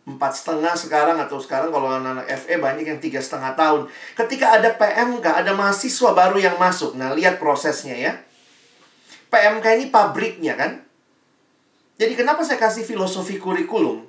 Empat 0.03 0.35
setengah 0.35 0.75
sekarang 0.79 1.19
atau 1.19 1.39
sekarang 1.43 1.75
kalau 1.75 1.91
anak-anak 1.91 2.27
FE 2.27 2.59
banyak 2.59 2.87
yang 2.87 2.99
tiga 3.03 3.19
setengah 3.19 3.55
tahun. 3.59 3.91
Ketika 4.19 4.59
ada 4.59 4.75
PMK, 4.75 5.27
ada 5.27 5.55
mahasiswa 5.55 6.11
baru 6.15 6.39
yang 6.39 6.55
masuk. 6.59 6.95
Nah, 6.99 7.15
lihat 7.15 7.43
prosesnya 7.43 7.95
ya. 7.99 8.15
PMK 9.33 9.67
ini 9.81 9.87
pabriknya 9.89 10.55
kan. 10.61 10.85
Jadi 11.97 12.13
kenapa 12.13 12.45
saya 12.45 12.61
kasih 12.61 12.85
filosofi 12.85 13.41
kurikulum? 13.41 14.05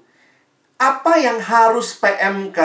Apa 0.75 1.15
yang 1.15 1.39
harus 1.39 1.95
PMK 1.95 2.59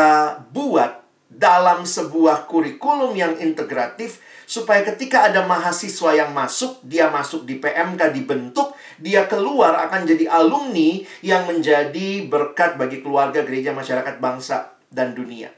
buat 0.51 1.07
dalam 1.29 1.85
sebuah 1.85 2.49
kurikulum 2.51 3.15
yang 3.15 3.37
integratif 3.39 4.19
supaya 4.49 4.81
ketika 4.81 5.29
ada 5.29 5.45
mahasiswa 5.45 6.17
yang 6.17 6.33
masuk, 6.33 6.81
dia 6.83 7.13
masuk 7.13 7.45
di 7.45 7.61
PMK 7.61 8.11
dibentuk, 8.17 8.73
dia 8.97 9.29
keluar 9.29 9.77
akan 9.87 10.09
jadi 10.09 10.25
alumni 10.27 11.05
yang 11.21 11.45
menjadi 11.45 12.25
berkat 12.27 12.81
bagi 12.81 13.05
keluarga, 13.05 13.45
gereja, 13.45 13.77
masyarakat, 13.77 14.19
bangsa, 14.19 14.73
dan 14.89 15.13
dunia. 15.13 15.53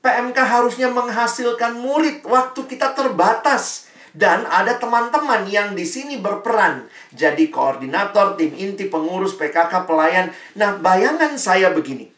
PMK 0.00 0.38
harusnya 0.38 0.88
menghasilkan 0.88 1.76
murid 1.76 2.24
waktu 2.24 2.60
kita 2.64 2.96
terbatas. 2.96 3.85
Dan 4.16 4.48
ada 4.48 4.80
teman-teman 4.80 5.44
yang 5.44 5.76
di 5.76 5.84
sini 5.84 6.16
berperan 6.16 6.88
jadi 7.12 7.52
koordinator, 7.52 8.40
tim 8.40 8.56
inti, 8.56 8.88
pengurus, 8.88 9.36
PKK, 9.36 9.84
pelayan. 9.84 10.32
Nah, 10.56 10.80
bayangan 10.80 11.36
saya 11.36 11.68
begini. 11.76 12.08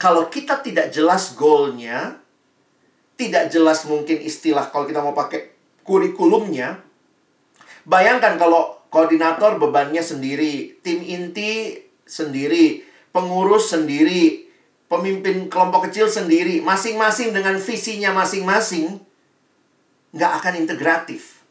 Kalau 0.00 0.32
kita 0.32 0.64
tidak 0.64 0.88
jelas 0.88 1.36
goalnya, 1.36 2.16
tidak 3.20 3.52
jelas 3.52 3.84
mungkin 3.84 4.24
istilah 4.24 4.72
kalau 4.72 4.88
kita 4.88 5.04
mau 5.04 5.12
pakai 5.12 5.52
kurikulumnya, 5.84 6.80
bayangkan 7.84 8.40
kalau 8.40 8.80
koordinator 8.88 9.60
bebannya 9.60 10.00
sendiri, 10.00 10.80
tim 10.80 11.04
inti 11.04 11.76
sendiri, 12.08 12.88
pengurus 13.12 13.68
sendiri, 13.68 14.48
pemimpin 14.88 15.52
kelompok 15.52 15.92
kecil 15.92 16.08
sendiri, 16.08 16.64
masing-masing 16.64 17.36
dengan 17.36 17.60
visinya 17.60 18.16
masing-masing, 18.16 18.96
nggak 20.12 20.32
akan 20.42 20.54
integratif. 20.60 21.42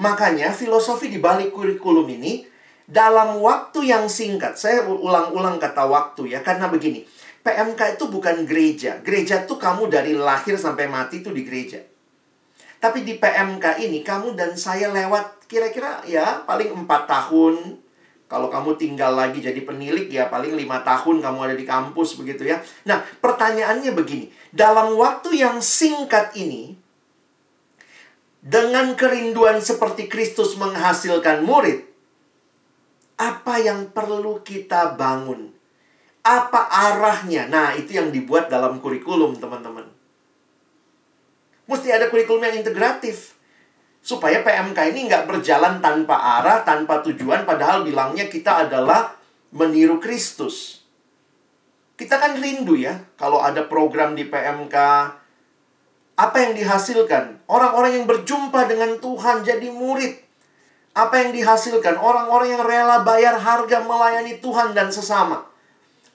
Makanya 0.00 0.52
filosofi 0.56 1.12
di 1.12 1.20
balik 1.20 1.52
kurikulum 1.52 2.08
ini 2.08 2.48
dalam 2.90 3.38
waktu 3.38 3.86
yang 3.86 4.10
singkat, 4.10 4.58
saya 4.58 4.82
ulang-ulang 4.82 5.62
kata 5.62 5.86
waktu 5.86 6.34
ya, 6.34 6.42
karena 6.42 6.66
begini, 6.66 7.06
PMK 7.46 7.94
itu 7.94 8.10
bukan 8.10 8.42
gereja. 8.42 8.98
Gereja 8.98 9.46
tuh 9.46 9.62
kamu 9.62 9.86
dari 9.86 10.18
lahir 10.18 10.58
sampai 10.58 10.90
mati 10.90 11.22
tuh 11.22 11.30
di 11.30 11.46
gereja. 11.46 11.78
Tapi 12.82 13.06
di 13.06 13.14
PMK 13.20 13.78
ini 13.84 14.02
kamu 14.02 14.34
dan 14.34 14.58
saya 14.58 14.90
lewat 14.90 15.46
kira-kira 15.46 16.02
ya 16.08 16.42
paling 16.48 16.72
4 16.74 16.88
tahun. 16.88 17.78
Kalau 18.24 18.48
kamu 18.48 18.78
tinggal 18.80 19.12
lagi 19.14 19.42
jadi 19.42 19.60
penilik 19.66 20.06
ya 20.08 20.30
paling 20.30 20.54
lima 20.54 20.80
tahun 20.86 21.18
kamu 21.18 21.38
ada 21.50 21.54
di 21.58 21.66
kampus 21.66 22.16
begitu 22.16 22.48
ya. 22.48 22.62
Nah 22.88 23.04
pertanyaannya 23.20 23.92
begini. 23.92 24.32
Dalam 24.48 24.96
waktu 24.96 25.44
yang 25.44 25.58
singkat 25.60 26.32
ini 26.38 26.79
dengan 28.40 28.96
kerinduan 28.96 29.60
seperti 29.60 30.08
Kristus 30.08 30.56
menghasilkan 30.56 31.44
murid, 31.44 31.84
apa 33.20 33.60
yang 33.60 33.92
perlu 33.92 34.40
kita 34.40 34.96
bangun? 34.96 35.52
Apa 36.24 36.68
arahnya? 36.68 37.48
Nah, 37.48 37.76
itu 37.76 37.96
yang 38.00 38.08
dibuat 38.08 38.48
dalam 38.48 38.80
kurikulum, 38.80 39.36
teman-teman. 39.36 39.88
Mesti 41.68 41.88
ada 41.92 42.08
kurikulum 42.08 42.48
yang 42.48 42.56
integratif. 42.64 43.36
Supaya 44.00 44.40
PMK 44.40 44.96
ini 44.96 45.12
nggak 45.12 45.28
berjalan 45.28 45.84
tanpa 45.84 46.40
arah, 46.40 46.64
tanpa 46.64 47.04
tujuan, 47.04 47.44
padahal 47.44 47.84
bilangnya 47.84 48.32
kita 48.32 48.64
adalah 48.64 49.20
meniru 49.52 50.00
Kristus. 50.00 50.80
Kita 52.00 52.16
kan 52.16 52.40
rindu 52.40 52.80
ya, 52.80 52.96
kalau 53.20 53.44
ada 53.44 53.68
program 53.68 54.16
di 54.16 54.24
PMK, 54.24 54.76
apa 56.20 56.36
yang 56.36 56.52
dihasilkan? 56.52 57.40
Orang-orang 57.48 57.96
yang 57.96 58.04
berjumpa 58.04 58.68
dengan 58.68 59.00
Tuhan 59.00 59.40
jadi 59.40 59.72
murid. 59.72 60.20
Apa 60.92 61.24
yang 61.24 61.32
dihasilkan? 61.32 61.96
Orang-orang 61.96 62.60
yang 62.60 62.62
rela 62.66 63.00
bayar 63.00 63.40
harga 63.40 63.80
melayani 63.80 64.36
Tuhan 64.36 64.76
dan 64.76 64.92
sesama. 64.92 65.48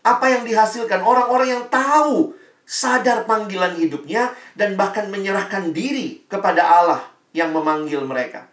Apa 0.06 0.30
yang 0.30 0.45
dihasilkan? 0.45 1.01
Orang-orang 1.01 1.58
yang 1.58 1.64
tahu 1.74 2.38
sadar 2.70 3.26
panggilan 3.26 3.74
hidupnya 3.82 4.30
dan 4.53 4.78
bahkan 4.78 5.10
menyerahkan 5.10 5.74
diri 5.74 6.22
kepada 6.30 6.62
Allah 6.62 7.01
yang 7.34 7.49
memanggil 7.49 8.06
mereka. 8.06 8.45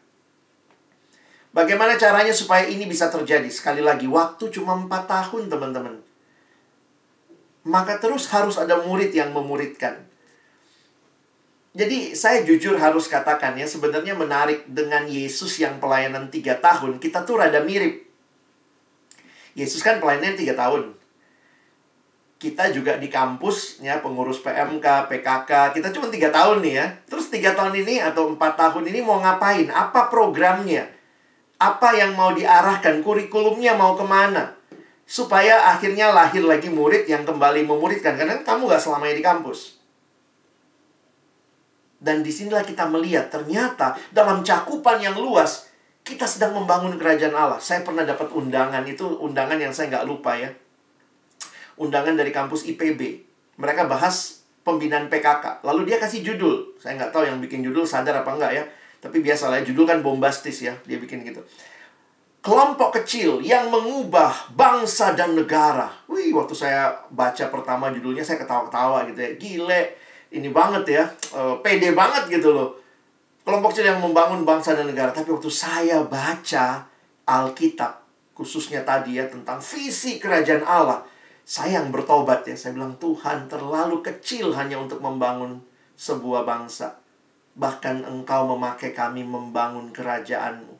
Bagaimana 1.53 2.01
caranya 2.01 2.33
supaya 2.33 2.65
ini 2.65 2.89
bisa 2.89 3.13
terjadi? 3.13 3.45
Sekali 3.53 3.85
lagi, 3.85 4.09
waktu 4.09 4.49
cuma 4.49 4.73
4 4.73 4.89
tahun, 5.05 5.53
teman-teman. 5.53 6.01
Maka 7.69 8.01
terus 8.01 8.33
harus 8.33 8.57
ada 8.57 8.81
murid 8.89 9.13
yang 9.13 9.37
memuridkan. 9.37 10.12
Jadi 11.73 12.13
saya 12.13 12.45
jujur 12.45 12.77
harus 12.77 13.09
katakan 13.09 13.57
ya 13.57 13.65
sebenarnya 13.65 14.13
menarik 14.13 14.69
dengan 14.69 15.09
Yesus 15.09 15.57
yang 15.57 15.81
pelayanan 15.81 16.29
tiga 16.29 16.61
tahun 16.61 17.01
kita 17.01 17.25
tuh 17.25 17.41
rada 17.41 17.65
mirip. 17.65 18.05
Yesus 19.57 19.81
kan 19.81 19.97
pelayanan 19.97 20.37
tiga 20.37 20.53
tahun. 20.53 20.93
Kita 22.37 22.69
juga 22.77 23.01
di 23.01 23.09
kampus 23.09 23.81
ya 23.81 24.05
pengurus 24.05 24.45
PMK, 24.45 24.85
PKK 25.09 25.73
kita 25.73 25.89
cuma 25.97 26.13
tiga 26.13 26.29
tahun 26.29 26.61
nih 26.61 26.75
ya. 26.77 26.87
Terus 27.09 27.33
tiga 27.33 27.57
tahun 27.57 27.73
ini 27.81 28.05
atau 28.05 28.29
empat 28.37 28.53
tahun 28.61 28.93
ini 28.93 29.01
mau 29.01 29.25
ngapain? 29.25 29.73
Apa 29.73 30.13
programnya? 30.13 30.93
Apa 31.57 31.97
yang 31.97 32.13
mau 32.13 32.37
diarahkan? 32.37 33.01
Kurikulumnya 33.01 33.73
mau 33.81 33.97
ke 33.97 34.05
mana? 34.05 34.59
Supaya 35.09 35.73
akhirnya 35.73 36.13
lahir 36.13 36.45
lagi 36.45 36.69
murid 36.69 37.09
yang 37.09 37.25
kembali 37.25 37.65
memuridkan. 37.65 38.19
Karena 38.19 38.43
kamu 38.45 38.69
gak 38.69 38.83
selamanya 38.83 39.17
di 39.17 39.25
kampus. 39.25 39.82
Dan 42.03 42.27
di 42.27 42.35
sinilah 42.35 42.67
kita 42.67 42.91
melihat 42.91 43.31
ternyata 43.31 43.95
dalam 44.11 44.43
cakupan 44.43 44.99
yang 44.99 45.15
luas 45.15 45.71
kita 46.03 46.27
sedang 46.27 46.59
membangun 46.59 46.99
kerajaan 46.99 47.31
Allah. 47.31 47.63
Saya 47.63 47.87
pernah 47.87 48.03
dapat 48.03 48.35
undangan 48.35 48.83
itu 48.91 49.07
undangan 49.23 49.55
yang 49.55 49.71
saya 49.71 49.87
nggak 49.95 50.07
lupa 50.11 50.35
ya. 50.35 50.51
Undangan 51.79 52.19
dari 52.19 52.35
kampus 52.35 52.67
IPB. 52.67 53.23
Mereka 53.55 53.87
bahas 53.87 54.43
pembinaan 54.67 55.07
PKK. 55.07 55.63
Lalu 55.63 55.95
dia 55.95 56.03
kasih 56.03 56.27
judul. 56.27 56.75
Saya 56.83 56.99
nggak 56.99 57.15
tahu 57.15 57.23
yang 57.31 57.39
bikin 57.39 57.63
judul 57.63 57.87
sadar 57.87 58.27
apa 58.27 58.35
enggak 58.35 58.51
ya. 58.51 58.65
Tapi 59.03 59.19
biasalah 59.19 59.63
ya, 59.63 59.67
judul 59.67 59.87
kan 59.87 60.03
bombastis 60.03 60.63
ya. 60.63 60.75
Dia 60.87 60.99
bikin 60.99 61.23
gitu. 61.23 61.43
Kelompok 62.43 62.99
kecil 63.03 63.39
yang 63.39 63.71
mengubah 63.71 64.51
bangsa 64.59 65.15
dan 65.15 65.39
negara. 65.39 65.87
Wih, 66.11 66.35
waktu 66.35 66.55
saya 66.59 66.91
baca 67.15 67.47
pertama 67.47 67.95
judulnya 67.95 68.27
saya 68.27 68.43
ketawa-ketawa 68.43 69.07
gitu 69.11 69.19
ya. 69.23 69.31
Gile, 69.39 69.83
ini 70.33 70.49
banget 70.49 70.85
ya, 70.89 71.05
uh, 71.37 71.61
pede 71.61 71.93
banget 71.93 72.41
gitu 72.41 72.57
loh. 72.57 72.81
kelompok 73.43 73.75
kecil 73.75 73.91
yang 73.91 73.99
membangun 73.99 74.47
bangsa 74.47 74.79
dan 74.79 74.87
negara. 74.87 75.11
Tapi 75.11 75.35
waktu 75.35 75.51
saya 75.51 76.07
baca 76.07 76.87
Alkitab, 77.27 77.99
khususnya 78.39 78.87
tadi 78.87 79.19
ya 79.19 79.27
tentang 79.27 79.59
visi 79.59 80.23
kerajaan 80.23 80.63
Allah, 80.63 81.03
saya 81.43 81.83
yang 81.83 81.91
bertobat 81.91 82.47
ya. 82.47 82.55
Saya 82.55 82.79
bilang 82.79 82.95
Tuhan 83.03 83.51
terlalu 83.51 83.99
kecil 83.99 84.55
hanya 84.55 84.79
untuk 84.79 85.03
membangun 85.03 85.59
sebuah 85.99 86.47
bangsa. 86.47 87.03
Bahkan 87.59 88.07
engkau 88.07 88.47
memakai 88.55 88.95
kami 88.95 89.27
membangun 89.27 89.91
kerajaanmu. 89.91 90.73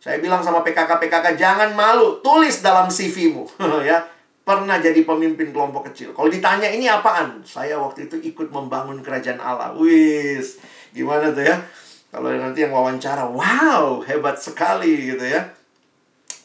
Saya 0.00 0.22
bilang 0.22 0.40
sama 0.40 0.62
PKK-PKK, 0.62 1.36
jangan 1.36 1.76
malu, 1.76 2.24
tulis 2.24 2.64
dalam 2.64 2.88
CV-mu. 2.88 3.44
ya, 3.88 4.00
pernah 4.48 4.80
jadi 4.80 5.04
pemimpin 5.04 5.52
kelompok 5.52 5.92
kecil. 5.92 6.16
Kalau 6.16 6.32
ditanya 6.32 6.72
ini 6.72 6.88
apaan? 6.88 7.44
Saya 7.44 7.76
waktu 7.76 8.08
itu 8.08 8.16
ikut 8.32 8.48
membangun 8.48 9.04
kerajaan 9.04 9.36
Allah. 9.36 9.76
Wis, 9.76 10.56
gimana 10.96 11.28
tuh 11.36 11.44
ya? 11.44 11.60
Kalau 12.08 12.32
nanti 12.32 12.64
yang 12.64 12.72
wawancara, 12.72 13.28
wow, 13.28 14.00
hebat 14.08 14.40
sekali 14.40 15.12
gitu 15.12 15.28
ya. 15.28 15.52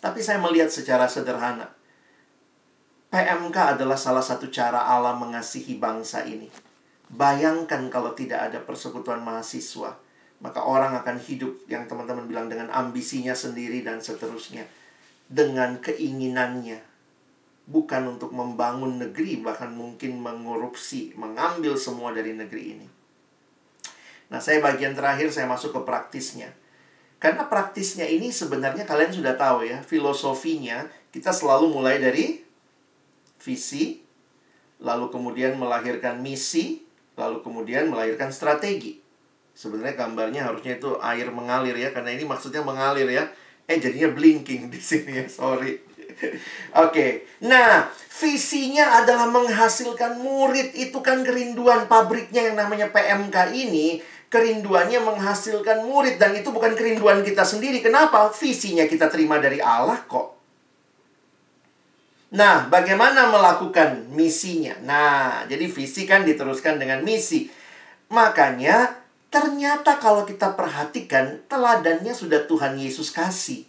Tapi 0.04 0.20
saya 0.20 0.44
melihat 0.44 0.68
secara 0.68 1.08
sederhana. 1.08 1.72
PMK 3.08 3.80
adalah 3.80 3.96
salah 3.96 4.20
satu 4.20 4.52
cara 4.52 4.84
Allah 4.84 5.16
mengasihi 5.16 5.80
bangsa 5.80 6.28
ini. 6.28 6.52
Bayangkan 7.08 7.88
kalau 7.88 8.12
tidak 8.12 8.52
ada 8.52 8.60
persekutuan 8.60 9.24
mahasiswa 9.24 10.04
maka 10.44 10.60
orang 10.60 11.00
akan 11.00 11.24
hidup 11.24 11.56
yang 11.72 11.88
teman-teman 11.88 12.28
bilang 12.28 12.52
dengan 12.52 12.68
ambisinya 12.68 13.32
sendiri 13.32 13.80
dan 13.80 14.04
seterusnya. 14.04 14.68
Dengan 15.32 15.80
keinginannya. 15.80 16.93
Bukan 17.64 18.18
untuk 18.18 18.36
membangun 18.36 19.00
negeri, 19.00 19.40
bahkan 19.40 19.72
mungkin 19.72 20.20
mengorupsi, 20.20 21.16
mengambil 21.16 21.80
semua 21.80 22.12
dari 22.12 22.36
negeri 22.36 22.64
ini. 22.76 22.88
Nah, 24.28 24.42
saya 24.42 24.60
bagian 24.60 24.98
terakhir, 24.98 25.30
saya 25.30 25.48
masuk 25.48 25.72
ke 25.78 25.82
praktisnya. 25.86 26.52
Karena 27.24 27.48
praktisnya 27.48 28.04
ini 28.04 28.36
sebenarnya 28.36 28.84
kalian 28.84 29.16
sudah 29.16 29.40
tahu 29.40 29.64
ya, 29.64 29.80
filosofinya 29.80 30.92
kita 31.16 31.32
selalu 31.32 31.72
mulai 31.72 32.02
dari 32.02 32.44
visi, 33.40 34.04
lalu 34.84 35.08
kemudian 35.08 35.56
melahirkan 35.56 36.20
misi, 36.20 36.84
lalu 37.16 37.40
kemudian 37.40 37.88
melahirkan 37.88 38.34
strategi. 38.34 39.00
Sebenarnya 39.54 39.96
gambarnya 39.96 40.42
harusnya 40.50 40.82
itu 40.82 40.98
air 41.00 41.30
mengalir 41.30 41.78
ya, 41.78 41.96
karena 41.96 42.12
ini 42.12 42.26
maksudnya 42.28 42.60
mengalir 42.60 43.08
ya. 43.08 43.30
Eh 43.70 43.80
jadinya 43.80 44.12
blinking 44.12 44.68
di 44.74 44.82
sini 44.82 45.24
ya, 45.24 45.26
sorry. 45.32 45.80
Oke, 46.84 47.28
nah 47.44 47.90
visinya 48.20 49.02
adalah 49.02 49.28
menghasilkan 49.30 50.22
murid 50.22 50.74
itu 50.78 51.00
kan 51.02 51.26
kerinduan 51.26 51.90
pabriknya 51.90 52.52
yang 52.52 52.58
namanya 52.58 52.90
PMK 52.94 53.52
ini 53.54 54.02
kerinduannya 54.30 54.98
menghasilkan 55.02 55.86
murid 55.86 56.18
dan 56.18 56.34
itu 56.34 56.50
bukan 56.50 56.74
kerinduan 56.74 57.22
kita 57.22 57.46
sendiri. 57.46 57.86
Kenapa? 57.86 58.34
Visinya 58.34 58.90
kita 58.90 59.06
terima 59.06 59.38
dari 59.38 59.62
Allah 59.62 60.02
kok. 60.10 60.34
Nah, 62.34 62.66
bagaimana 62.66 63.30
melakukan 63.30 64.10
misinya? 64.10 64.74
Nah, 64.82 65.46
jadi 65.46 65.70
visi 65.70 66.10
kan 66.10 66.26
diteruskan 66.26 66.82
dengan 66.82 67.06
misi. 67.06 67.46
Makanya 68.10 69.04
Ternyata 69.34 69.98
kalau 69.98 70.30
kita 70.30 70.54
perhatikan, 70.54 71.42
teladannya 71.50 72.14
sudah 72.14 72.46
Tuhan 72.46 72.78
Yesus 72.78 73.10
kasih. 73.10 73.66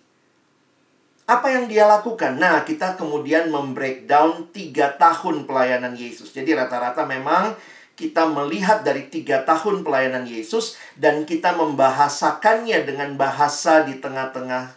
Apa 1.25 1.49
yang 1.49 1.65
dia 1.73 1.89
lakukan? 1.89 2.37
Nah, 2.37 2.69
kita 2.69 3.01
kemudian 3.01 3.49
membreakdown 3.49 4.53
tiga 4.53 4.93
tahun 5.01 5.49
pelayanan 5.49 5.97
Yesus. 5.97 6.37
Jadi 6.37 6.53
rata-rata 6.53 7.09
memang 7.09 7.57
kita 7.97 8.29
melihat 8.29 8.85
dari 8.85 9.09
tiga 9.09 9.41
tahun 9.49 9.81
pelayanan 9.81 10.29
Yesus 10.29 10.77
dan 11.01 11.25
kita 11.25 11.57
membahasakannya 11.57 12.85
dengan 12.85 13.17
bahasa 13.17 13.89
di 13.89 13.97
tengah-tengah 14.05 14.77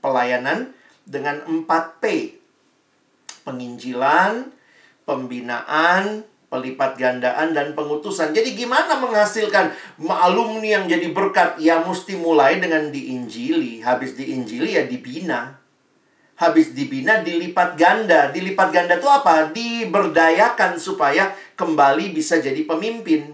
pelayanan 0.00 0.72
dengan 1.04 1.44
4P. 1.44 2.40
Penginjilan, 3.44 4.48
pembinaan, 5.04 6.24
pelipat 6.48 6.96
gandaan 6.96 7.52
dan 7.52 7.76
pengutusan. 7.76 8.32
Jadi 8.32 8.56
gimana 8.56 8.96
menghasilkan 8.96 9.76
alumni 10.08 10.80
yang 10.80 10.88
jadi 10.88 11.12
berkat? 11.12 11.60
Ya 11.60 11.84
mesti 11.84 12.16
mulai 12.16 12.60
dengan 12.64 12.88
diinjili. 12.88 13.84
Habis 13.84 14.16
diinjili 14.16 14.80
ya 14.80 14.88
dibina. 14.88 15.61
Habis 16.42 16.74
dibina 16.74 17.22
dilipat 17.22 17.78
ganda. 17.78 18.34
Dilipat 18.34 18.74
ganda 18.74 18.98
itu 18.98 19.06
apa? 19.06 19.54
Diberdayakan 19.54 20.74
supaya 20.74 21.30
kembali 21.54 22.10
bisa 22.10 22.42
jadi 22.42 22.66
pemimpin. 22.66 23.30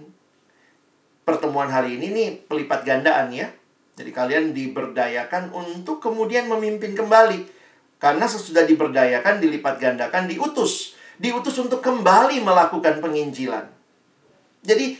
Pertemuan 1.25 1.73
hari 1.73 1.97
ini 1.97 2.13
nih 2.13 2.29
pelipat 2.45 2.85
gandaan 2.85 3.33
ya. 3.33 3.49
Jadi 3.97 4.13
kalian 4.13 4.53
diberdayakan 4.53 5.57
untuk 5.57 6.05
kemudian 6.05 6.53
memimpin 6.53 6.93
kembali. 6.93 7.49
Karena 7.97 8.29
sesudah 8.29 8.63
diberdayakan, 8.69 9.41
dilipat 9.41 9.81
gandakan, 9.81 10.29
diutus 10.29 10.99
diutus 11.19 11.59
untuk 11.59 11.83
kembali 11.83 12.41
melakukan 12.41 13.03
penginjilan. 13.03 13.67
Jadi, 14.63 14.97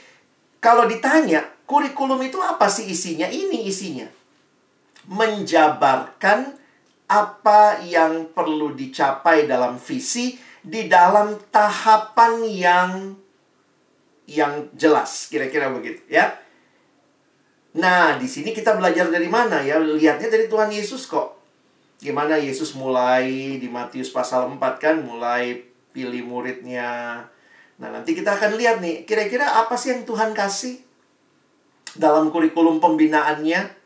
kalau 0.59 0.91
ditanya, 0.91 1.47
kurikulum 1.65 2.19
itu 2.27 2.43
apa 2.43 2.67
sih 2.67 2.91
isinya? 2.91 3.31
Ini 3.31 3.65
isinya. 3.71 4.07
Menjabarkan 5.09 6.59
apa 7.09 7.81
yang 7.83 8.29
perlu 8.37 8.77
dicapai 8.77 9.49
dalam 9.49 9.81
visi 9.81 10.37
di 10.61 10.85
dalam 10.85 11.41
tahapan 11.49 12.45
yang 12.45 12.93
yang 14.29 14.69
jelas, 14.77 15.33
kira-kira 15.33 15.73
begitu, 15.73 16.05
ya. 16.13 16.37
Nah, 17.81 18.21
di 18.21 18.29
sini 18.29 18.53
kita 18.53 18.77
belajar 18.77 19.09
dari 19.09 19.25
mana 19.25 19.65
ya? 19.65 19.81
Lihatnya 19.81 20.29
dari 20.29 20.53
Tuhan 20.53 20.69
Yesus 20.69 21.09
kok. 21.09 21.41
Gimana 21.97 22.37
Yesus 22.37 22.77
mulai 22.77 23.57
di 23.57 23.69
Matius 23.73 24.13
pasal 24.13 24.53
4 24.53 24.61
kan 24.77 25.01
mulai 25.01 25.65
pilih 25.97 26.29
muridnya. 26.29 27.25
Nah, 27.81 27.89
nanti 27.89 28.13
kita 28.13 28.37
akan 28.37 28.61
lihat 28.61 28.85
nih, 28.85 29.09
kira-kira 29.09 29.65
apa 29.65 29.81
sih 29.81 29.97
yang 29.97 30.05
Tuhan 30.05 30.37
kasih 30.37 30.85
dalam 31.97 32.29
kurikulum 32.29 32.85
pembinaannya? 32.85 33.78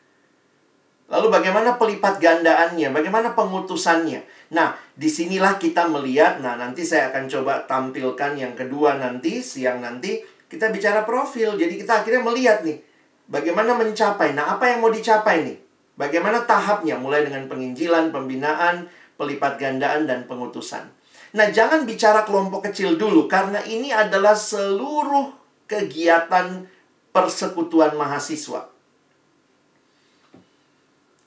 Lalu 1.13 1.29
bagaimana 1.29 1.77
pelipat 1.77 2.17
gandaannya? 2.17 2.89
Bagaimana 2.89 3.37
pengutusannya? 3.37 4.25
Nah, 4.57 4.73
di 4.97 5.13
sinilah 5.13 5.61
kita 5.61 5.85
melihat, 5.85 6.41
nah 6.41 6.57
nanti 6.57 6.89
saya 6.89 7.13
akan 7.13 7.29
coba 7.29 7.69
tampilkan 7.69 8.33
yang 8.33 8.57
kedua 8.57 8.97
nanti, 8.97 9.45
siang 9.45 9.85
nanti, 9.85 10.25
kita 10.49 10.73
bicara 10.73 11.05
profil. 11.05 11.61
Jadi 11.61 11.85
kita 11.85 12.01
akhirnya 12.01 12.25
melihat 12.25 12.65
nih, 12.65 12.81
bagaimana 13.29 13.77
mencapai. 13.77 14.33
Nah, 14.33 14.57
apa 14.57 14.73
yang 14.73 14.81
mau 14.81 14.89
dicapai 14.89 15.45
nih? 15.45 15.57
Bagaimana 16.01 16.49
tahapnya? 16.49 16.97
Mulai 16.97 17.29
dengan 17.29 17.45
penginjilan, 17.45 18.09
pembinaan, 18.09 18.89
pelipat 19.21 19.61
gandaan, 19.61 20.09
dan 20.09 20.25
pengutusan. 20.25 20.89
Nah, 21.37 21.53
jangan 21.53 21.85
bicara 21.85 22.25
kelompok 22.25 22.73
kecil 22.73 22.97
dulu 22.97 23.29
karena 23.29 23.61
ini 23.69 23.93
adalah 23.93 24.33
seluruh 24.33 25.29
kegiatan 25.69 26.65
persekutuan 27.13 28.01
mahasiswa. 28.01 28.72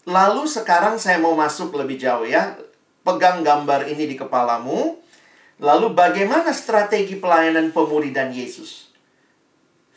Lalu 0.05 0.45
sekarang 0.45 1.01
saya 1.01 1.17
mau 1.17 1.33
masuk 1.33 1.73
lebih 1.73 1.97
jauh 1.97 2.25
ya. 2.29 2.53
Pegang 3.01 3.41
gambar 3.41 3.89
ini 3.89 4.05
di 4.05 4.15
kepalamu. 4.17 5.01
Lalu 5.57 5.97
bagaimana 5.97 6.53
strategi 6.53 7.17
pelayanan 7.17 7.73
pemuridan 7.73 8.29
Yesus? 8.29 8.93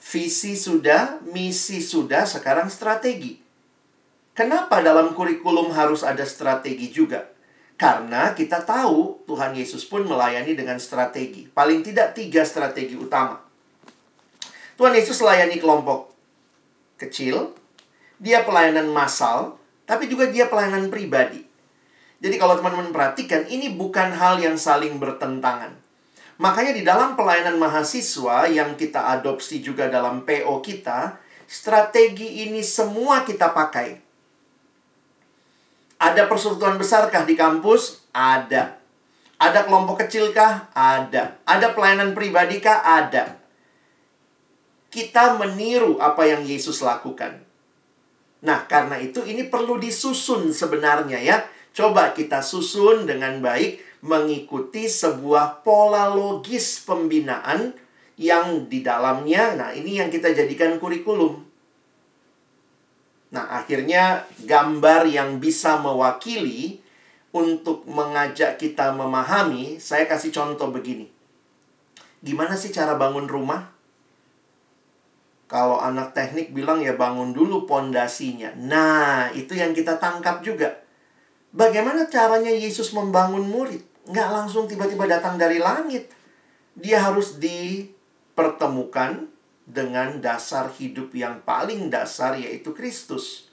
Visi 0.01 0.57
sudah, 0.57 1.21
misi 1.29 1.85
sudah, 1.85 2.25
sekarang 2.25 2.73
strategi. 2.73 3.37
Kenapa 4.33 4.81
dalam 4.81 5.13
kurikulum 5.13 5.75
harus 5.75 6.01
ada 6.01 6.25
strategi 6.25 6.89
juga? 6.89 7.29
Karena 7.77 8.33
kita 8.33 8.65
tahu 8.65 9.27
Tuhan 9.29 9.53
Yesus 9.59 9.85
pun 9.85 10.07
melayani 10.07 10.57
dengan 10.57 10.81
strategi. 10.81 11.51
Paling 11.51 11.85
tidak 11.85 12.17
tiga 12.17 12.47
strategi 12.49 12.97
utama. 12.97 13.43
Tuhan 14.79 14.95
Yesus 14.95 15.19
melayani 15.19 15.59
kelompok 15.59 16.15
kecil, 17.03 17.55
dia 18.23 18.47
pelayanan 18.47 18.91
massal, 18.91 19.59
tapi 19.89 20.05
juga 20.05 20.28
dia 20.28 20.53
pelayanan 20.53 20.93
pribadi. 20.93 21.41
Jadi 22.20 22.36
kalau 22.36 22.61
teman-teman 22.61 22.93
perhatikan, 22.93 23.49
ini 23.49 23.72
bukan 23.72 24.12
hal 24.12 24.36
yang 24.36 24.61
saling 24.61 25.01
bertentangan. 25.01 25.72
Makanya 26.36 26.76
di 26.76 26.84
dalam 26.84 27.16
pelayanan 27.16 27.57
mahasiswa 27.57 28.45
yang 28.53 28.76
kita 28.76 29.16
adopsi 29.16 29.64
juga 29.64 29.89
dalam 29.89 30.28
PO 30.28 30.61
kita, 30.61 31.16
strategi 31.49 32.45
ini 32.45 32.61
semua 32.61 33.24
kita 33.24 33.49
pakai. 33.57 34.05
Ada 35.99 36.28
persekutuan 36.28 36.76
besarkah 36.76 37.24
di 37.24 37.34
kampus? 37.34 38.07
Ada. 38.12 38.76
Ada 39.41 39.66
kelompok 39.66 40.05
kecilkah? 40.05 40.70
Ada. 40.76 41.43
Ada 41.43 41.74
pelayanan 41.74 42.12
pribadikah? 42.12 42.84
Ada. 42.84 43.41
Kita 44.93 45.34
meniru 45.41 45.99
apa 45.99 46.22
yang 46.28 46.45
Yesus 46.47 46.84
lakukan. 46.84 47.47
Nah, 48.39 48.70
karena 48.70 48.99
itu 49.03 49.24
ini 49.26 49.51
perlu 49.51 49.80
disusun 49.80 50.55
sebenarnya 50.55 51.18
ya. 51.18 51.36
Coba 51.74 52.14
kita 52.14 52.43
susun 52.43 53.07
dengan 53.07 53.39
baik 53.43 54.03
mengikuti 54.03 54.86
sebuah 54.86 55.66
pola 55.66 56.07
logis 56.11 56.82
pembinaan 56.86 57.74
yang 58.18 58.66
di 58.66 58.82
dalamnya, 58.82 59.55
nah 59.55 59.70
ini 59.70 60.03
yang 60.03 60.11
kita 60.11 60.34
jadikan 60.34 60.78
kurikulum. 60.82 61.39
Nah, 63.30 63.47
akhirnya 63.62 64.26
gambar 64.43 65.07
yang 65.07 65.39
bisa 65.39 65.78
mewakili 65.78 66.82
untuk 67.30 67.86
mengajak 67.86 68.59
kita 68.59 68.91
memahami, 68.91 69.78
saya 69.78 70.09
kasih 70.11 70.34
contoh 70.34 70.74
begini. 70.74 71.07
Gimana 72.18 72.59
sih 72.59 72.74
cara 72.74 72.99
bangun 72.99 73.30
rumah? 73.30 73.78
Kalau 75.49 75.80
anak 75.80 76.12
teknik 76.12 76.53
bilang 76.53 76.84
ya 76.84 76.92
bangun 76.92 77.32
dulu 77.32 77.64
pondasinya. 77.64 78.53
Nah, 78.61 79.32
itu 79.32 79.57
yang 79.57 79.72
kita 79.72 79.96
tangkap 79.96 80.44
juga. 80.44 80.84
Bagaimana 81.57 82.05
caranya 82.05 82.53
Yesus 82.53 82.92
membangun 82.92 83.49
murid? 83.49 83.80
Nggak 84.12 84.28
langsung 84.28 84.68
tiba-tiba 84.68 85.09
datang 85.09 85.40
dari 85.40 85.57
langit. 85.57 86.12
Dia 86.76 87.01
harus 87.01 87.40
dipertemukan 87.40 89.24
dengan 89.64 90.20
dasar 90.20 90.68
hidup 90.68 91.16
yang 91.16 91.40
paling 91.44 91.88
dasar 91.88 92.36
yaitu 92.36 92.76
Kristus. 92.76 93.49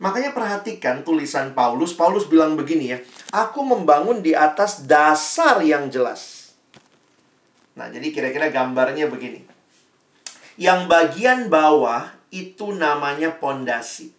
Makanya 0.00 0.32
perhatikan 0.32 1.04
tulisan 1.04 1.56
Paulus. 1.56 1.92
Paulus 1.92 2.24
bilang 2.28 2.56
begini 2.56 2.96
ya, 2.96 2.98
aku 3.32 3.60
membangun 3.64 4.24
di 4.24 4.32
atas 4.36 4.84
dasar 4.88 5.60
yang 5.60 5.92
jelas. 5.92 6.52
Nah, 7.76 7.88
jadi 7.92 8.08
kira-kira 8.12 8.48
gambarnya 8.48 9.08
begini. 9.08 9.49
Yang 10.58 10.80
bagian 10.90 11.46
bawah 11.46 12.10
itu 12.30 12.74
namanya 12.74 13.34
pondasi. 13.38 14.14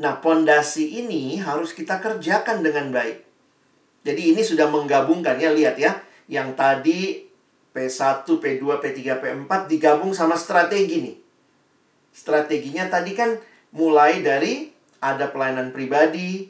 Nah, 0.00 0.18
pondasi 0.18 1.04
ini 1.04 1.38
harus 1.38 1.76
kita 1.76 2.00
kerjakan 2.00 2.64
dengan 2.64 2.88
baik. 2.90 3.22
Jadi 4.02 4.34
ini 4.34 4.42
sudah 4.42 4.66
menggabungkan 4.66 5.38
ya, 5.38 5.52
lihat 5.52 5.76
ya. 5.78 6.00
Yang 6.26 6.48
tadi 6.58 7.00
P1, 7.70 8.24
P2, 8.24 8.64
P3, 8.82 9.00
P4 9.20 9.52
digabung 9.68 10.16
sama 10.16 10.34
strategi 10.34 11.06
nih. 11.06 11.16
Strateginya 12.12 12.88
tadi 12.88 13.12
kan 13.14 13.36
mulai 13.72 14.24
dari 14.24 14.72
ada 15.02 15.28
pelayanan 15.28 15.74
pribadi, 15.74 16.46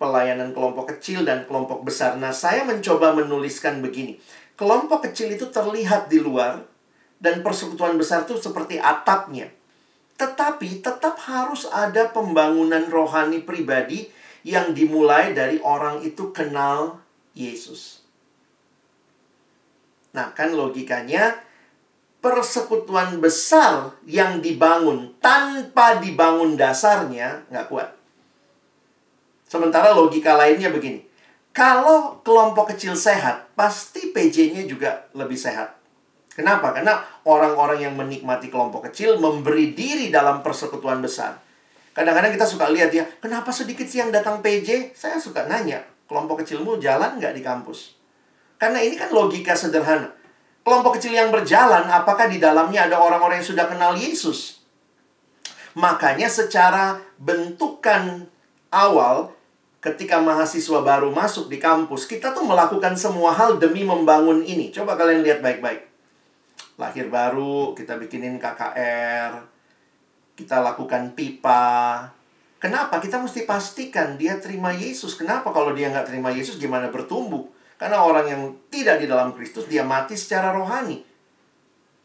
pelayanan 0.00 0.50
kelompok 0.50 0.96
kecil 0.96 1.22
dan 1.22 1.46
kelompok 1.46 1.86
besar. 1.86 2.18
Nah, 2.18 2.34
saya 2.34 2.66
mencoba 2.66 3.14
menuliskan 3.14 3.78
begini. 3.78 4.18
Kelompok 4.58 5.06
kecil 5.06 5.32
itu 5.34 5.48
terlihat 5.48 6.10
di 6.10 6.18
luar 6.18 6.71
dan 7.22 7.46
persekutuan 7.46 7.94
besar 7.94 8.26
itu 8.26 8.34
seperti 8.34 8.82
atapnya. 8.82 9.46
Tetapi 10.18 10.82
tetap 10.82 11.16
harus 11.22 11.70
ada 11.70 12.10
pembangunan 12.10 12.90
rohani 12.90 13.46
pribadi 13.46 14.10
yang 14.42 14.74
dimulai 14.74 15.30
dari 15.30 15.62
orang 15.62 16.02
itu 16.02 16.34
kenal 16.34 16.98
Yesus. 17.32 18.02
Nah, 20.12 20.34
kan 20.34 20.52
logikanya 20.52 21.40
persekutuan 22.22 23.18
besar 23.22 23.96
yang 24.04 24.42
dibangun 24.42 25.14
tanpa 25.22 25.98
dibangun 26.02 26.58
dasarnya 26.58 27.46
nggak 27.48 27.66
kuat. 27.70 27.90
Sementara 29.48 29.94
logika 29.94 30.36
lainnya 30.36 30.68
begini. 30.70 31.06
Kalau 31.52 32.24
kelompok 32.24 32.72
kecil 32.72 32.96
sehat, 32.96 33.52
pasti 33.52 34.08
PJ-nya 34.08 34.64
juga 34.64 35.04
lebih 35.12 35.36
sehat. 35.36 35.81
Kenapa? 36.32 36.72
Karena 36.72 37.04
orang-orang 37.28 37.84
yang 37.84 37.94
menikmati 37.94 38.48
kelompok 38.48 38.88
kecil 38.88 39.20
memberi 39.20 39.76
diri 39.76 40.08
dalam 40.08 40.40
persekutuan 40.40 41.04
besar. 41.04 41.36
Kadang-kadang 41.92 42.32
kita 42.32 42.48
suka 42.48 42.72
lihat 42.72 42.88
ya, 42.88 43.04
kenapa 43.20 43.52
sedikit 43.52 43.84
sih 43.84 44.00
yang 44.00 44.08
datang 44.08 44.40
PJ? 44.40 44.96
Saya 44.96 45.20
suka 45.20 45.44
nanya, 45.44 45.84
kelompok 46.08 46.40
kecilmu 46.40 46.80
jalan 46.80 47.20
nggak 47.20 47.36
di 47.36 47.44
kampus? 47.44 48.00
Karena 48.56 48.80
ini 48.80 48.96
kan 48.96 49.12
logika 49.12 49.52
sederhana. 49.52 50.08
Kelompok 50.64 50.96
kecil 50.96 51.12
yang 51.12 51.28
berjalan, 51.28 51.84
apakah 51.92 52.32
di 52.32 52.40
dalamnya 52.40 52.88
ada 52.88 52.96
orang-orang 52.96 53.44
yang 53.44 53.48
sudah 53.52 53.68
kenal 53.68 53.92
Yesus? 53.92 54.64
Makanya 55.76 56.32
secara 56.32 56.96
bentukan 57.20 58.24
awal, 58.72 59.36
ketika 59.84 60.16
mahasiswa 60.16 60.80
baru 60.80 61.12
masuk 61.12 61.52
di 61.52 61.60
kampus, 61.60 62.08
kita 62.08 62.32
tuh 62.32 62.48
melakukan 62.48 62.96
semua 62.96 63.36
hal 63.36 63.60
demi 63.60 63.84
membangun 63.84 64.40
ini. 64.46 64.72
Coba 64.72 64.96
kalian 64.96 65.20
lihat 65.20 65.44
baik-baik. 65.44 65.91
Lahir 66.80 67.12
baru, 67.12 67.76
kita 67.76 68.00
bikinin 68.00 68.40
KKR, 68.40 69.44
kita 70.36 70.64
lakukan 70.64 71.12
pipa. 71.12 72.08
Kenapa? 72.62 73.02
Kita 73.02 73.18
mesti 73.18 73.42
pastikan 73.42 74.14
dia 74.14 74.38
terima 74.38 74.70
Yesus. 74.70 75.18
Kenapa 75.18 75.50
kalau 75.50 75.74
dia 75.74 75.90
nggak 75.90 76.08
terima 76.08 76.30
Yesus, 76.30 76.62
gimana 76.62 76.88
bertumbuh? 76.88 77.44
Karena 77.74 78.06
orang 78.06 78.26
yang 78.30 78.42
tidak 78.70 79.02
di 79.02 79.10
dalam 79.10 79.34
Kristus, 79.34 79.66
dia 79.66 79.82
mati 79.82 80.14
secara 80.14 80.54
rohani. 80.54 81.02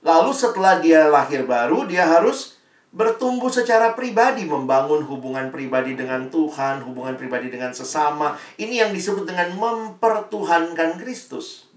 Lalu 0.02 0.32
setelah 0.34 0.82
dia 0.82 1.06
lahir 1.06 1.46
baru, 1.46 1.86
dia 1.86 2.10
harus 2.10 2.58
bertumbuh 2.90 3.54
secara 3.54 3.94
pribadi, 3.94 4.50
membangun 4.50 5.06
hubungan 5.06 5.54
pribadi 5.54 5.94
dengan 5.94 6.34
Tuhan, 6.34 6.82
hubungan 6.82 7.14
pribadi 7.14 7.54
dengan 7.54 7.76
sesama. 7.78 8.34
Ini 8.58 8.88
yang 8.88 8.92
disebut 8.96 9.30
dengan 9.30 9.54
mempertuhankan 9.54 10.98
Kristus. 10.98 11.70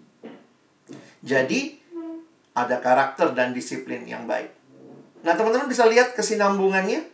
Jadi, 1.20 1.79
ada 2.54 2.76
karakter 2.82 3.32
dan 3.32 3.54
disiplin 3.54 4.02
yang 4.06 4.26
baik. 4.26 4.50
Nah, 5.20 5.36
teman-teman 5.36 5.68
bisa 5.68 5.84
lihat 5.86 6.16
kesinambungannya. 6.16 7.04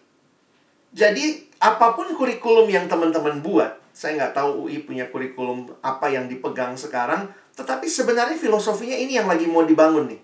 Jadi, 0.96 1.50
apa 1.60 1.92
pun 1.92 2.08
kurikulum 2.14 2.70
yang 2.70 2.86
teman-teman 2.86 3.42
buat, 3.42 3.76
saya 3.92 4.16
nggak 4.16 4.34
tahu 4.36 4.68
UI 4.68 4.86
punya 4.86 5.08
kurikulum 5.10 5.68
apa 5.84 6.08
yang 6.08 6.30
dipegang 6.30 6.78
sekarang, 6.78 7.28
tetapi 7.56 7.88
sebenarnya 7.88 8.36
filosofinya 8.38 8.96
ini 8.96 9.18
yang 9.18 9.28
lagi 9.28 9.48
mau 9.48 9.64
dibangun 9.64 10.12
nih. 10.12 10.20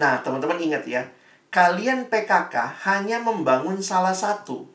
Nah, 0.00 0.22
teman-teman 0.24 0.58
ingat 0.58 0.86
ya, 0.86 1.02
kalian 1.50 2.08
PKK 2.08 2.86
hanya 2.86 3.20
membangun 3.20 3.82
salah 3.82 4.14
satu. 4.14 4.66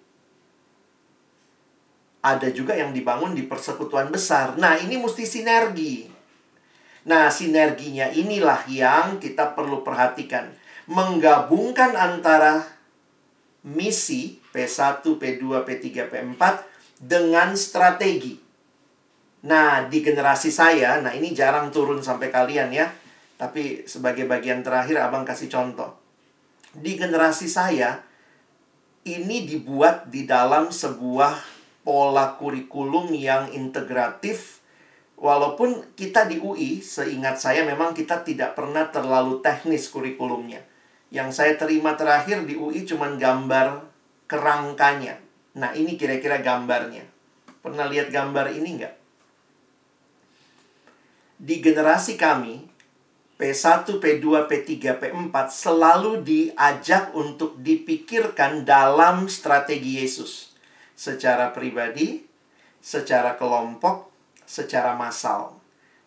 Ada 2.22 2.52
juga 2.52 2.76
yang 2.76 2.92
dibangun 2.92 3.38
di 3.38 3.46
persekutuan 3.46 4.10
besar. 4.10 4.58
Nah, 4.58 4.76
ini 4.82 4.98
mesti 4.98 5.24
sinergi. 5.24 6.15
Nah, 7.06 7.30
sinerginya 7.30 8.10
inilah 8.10 8.66
yang 8.66 9.22
kita 9.22 9.54
perlu 9.54 9.86
perhatikan. 9.86 10.50
Menggabungkan 10.90 11.94
antara 11.94 12.66
misi 13.66 14.42
P1, 14.54 15.06
P2, 15.06 15.44
P3, 15.66 15.86
P4 16.10 16.42
dengan 17.02 17.54
strategi. 17.54 18.38
Nah, 19.46 19.86
di 19.86 20.02
generasi 20.02 20.50
saya, 20.50 20.98
nah 21.06 21.14
ini 21.14 21.30
jarang 21.30 21.70
turun 21.70 22.02
sampai 22.02 22.34
kalian 22.34 22.74
ya. 22.74 22.90
Tapi 23.38 23.86
sebagai 23.86 24.26
bagian 24.26 24.66
terakhir 24.66 24.98
abang 24.98 25.22
kasih 25.22 25.52
contoh. 25.52 25.94
Di 26.74 26.98
generasi 26.98 27.46
saya, 27.46 28.02
ini 29.06 29.46
dibuat 29.46 30.10
di 30.10 30.26
dalam 30.26 30.74
sebuah 30.74 31.38
pola 31.86 32.34
kurikulum 32.42 33.14
yang 33.14 33.54
integratif. 33.54 34.55
Walaupun 35.16 35.96
kita 35.96 36.28
di 36.28 36.44
UI, 36.44 36.84
seingat 36.84 37.40
saya 37.40 37.64
memang 37.64 37.96
kita 37.96 38.22
tidak 38.28 38.52
pernah 38.52 38.92
terlalu 38.92 39.40
teknis 39.40 39.88
kurikulumnya. 39.88 40.60
Yang 41.08 41.40
saya 41.40 41.54
terima 41.56 41.96
terakhir 41.96 42.44
di 42.44 42.60
UI 42.60 42.84
cuma 42.84 43.08
gambar 43.16 43.88
kerangkanya. 44.28 45.16
Nah, 45.56 45.72
ini 45.72 45.96
kira-kira 45.96 46.44
gambarnya. 46.44 47.08
Pernah 47.64 47.88
lihat 47.88 48.12
gambar 48.12 48.52
ini 48.52 48.70
nggak? 48.84 48.96
Di 51.40 51.56
generasi 51.64 52.20
kami, 52.20 52.68
P1, 53.36 54.00
P2, 54.00 54.48
P3, 54.48 54.72
P4 54.96 55.36
selalu 55.52 56.24
diajak 56.24 57.12
untuk 57.12 57.60
dipikirkan 57.60 58.64
dalam 58.64 59.28
strategi 59.28 60.00
Yesus. 60.00 60.56
Secara 60.96 61.52
pribadi, 61.52 62.24
secara 62.80 63.36
kelompok, 63.36 64.15
secara 64.46 64.94
massal. 64.94 65.58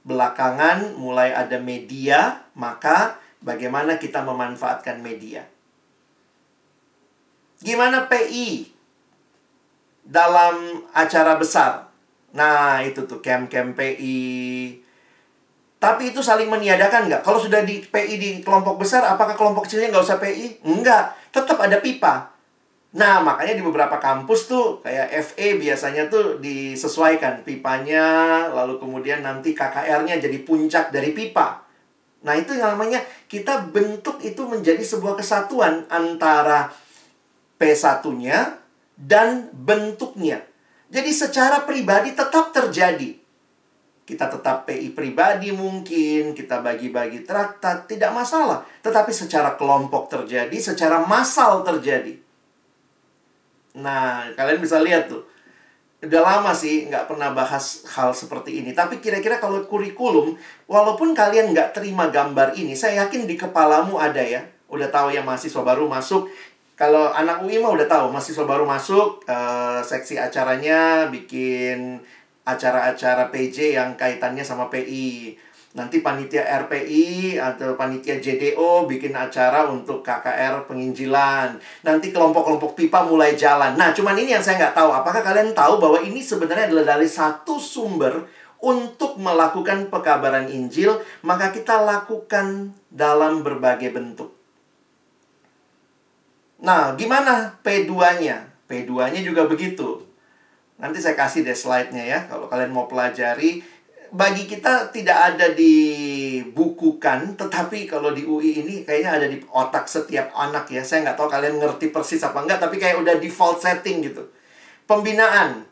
Belakangan 0.07 0.97
mulai 0.97 1.35
ada 1.35 1.61
media, 1.61 2.47
maka 2.55 3.19
bagaimana 3.45 3.99
kita 4.01 4.25
memanfaatkan 4.25 5.03
media. 5.05 5.45
Gimana 7.61 8.07
PI? 8.07 8.79
dalam 10.09 10.89
acara 10.97 11.37
besar. 11.37 11.93
Nah, 12.33 12.81
itu 12.81 13.05
tuh 13.05 13.21
camp-camp 13.21 13.77
PI. 13.77 14.19
Tapi 15.79 16.11
itu 16.11 16.25
saling 16.25 16.51
meniadakan 16.51 17.07
nggak? 17.07 17.23
Kalau 17.23 17.39
sudah 17.39 17.63
di 17.63 17.85
PI 17.85 18.15
di 18.19 18.31
kelompok 18.43 18.83
besar, 18.83 19.05
apakah 19.05 19.39
kelompok 19.39 19.69
kecilnya 19.69 19.93
nggak 19.95 20.07
usah 20.09 20.19
PI? 20.19 20.65
Enggak, 20.67 21.15
tetap 21.31 21.61
ada 21.61 21.79
pipa. 21.79 22.35
Nah, 22.89 23.21
makanya 23.21 23.53
di 23.53 23.61
beberapa 23.61 24.01
kampus 24.01 24.49
tuh, 24.49 24.81
kayak 24.81 25.13
FE 25.21 25.61
biasanya 25.61 26.09
tuh 26.09 26.41
disesuaikan 26.41 27.45
pipanya, 27.45 28.49
lalu 28.49 28.81
kemudian 28.81 29.21
nanti 29.21 29.53
KKR-nya 29.53 30.17
jadi 30.17 30.39
puncak 30.41 30.89
dari 30.89 31.13
pipa. 31.13 31.69
Nah, 32.25 32.33
itu 32.33 32.57
yang 32.57 32.73
namanya 32.73 33.05
kita 33.29 33.69
bentuk 33.69 34.25
itu 34.25 34.41
menjadi 34.49 34.81
sebuah 34.81 35.21
kesatuan 35.21 35.85
antara 35.93 36.73
P1-nya 37.61 38.57
dan 38.97 39.53
bentuknya. 39.53 40.41
Jadi 40.89 41.13
secara 41.13 41.69
pribadi 41.69 42.17
tetap 42.17 42.57
terjadi. 42.57 43.21
Kita 44.09 44.33
tetap 44.33 44.65
PI 44.65 44.97
pribadi 44.97 45.53
mungkin, 45.53 46.33
kita 46.33 46.65
bagi-bagi 46.65 47.29
traktat, 47.29 47.85
tidak 47.85 48.17
masalah. 48.17 48.65
Tetapi 48.81 49.13
secara 49.13 49.53
kelompok 49.61 50.09
terjadi, 50.09 50.57
secara 50.57 51.05
massal 51.05 51.61
terjadi. 51.61 52.28
Nah, 53.79 54.29
kalian 54.35 54.59
bisa 54.59 54.83
lihat 54.83 55.07
tuh. 55.07 55.23
Udah 55.99 56.23
lama 56.23 56.55
sih 56.55 56.87
nggak 56.87 57.11
pernah 57.11 57.35
bahas 57.35 57.83
hal 57.91 58.15
seperti 58.15 58.63
ini. 58.63 58.71
Tapi 58.71 59.03
kira-kira 59.03 59.43
kalau 59.43 59.67
kurikulum, 59.67 60.39
walaupun 60.71 61.11
kalian 61.11 61.51
nggak 61.51 61.75
terima 61.75 62.07
gambar 62.11 62.55
ini, 62.55 62.75
saya 62.79 63.07
yakin 63.07 63.27
di 63.27 63.35
kepalamu 63.35 63.99
ada 63.99 64.23
ya. 64.23 64.47
Udah 64.71 64.87
tahu 64.91 65.11
ya 65.11 65.27
mahasiswa 65.27 65.63
baru 65.63 65.91
masuk. 65.91 66.31
Kalau 66.79 67.11
anak 67.11 67.43
UI 67.43 67.59
mah 67.59 67.75
udah 67.75 67.91
tahu, 67.91 68.15
mahasiswa 68.15 68.47
baru 68.47 68.63
masuk, 68.63 69.27
eh, 69.27 69.83
seksi 69.83 70.15
acaranya 70.15 71.11
bikin 71.11 71.99
acara-acara 72.47 73.35
PJ 73.35 73.75
yang 73.75 73.99
kaitannya 73.99 74.47
sama 74.47 74.71
PI. 74.71 75.35
Nanti 75.77 76.01
panitia 76.01 76.49
RPI 76.65 77.37
atau 77.37 77.77
panitia 77.77 78.17
JDO 78.17 78.89
bikin 78.89 79.13
acara 79.13 79.69
untuk 79.69 80.01
KKR 80.01 80.65
penginjilan. 80.65 81.61
Nanti 81.85 82.09
kelompok-kelompok 82.09 82.73
pipa 82.73 83.05
mulai 83.05 83.37
jalan. 83.37 83.77
Nah, 83.77 83.93
cuman 83.93 84.17
ini 84.17 84.33
yang 84.33 84.41
saya 84.41 84.57
nggak 84.57 84.77
tahu. 84.81 84.91
Apakah 84.91 85.21
kalian 85.21 85.53
tahu 85.53 85.77
bahwa 85.77 86.01
ini 86.01 86.25
sebenarnya 86.25 86.73
adalah 86.73 86.97
dari 86.97 87.05
satu 87.05 87.61
sumber 87.61 88.25
untuk 88.59 89.21
melakukan 89.21 89.93
pekabaran 89.93 90.51
Injil, 90.51 90.99
maka 91.23 91.55
kita 91.55 91.85
lakukan 91.85 92.75
dalam 92.91 93.45
berbagai 93.47 93.93
bentuk. 93.93 94.35
Nah, 96.59 96.97
gimana 96.99 97.55
P2-nya? 97.63 98.51
P2-nya 98.67 99.21
juga 99.23 99.47
begitu. 99.47 100.03
Nanti 100.79 100.99
saya 100.99 101.15
kasih 101.15 101.47
deh 101.47 101.55
slide-nya 101.55 102.03
ya, 102.07 102.21
kalau 102.27 102.51
kalian 102.51 102.75
mau 102.75 102.91
pelajari 102.91 103.63
bagi 104.13 104.49
kita 104.49 104.89
tidak 104.89 105.19
ada 105.35 105.53
dibukukan, 105.53 107.37
tetapi 107.37 107.85
kalau 107.85 108.17
di 108.17 108.25
UI 108.25 108.65
ini 108.65 108.75
kayaknya 108.85 109.11
ada 109.21 109.27
di 109.29 109.41
otak 109.53 109.85
setiap 109.85 110.33
anak 110.33 110.69
ya. 110.73 110.81
Saya 110.81 111.05
nggak 111.05 111.19
tahu 111.19 111.29
kalian 111.29 111.61
ngerti 111.61 111.93
persis 111.93 112.21
apa 112.25 112.41
enggak, 112.41 112.61
tapi 112.61 112.81
kayak 112.81 113.01
udah 113.01 113.17
default 113.21 113.61
setting 113.61 114.05
gitu. 114.05 114.25
Pembinaan. 114.89 115.69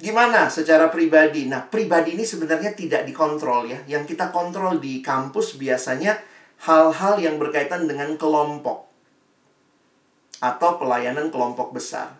Gimana 0.00 0.48
secara 0.48 0.88
pribadi? 0.88 1.44
Nah, 1.44 1.68
pribadi 1.68 2.16
ini 2.16 2.24
sebenarnya 2.24 2.72
tidak 2.72 3.04
dikontrol 3.04 3.68
ya. 3.68 3.84
Yang 3.84 4.16
kita 4.16 4.32
kontrol 4.32 4.80
di 4.80 5.04
kampus 5.04 5.60
biasanya 5.60 6.16
hal-hal 6.64 7.20
yang 7.20 7.36
berkaitan 7.36 7.84
dengan 7.84 8.16
kelompok 8.16 8.88
atau 10.40 10.70
pelayanan 10.80 11.28
kelompok 11.28 11.76
besar. 11.76 12.16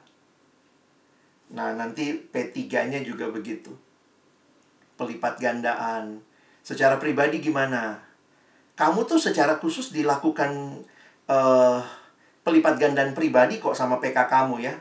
Nah, 1.56 1.72
nanti 1.72 2.12
P3-nya 2.12 3.00
juga 3.00 3.32
begitu 3.32 3.89
pelipat 5.00 5.40
gandaan. 5.40 6.20
Secara 6.60 7.00
pribadi 7.00 7.40
gimana? 7.40 7.96
Kamu 8.76 9.08
tuh 9.08 9.16
secara 9.16 9.56
khusus 9.56 9.96
dilakukan 9.96 10.84
uh, 11.24 11.80
pelipat 12.44 12.76
gandaan 12.76 13.16
pribadi 13.16 13.56
kok 13.56 13.72
sama 13.72 13.96
PK 13.96 14.28
kamu 14.28 14.60
ya. 14.60 14.76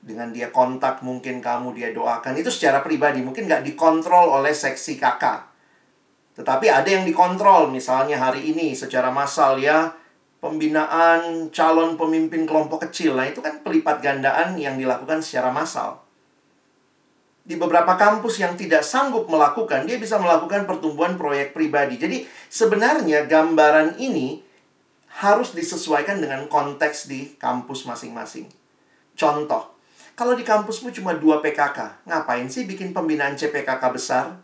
Dengan 0.00 0.32
dia 0.32 0.48
kontak 0.48 1.04
mungkin 1.04 1.44
kamu 1.44 1.76
dia 1.76 1.92
doakan. 1.92 2.40
Itu 2.40 2.48
secara 2.48 2.80
pribadi. 2.80 3.20
Mungkin 3.20 3.44
nggak 3.44 3.68
dikontrol 3.68 4.40
oleh 4.40 4.56
seksi 4.56 4.96
kakak. 4.96 5.44
Tetapi 6.40 6.72
ada 6.72 6.88
yang 6.88 7.04
dikontrol. 7.04 7.68
Misalnya 7.68 8.16
hari 8.16 8.48
ini 8.48 8.72
secara 8.72 9.12
massal 9.12 9.60
ya. 9.60 9.92
Pembinaan 10.38 11.50
calon 11.52 12.00
pemimpin 12.00 12.48
kelompok 12.48 12.88
kecil. 12.88 13.18
Nah 13.18 13.28
itu 13.28 13.44
kan 13.44 13.60
pelipat 13.60 14.00
gandaan 14.00 14.56
yang 14.56 14.78
dilakukan 14.80 15.20
secara 15.20 15.52
massal 15.52 16.07
di 17.48 17.56
beberapa 17.56 17.96
kampus 17.96 18.44
yang 18.44 18.60
tidak 18.60 18.84
sanggup 18.84 19.24
melakukan, 19.24 19.88
dia 19.88 19.96
bisa 19.96 20.20
melakukan 20.20 20.68
pertumbuhan 20.68 21.16
proyek 21.16 21.56
pribadi. 21.56 21.96
Jadi 21.96 22.28
sebenarnya 22.52 23.24
gambaran 23.24 23.96
ini 23.96 24.44
harus 25.24 25.56
disesuaikan 25.56 26.20
dengan 26.20 26.44
konteks 26.52 27.08
di 27.08 27.40
kampus 27.40 27.88
masing-masing. 27.88 28.52
Contoh, 29.16 29.72
kalau 30.12 30.36
di 30.36 30.44
kampusmu 30.44 30.92
cuma 30.92 31.16
dua 31.16 31.40
PKK, 31.40 32.04
ngapain 32.04 32.44
sih 32.52 32.68
bikin 32.68 32.92
pembinaan 32.92 33.40
CPKK 33.40 33.82
besar? 33.96 34.36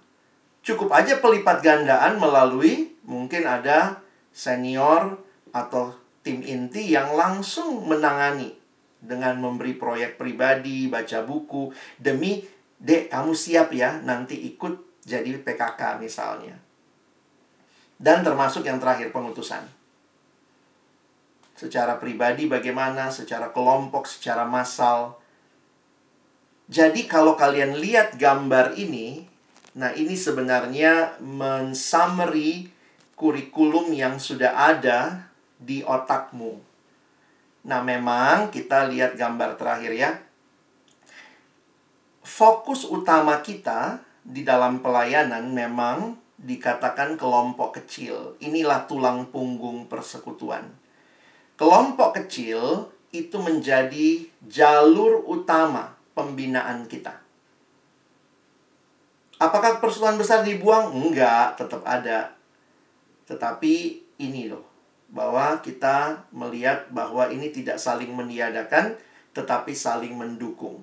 Cukup 0.64 0.88
aja 0.96 1.20
pelipat 1.20 1.60
gandaan 1.60 2.16
melalui 2.16 2.96
mungkin 3.04 3.44
ada 3.44 4.00
senior 4.32 5.20
atau 5.52 5.92
tim 6.24 6.40
inti 6.40 6.88
yang 6.88 7.12
langsung 7.12 7.84
menangani 7.84 8.56
dengan 9.04 9.36
memberi 9.36 9.76
proyek 9.76 10.16
pribadi, 10.16 10.88
baca 10.88 11.20
buku, 11.20 11.68
demi 12.00 12.40
Dek, 12.80 13.12
kamu 13.12 13.32
siap 13.32 13.70
ya 13.72 14.02
nanti 14.02 14.36
ikut 14.54 15.04
jadi 15.04 15.30
PKK 15.40 16.00
misalnya. 16.00 16.56
Dan 18.00 18.26
termasuk 18.26 18.66
yang 18.66 18.82
terakhir 18.82 19.14
pengutusan. 19.14 19.64
Secara 21.54 21.96
pribadi 22.02 22.50
bagaimana, 22.50 23.14
secara 23.14 23.54
kelompok, 23.54 24.10
secara 24.10 24.42
massal. 24.42 25.16
Jadi 26.66 27.06
kalau 27.06 27.38
kalian 27.38 27.78
lihat 27.78 28.18
gambar 28.18 28.74
ini, 28.74 29.28
nah 29.78 29.94
ini 29.94 30.18
sebenarnya 30.18 31.22
mensummary 31.22 32.74
kurikulum 33.14 33.94
yang 33.94 34.18
sudah 34.18 34.74
ada 34.74 35.30
di 35.60 35.86
otakmu. 35.86 36.58
Nah, 37.64 37.80
memang 37.80 38.52
kita 38.52 38.90
lihat 38.90 39.16
gambar 39.16 39.56
terakhir 39.56 39.92
ya 39.94 40.10
fokus 42.24 42.88
utama 42.88 43.44
kita 43.44 44.00
di 44.24 44.40
dalam 44.42 44.80
pelayanan 44.80 45.52
memang 45.52 46.16
dikatakan 46.40 47.20
kelompok 47.20 47.78
kecil. 47.78 48.34
Inilah 48.40 48.88
tulang 48.88 49.28
punggung 49.28 49.86
persekutuan. 49.86 50.72
Kelompok 51.54 52.18
kecil 52.18 52.88
itu 53.14 53.36
menjadi 53.38 54.26
jalur 54.42 55.22
utama 55.28 55.94
pembinaan 56.16 56.88
kita. 56.90 57.22
Apakah 59.38 59.78
persekutuan 59.78 60.18
besar 60.18 60.42
dibuang? 60.42 60.90
Enggak, 60.90 61.60
tetap 61.60 61.84
ada. 61.86 62.34
Tetapi 63.28 64.02
ini 64.18 64.50
loh, 64.50 64.64
bahwa 65.12 65.60
kita 65.62 66.26
melihat 66.34 66.90
bahwa 66.90 67.28
ini 67.30 67.52
tidak 67.54 67.78
saling 67.78 68.10
meniadakan, 68.10 68.98
tetapi 69.36 69.74
saling 69.76 70.14
mendukung 70.16 70.82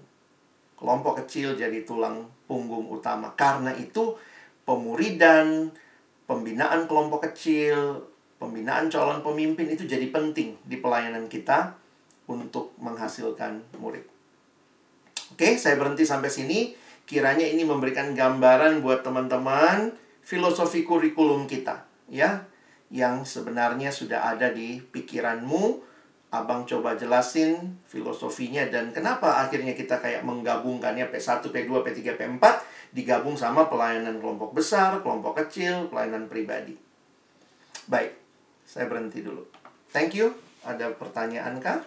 kelompok 0.82 1.22
kecil 1.22 1.54
jadi 1.54 1.86
tulang 1.86 2.26
punggung 2.50 2.90
utama. 2.90 3.30
Karena 3.38 3.70
itu 3.78 4.18
pemuridan, 4.66 5.70
pembinaan 6.26 6.90
kelompok 6.90 7.30
kecil, 7.30 8.02
pembinaan 8.42 8.90
calon 8.90 9.22
pemimpin 9.22 9.70
itu 9.70 9.86
jadi 9.86 10.10
penting 10.10 10.58
di 10.66 10.82
pelayanan 10.82 11.30
kita 11.30 11.78
untuk 12.26 12.74
menghasilkan 12.82 13.62
murid. 13.78 14.02
Oke, 15.38 15.54
saya 15.62 15.78
berhenti 15.78 16.02
sampai 16.02 16.34
sini. 16.34 16.74
Kiranya 17.06 17.46
ini 17.46 17.62
memberikan 17.62 18.18
gambaran 18.18 18.82
buat 18.82 19.06
teman-teman 19.06 19.94
filosofi 20.24 20.88
kurikulum 20.88 21.44
kita, 21.44 21.84
ya, 22.08 22.48
yang 22.88 23.28
sebenarnya 23.28 23.92
sudah 23.92 24.32
ada 24.32 24.48
di 24.54 24.80
pikiranmu 24.80 25.91
Abang 26.32 26.64
coba 26.64 26.96
jelasin 26.96 27.76
filosofinya 27.84 28.64
dan 28.72 28.96
kenapa 28.96 29.44
akhirnya 29.44 29.76
kita 29.76 30.00
kayak 30.00 30.24
menggabungkannya 30.24 31.12
P1, 31.12 31.44
P2, 31.44 31.84
P3, 31.84 32.16
P4 32.16 32.44
digabung 32.96 33.36
sama 33.36 33.68
pelayanan 33.68 34.24
kelompok 34.24 34.56
besar, 34.56 35.04
kelompok 35.04 35.44
kecil, 35.44 35.92
pelayanan 35.92 36.32
pribadi. 36.32 36.80
Baik, 37.92 38.16
saya 38.64 38.88
berhenti 38.88 39.20
dulu. 39.20 39.44
Thank 39.92 40.16
you. 40.16 40.32
Ada 40.64 40.96
pertanyaan 40.96 41.60
kah? 41.60 41.84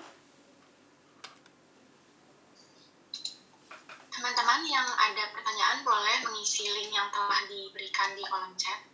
Teman-teman 4.13 4.61
yang 4.69 4.89
ada 4.93 5.25
pertanyaan 5.33 5.81
boleh 5.89 6.17
mengisi 6.21 6.69
link 6.69 6.93
yang 6.93 7.09
telah 7.09 7.49
diberikan 7.49 8.13
di 8.13 8.25
kolom 8.29 8.53
chat. 8.61 8.94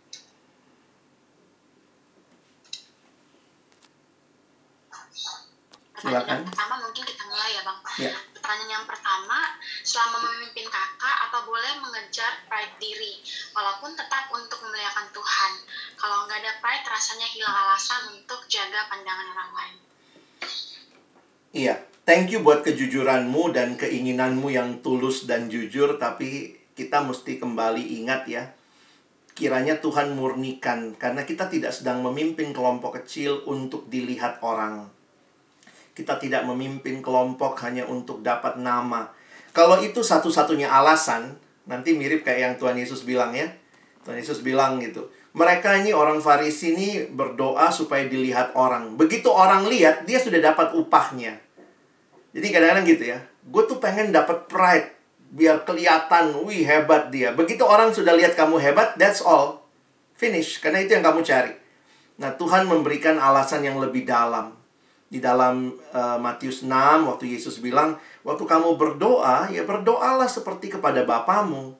Silakan. 6.01 6.25
Pertanyaan 6.25 6.49
pertama 6.49 6.75
mungkin 6.81 7.03
kita 7.05 7.23
mulai 7.29 7.49
ya 7.53 7.61
bang. 7.61 7.79
Ya. 8.01 8.11
Pertanyaan 8.33 8.71
yang 8.73 8.85
pertama, 8.89 9.39
selama 9.85 10.17
memimpin 10.25 10.65
kakak, 10.65 11.17
apa 11.29 11.45
boleh 11.45 11.77
mengejar 11.77 12.41
pride 12.49 12.73
diri, 12.81 13.21
walaupun 13.53 13.93
tetap 13.93 14.33
untuk 14.33 14.57
memuliakan 14.65 15.13
Tuhan? 15.13 15.53
Kalau 15.93 16.25
nggak 16.25 16.41
ada 16.41 16.57
pride, 16.57 16.85
rasanya 16.89 17.27
hilang 17.29 17.53
alasan 17.53 18.17
untuk 18.17 18.41
jaga 18.49 18.89
pandangan 18.89 19.29
orang 19.29 19.51
lain. 19.53 19.77
Iya, 21.53 21.75
thank 22.01 22.33
you 22.33 22.41
buat 22.41 22.65
kejujuranmu 22.65 23.53
dan 23.53 23.77
keinginanmu 23.77 24.49
yang 24.49 24.81
tulus 24.81 25.29
dan 25.29 25.53
jujur, 25.53 26.01
tapi 26.01 26.57
kita 26.73 27.05
mesti 27.05 27.37
kembali 27.37 28.01
ingat 28.01 28.25
ya, 28.25 28.49
kiranya 29.37 29.77
Tuhan 29.77 30.17
murnikan, 30.17 30.97
karena 30.97 31.29
kita 31.29 31.45
tidak 31.45 31.77
sedang 31.77 32.01
memimpin 32.01 32.57
kelompok 32.57 32.97
kecil 33.03 33.45
untuk 33.45 33.85
dilihat 33.85 34.41
orang 34.41 34.89
kita 35.91 36.17
tidak 36.17 36.47
memimpin 36.47 37.03
kelompok 37.03 37.59
hanya 37.67 37.83
untuk 37.87 38.23
dapat 38.23 38.59
nama. 38.59 39.11
Kalau 39.51 39.83
itu 39.83 39.99
satu-satunya 39.99 40.71
alasan, 40.71 41.35
nanti 41.67 41.91
mirip 41.91 42.23
kayak 42.23 42.39
yang 42.39 42.55
Tuhan 42.55 42.79
Yesus 42.79 43.03
bilang 43.03 43.35
ya. 43.35 43.51
Tuhan 44.07 44.17
Yesus 44.17 44.41
bilang 44.41 44.79
gitu. 44.79 45.11
Mereka 45.31 45.83
ini 45.83 45.95
orang 45.95 46.19
Farisi 46.19 46.75
ini 46.75 47.07
berdoa 47.07 47.71
supaya 47.71 48.03
dilihat 48.07 48.51
orang. 48.55 48.99
Begitu 48.99 49.31
orang 49.31 49.67
lihat, 49.67 50.03
dia 50.03 50.19
sudah 50.19 50.39
dapat 50.43 50.75
upahnya. 50.75 51.39
Jadi 52.31 52.47
kadang-kadang 52.51 52.85
gitu 52.87 53.03
ya. 53.15 53.19
Gue 53.47 53.63
tuh 53.67 53.79
pengen 53.79 54.11
dapat 54.11 54.47
pride. 54.51 54.91
Biar 55.31 55.63
kelihatan, 55.63 56.35
wih 56.43 56.67
hebat 56.67 57.07
dia. 57.07 57.31
Begitu 57.31 57.63
orang 57.63 57.95
sudah 57.95 58.11
lihat 58.11 58.35
kamu 58.35 58.59
hebat, 58.59 58.99
that's 58.99 59.23
all. 59.23 59.63
Finish. 60.19 60.59
Karena 60.59 60.83
itu 60.83 60.99
yang 60.99 61.03
kamu 61.07 61.23
cari. 61.23 61.55
Nah, 62.19 62.35
Tuhan 62.35 62.67
memberikan 62.67 63.15
alasan 63.15 63.63
yang 63.63 63.79
lebih 63.79 64.03
dalam. 64.03 64.60
Di 65.11 65.19
dalam 65.19 65.75
uh, 65.91 66.15
Matius 66.23 66.63
6, 66.63 66.71
waktu 67.03 67.35
Yesus 67.35 67.59
bilang, 67.59 67.99
waktu 68.23 68.47
kamu 68.47 68.79
berdoa, 68.79 69.51
ya 69.51 69.67
berdoalah 69.67 70.31
seperti 70.31 70.71
kepada 70.71 71.03
Bapamu. 71.03 71.75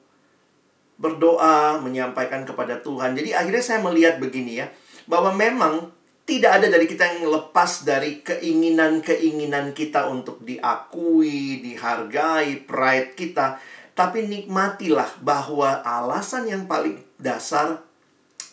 Berdoa, 1.00 1.80
menyampaikan 1.80 2.44
kepada 2.44 2.76
Tuhan. 2.84 3.16
Jadi 3.16 3.32
akhirnya 3.32 3.64
saya 3.64 3.80
melihat 3.80 4.20
begini 4.20 4.60
ya, 4.60 4.68
bahwa 5.08 5.32
memang 5.32 5.88
tidak 6.22 6.62
ada 6.62 6.66
dari 6.70 6.86
kita 6.86 7.04
yang 7.08 7.26
lepas 7.32 7.82
dari 7.82 8.22
keinginan-keinginan 8.22 9.74
kita 9.74 10.06
untuk 10.06 10.38
diakui, 10.44 11.64
dihargai, 11.64 12.62
pride 12.62 13.18
kita. 13.18 13.58
Tapi 13.92 14.24
nikmatilah 14.28 15.20
bahwa 15.20 15.82
alasan 15.84 16.48
yang 16.48 16.64
paling 16.68 17.00
dasar 17.18 17.82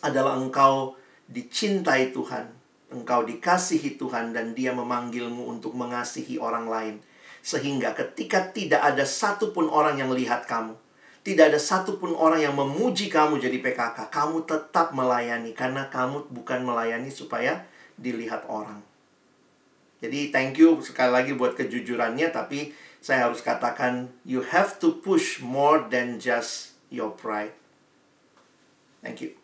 adalah 0.02 0.36
engkau 0.36 0.96
dicintai 1.30 2.10
Tuhan. 2.12 2.59
Engkau 2.90 3.22
dikasihi 3.22 3.94
Tuhan 3.94 4.34
dan 4.34 4.52
dia 4.52 4.74
memanggilmu 4.74 5.46
untuk 5.46 5.78
mengasihi 5.78 6.42
orang 6.42 6.66
lain. 6.66 6.96
Sehingga 7.40 7.94
ketika 7.94 8.50
tidak 8.50 8.82
ada 8.82 9.06
satupun 9.06 9.70
orang 9.70 9.96
yang 9.96 10.10
lihat 10.12 10.44
kamu, 10.44 10.74
tidak 11.20 11.54
ada 11.54 11.60
satupun 11.60 12.16
orang 12.16 12.42
yang 12.42 12.56
memuji 12.56 13.06
kamu 13.06 13.38
jadi 13.38 13.62
PKK. 13.62 14.10
Kamu 14.10 14.44
tetap 14.44 14.92
melayani 14.96 15.54
karena 15.54 15.88
kamu 15.88 16.28
bukan 16.32 16.66
melayani 16.66 17.08
supaya 17.12 17.64
dilihat 18.00 18.48
orang. 18.48 18.80
Jadi 20.00 20.32
thank 20.32 20.56
you 20.56 20.80
sekali 20.80 21.12
lagi 21.12 21.32
buat 21.36 21.52
kejujurannya 21.60 22.32
tapi 22.32 22.72
saya 23.04 23.28
harus 23.28 23.44
katakan 23.44 24.08
you 24.24 24.40
have 24.40 24.80
to 24.80 24.96
push 25.04 25.44
more 25.44 25.84
than 25.92 26.16
just 26.16 26.76
your 26.88 27.12
pride. 27.12 27.52
Thank 29.04 29.20
you. 29.20 29.39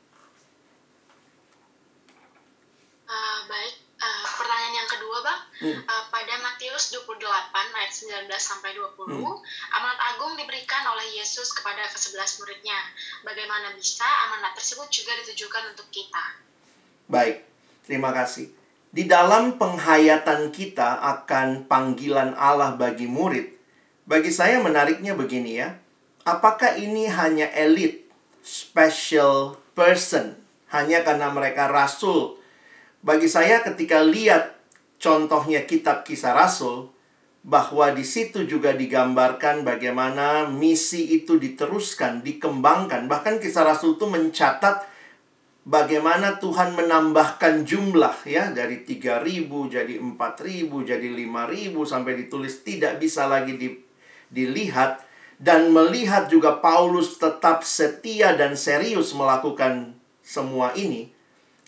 Uh, 3.06 3.40
baik, 3.46 3.74
uh, 4.02 4.26
pertanyaan 4.34 4.82
yang 4.82 4.90
kedua, 4.90 5.16
Bang. 5.22 5.40
Hmm. 5.62 5.78
Uh, 5.86 6.04
pada 6.10 6.34
Matius 6.42 6.90
28 6.90 7.22
ayat 7.54 7.92
19 7.94 8.26
sampai 8.34 8.74
20, 8.74 8.98
hmm. 9.14 9.36
amanat 9.78 10.00
agung 10.10 10.34
diberikan 10.34 10.82
oleh 10.90 11.06
Yesus 11.14 11.54
kepada 11.54 11.86
ke-11 11.94 12.42
muridnya. 12.42 12.80
Bagaimana 13.22 13.78
bisa 13.78 14.06
amanat 14.26 14.58
tersebut 14.58 14.90
juga 14.90 15.14
ditujukan 15.22 15.70
untuk 15.70 15.86
kita? 15.94 16.24
Baik, 17.06 17.46
terima 17.86 18.10
kasih. 18.10 18.50
Di 18.90 19.06
dalam 19.06 19.54
penghayatan 19.54 20.50
kita 20.50 20.98
akan 20.98 21.70
panggilan 21.70 22.34
Allah 22.34 22.74
bagi 22.74 23.06
murid, 23.06 23.54
bagi 24.02 24.34
saya 24.34 24.58
menariknya 24.58 25.14
begini 25.14 25.62
ya. 25.62 25.78
Apakah 26.26 26.74
ini 26.74 27.06
hanya 27.06 27.46
elit, 27.54 28.02
special 28.42 29.54
person, 29.78 30.34
hanya 30.74 31.06
karena 31.06 31.30
mereka 31.30 31.70
rasul 31.70 32.42
bagi 33.01 33.28
saya 33.28 33.64
ketika 33.64 34.05
lihat 34.05 34.56
contohnya 35.01 35.64
kitab 35.68 36.05
kisah 36.05 36.32
rasul, 36.32 36.93
bahwa 37.47 37.94
di 37.94 38.02
situ 38.02 38.43
juga 38.43 38.74
digambarkan 38.74 39.62
bagaimana 39.62 40.51
misi 40.51 41.14
itu 41.14 41.39
diteruskan, 41.39 42.27
dikembangkan. 42.27 43.06
Bahkan 43.06 43.39
kisah 43.39 43.62
rasul 43.62 43.94
itu 43.94 44.06
mencatat 44.10 44.82
bagaimana 45.62 46.43
Tuhan 46.43 46.78
menambahkan 46.78 47.66
jumlah 47.66 48.23
ya 48.27 48.55
dari 48.55 48.86
3000 48.86 49.51
jadi 49.66 49.94
4000 49.98 50.90
jadi 50.90 51.09
5000 51.10 51.74
sampai 51.82 52.12
ditulis 52.14 52.62
tidak 52.62 53.02
bisa 53.02 53.27
lagi 53.27 53.59
di, 53.59 53.68
dilihat 54.31 55.02
dan 55.43 55.74
melihat 55.74 56.31
juga 56.31 56.62
Paulus 56.62 57.18
tetap 57.18 57.66
setia 57.66 58.39
dan 58.39 58.55
serius 58.55 59.10
melakukan 59.10 59.98
semua 60.23 60.70
ini 60.78 61.15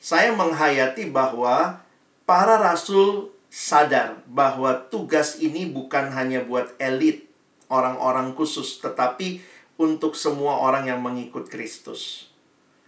saya 0.08 0.32
menghayati 0.32 1.12
bahwa 1.12 1.84
para 2.24 2.56
rasul 2.56 3.28
sadar 3.52 4.24
bahwa 4.24 4.72
tugas 4.88 5.36
ini 5.36 5.68
bukan 5.68 6.08
hanya 6.16 6.40
buat 6.48 6.72
elit, 6.80 7.28
orang-orang 7.68 8.32
khusus, 8.32 8.80
tetapi 8.80 9.44
untuk 9.76 10.16
semua 10.16 10.64
orang 10.64 10.88
yang 10.88 11.04
mengikut 11.04 11.52
Kristus. 11.52 12.32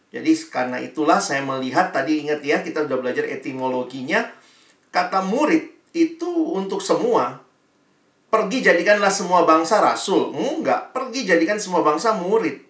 Jadi 0.09 0.33
karena 0.49 0.81
itulah 0.81 1.21
saya 1.21 1.45
melihat 1.45 1.93
tadi 1.93 2.25
ingat 2.25 2.41
ya 2.41 2.65
kita 2.65 2.89
sudah 2.89 2.99
belajar 2.99 3.29
etimologinya 3.29 4.25
kata 4.89 5.21
murid 5.21 5.77
itu 5.93 6.57
untuk 6.57 6.81
semua. 6.81 7.45
Pergi 8.33 8.65
jadikanlah 8.65 9.13
semua 9.13 9.45
bangsa 9.45 9.85
rasul. 9.85 10.33
Enggak, 10.33 10.97
pergi 10.97 11.29
jadikan 11.29 11.61
semua 11.61 11.85
bangsa 11.85 12.17
murid. 12.17 12.70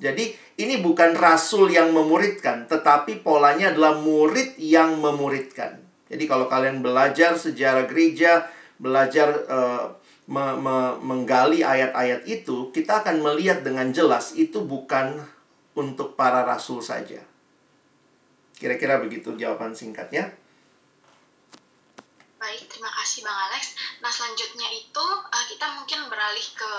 Jadi 0.00 0.32
ini 0.56 0.80
bukan 0.80 1.12
rasul 1.12 1.68
yang 1.68 1.92
memuridkan, 1.92 2.64
tetapi 2.64 3.20
polanya 3.20 3.68
adalah 3.76 4.00
murid 4.00 4.56
yang 4.56 4.96
memuridkan. 4.96 5.76
Jadi 6.08 6.24
kalau 6.24 6.48
kalian 6.48 6.80
belajar 6.80 7.36
sejarah 7.36 7.84
gereja, 7.84 8.48
belajar 8.80 9.44
uh, 9.46 9.92
me 10.24 10.56
me 10.56 10.76
menggali 11.04 11.60
ayat-ayat 11.60 12.24
itu, 12.24 12.72
kita 12.72 13.04
akan 13.04 13.20
melihat 13.20 13.60
dengan 13.60 13.92
jelas 13.92 14.32
itu 14.40 14.64
bukan 14.64 15.20
untuk 15.76 16.16
para 16.16 16.48
rasul 16.48 16.80
saja. 16.80 17.20
Kira-kira 18.56 19.04
begitu 19.04 19.36
jawaban 19.36 19.76
singkatnya. 19.76 20.39
Baik, 22.40 22.72
terima 22.72 22.88
kasih 22.88 23.20
Bang 23.20 23.36
Alex. 23.36 23.76
Nah, 24.00 24.08
selanjutnya 24.08 24.64
itu 24.72 25.04
uh, 25.04 25.44
kita 25.44 25.76
mungkin 25.76 26.08
beralih 26.08 26.46
ke 26.56 26.72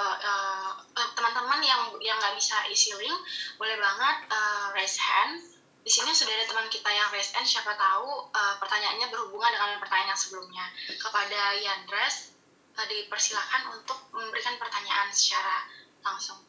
teman 0.98 1.14
teman-teman 1.14 1.62
yang 1.62 1.82
yang 2.02 2.18
nggak 2.18 2.34
bisa 2.34 2.66
isi 2.74 2.90
link, 2.98 3.14
boleh 3.62 3.78
banget 3.78 4.26
uh, 4.34 4.74
raise 4.74 4.98
hand. 4.98 5.38
Di 5.86 5.90
sini 5.94 6.10
sudah 6.18 6.34
ada 6.34 6.50
teman 6.50 6.66
kita 6.66 6.90
yang 6.90 7.14
raise 7.14 7.30
hand, 7.38 7.46
siapa 7.46 7.78
tahu 7.78 8.34
uh, 8.34 8.56
pertanyaannya 8.58 9.14
berhubungan 9.14 9.54
dengan 9.54 9.78
pertanyaan 9.78 10.18
yang 10.18 10.22
sebelumnya. 10.22 10.66
Kepada 10.98 11.54
Yandres, 11.54 12.34
uh, 12.82 12.88
dipersilakan 12.90 13.78
untuk 13.78 14.02
memberikan 14.18 14.58
pertanyaan 14.58 15.14
secara 15.14 15.70
langsung. 16.02 16.42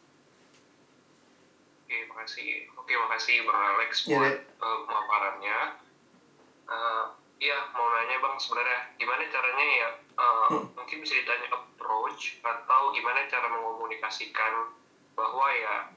Oke, 1.84 2.08
makasih. 2.08 2.64
Oke, 2.80 2.96
makasih 2.96 3.44
Bang 3.44 3.60
Alex 3.76 4.08
iya, 4.08 4.16
buat 4.16 4.36
uh, 4.56 4.78
pemaparannya. 4.88 5.58
Uh, 6.64 7.04
Iya, 7.42 7.58
mau 7.74 7.90
nanya 7.90 8.22
bang 8.22 8.36
sebenarnya 8.38 8.78
gimana 9.02 9.26
caranya 9.26 9.66
ya 9.66 9.90
uh, 10.14 10.46
hmm. 10.54 10.78
mungkin 10.78 11.02
bisa 11.02 11.18
ditanya 11.18 11.50
approach 11.50 12.38
atau 12.38 12.94
gimana 12.94 13.26
cara 13.26 13.50
mengomunikasikan 13.50 14.70
bahwa 15.18 15.46
ya 15.50 15.90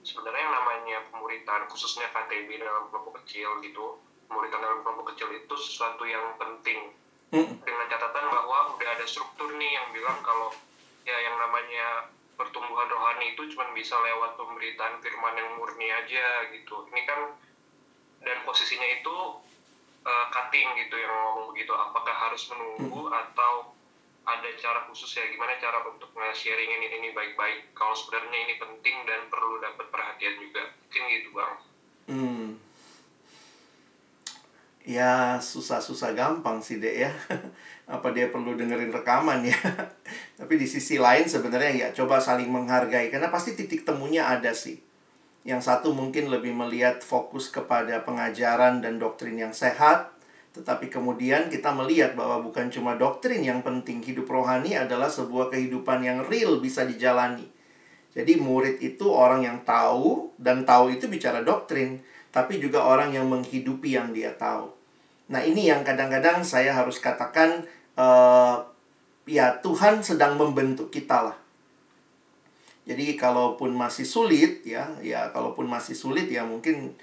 sebenarnya 0.00 0.40
yang 0.40 0.56
namanya 0.56 0.96
pemuritan 1.12 1.68
khususnya 1.68 2.08
KTB 2.16 2.64
dalam 2.64 2.88
kelompok 2.88 3.20
kecil 3.20 3.60
gitu 3.60 4.00
pemuritan 4.24 4.56
dalam 4.56 4.80
kelompok 4.80 5.12
kecil 5.12 5.28
itu 5.36 5.54
sesuatu 5.60 6.08
yang 6.08 6.32
penting 6.40 6.96
hmm. 7.36 7.60
dengan 7.60 7.86
catatan 7.92 8.32
bahwa 8.32 8.72
udah 8.80 8.88
ada 8.96 9.04
struktur 9.04 9.52
nih 9.52 9.76
yang 9.76 9.92
bilang 9.92 10.16
kalau 10.24 10.48
ya 11.04 11.16
yang 11.20 11.36
namanya 11.36 12.08
pertumbuhan 12.40 12.88
rohani 12.88 13.36
itu 13.36 13.44
cuma 13.52 13.68
bisa 13.76 14.00
lewat 14.00 14.40
pemberitaan 14.40 14.96
firman 15.04 15.36
yang 15.36 15.60
murni 15.60 15.92
aja 15.92 16.48
gitu 16.56 16.88
ini 16.88 17.04
kan 17.04 17.36
dan 18.24 18.38
posisinya 18.48 18.88
itu 18.96 19.44
uh, 20.06 20.26
cutting 20.30 20.68
gitu 20.78 20.94
yang 20.94 21.10
ngomong 21.10 21.50
begitu. 21.52 21.74
Apakah 21.74 22.14
harus 22.14 22.46
menunggu 22.54 23.10
hmm. 23.10 23.12
atau 23.26 23.74
ada 24.22 24.48
cara 24.54 24.86
khusus 24.86 25.10
ya? 25.18 25.26
Gimana 25.26 25.58
cara 25.58 25.82
untuk 25.82 26.14
nge-sharing 26.14 26.70
ini 26.70 26.86
ini 27.02 27.08
baik-baik? 27.10 27.74
Kalau 27.74 27.92
sebenarnya 27.92 28.38
ini 28.46 28.54
penting 28.56 28.96
dan 29.02 29.26
perlu 29.26 29.58
dapat 29.58 29.86
perhatian 29.90 30.38
juga. 30.38 30.62
Mungkin 30.86 31.02
gitu 31.10 31.30
bang. 31.34 31.54
Hmm. 32.06 32.46
ya 34.86 35.42
susah-susah 35.42 36.14
gampang 36.14 36.62
sih 36.62 36.78
dek 36.78 36.94
ya. 36.94 37.10
Apa 37.98 38.14
dia 38.14 38.30
perlu 38.30 38.54
dengerin 38.54 38.94
rekaman 38.94 39.42
ya? 39.42 39.58
Tapi 40.38 40.54
di 40.54 40.66
sisi 40.70 40.94
lain 41.02 41.26
sebenarnya 41.26 41.72
ya 41.74 41.88
coba 41.90 42.22
saling 42.22 42.46
menghargai. 42.46 43.10
Karena 43.10 43.26
pasti 43.34 43.58
titik 43.58 43.82
temunya 43.82 44.30
ada 44.30 44.54
sih 44.54 44.85
yang 45.46 45.62
satu 45.62 45.94
mungkin 45.94 46.26
lebih 46.26 46.50
melihat 46.50 46.98
fokus 47.06 47.54
kepada 47.54 48.02
pengajaran 48.02 48.82
dan 48.82 48.98
doktrin 48.98 49.38
yang 49.38 49.54
sehat, 49.54 50.10
tetapi 50.58 50.90
kemudian 50.90 51.46
kita 51.46 51.70
melihat 51.70 52.18
bahwa 52.18 52.42
bukan 52.42 52.66
cuma 52.66 52.98
doktrin 52.98 53.46
yang 53.46 53.62
penting, 53.62 54.02
hidup 54.02 54.26
rohani 54.26 54.74
adalah 54.74 55.06
sebuah 55.06 55.54
kehidupan 55.54 56.02
yang 56.02 56.18
real 56.26 56.58
bisa 56.58 56.82
dijalani. 56.82 57.46
Jadi 58.10 58.42
murid 58.42 58.82
itu 58.82 59.06
orang 59.06 59.46
yang 59.46 59.62
tahu 59.62 60.34
dan 60.34 60.66
tahu 60.66 60.90
itu 60.90 61.06
bicara 61.06 61.46
doktrin, 61.46 62.02
tapi 62.34 62.58
juga 62.58 62.82
orang 62.82 63.14
yang 63.14 63.30
menghidupi 63.30 63.94
yang 63.94 64.10
dia 64.10 64.34
tahu. 64.34 64.66
Nah, 65.30 65.46
ini 65.46 65.70
yang 65.70 65.86
kadang-kadang 65.86 66.42
saya 66.42 66.74
harus 66.74 66.98
katakan 66.98 67.62
uh, 67.94 68.66
ya 69.30 69.62
Tuhan 69.62 70.02
sedang 70.02 70.34
membentuk 70.34 70.90
kita 70.90 71.30
lah 71.30 71.45
jadi 72.86 73.18
kalaupun 73.18 73.74
masih 73.74 74.06
sulit 74.06 74.62
ya, 74.62 74.94
ya 75.02 75.34
kalaupun 75.34 75.66
masih 75.66 75.98
sulit 75.98 76.30
ya 76.30 76.46
mungkin 76.46 76.94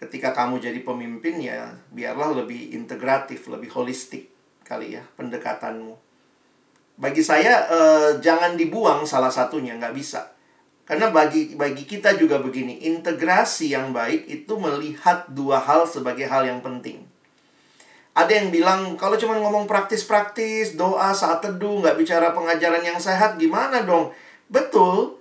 ketika 0.00 0.32
kamu 0.32 0.56
jadi 0.56 0.80
pemimpin 0.80 1.36
ya 1.36 1.76
biarlah 1.92 2.32
lebih 2.32 2.72
integratif, 2.72 3.44
lebih 3.52 3.68
holistik 3.76 4.32
kali 4.64 4.96
ya 4.96 5.04
pendekatanmu. 5.20 6.00
Bagi 6.96 7.20
saya 7.20 7.68
eh, 7.68 8.10
jangan 8.24 8.56
dibuang 8.56 9.04
salah 9.04 9.28
satunya, 9.28 9.76
nggak 9.76 9.92
bisa. 9.92 10.32
Karena 10.88 11.12
bagi 11.12 11.52
bagi 11.52 11.84
kita 11.84 12.16
juga 12.16 12.40
begini, 12.40 12.88
integrasi 12.88 13.76
yang 13.76 13.92
baik 13.92 14.24
itu 14.24 14.56
melihat 14.56 15.28
dua 15.28 15.60
hal 15.60 15.84
sebagai 15.84 16.24
hal 16.24 16.48
yang 16.48 16.64
penting. 16.64 17.04
Ada 18.16 18.32
yang 18.42 18.48
bilang 18.48 18.96
kalau 18.96 19.20
cuma 19.20 19.36
ngomong 19.36 19.68
praktis-praktis, 19.68 20.74
doa 20.74 21.12
saat 21.12 21.44
teduh, 21.44 21.84
nggak 21.84 22.00
bicara 22.00 22.32
pengajaran 22.32 22.80
yang 22.80 22.96
sehat, 22.96 23.36
gimana 23.36 23.84
dong? 23.84 24.10
Betul, 24.48 25.17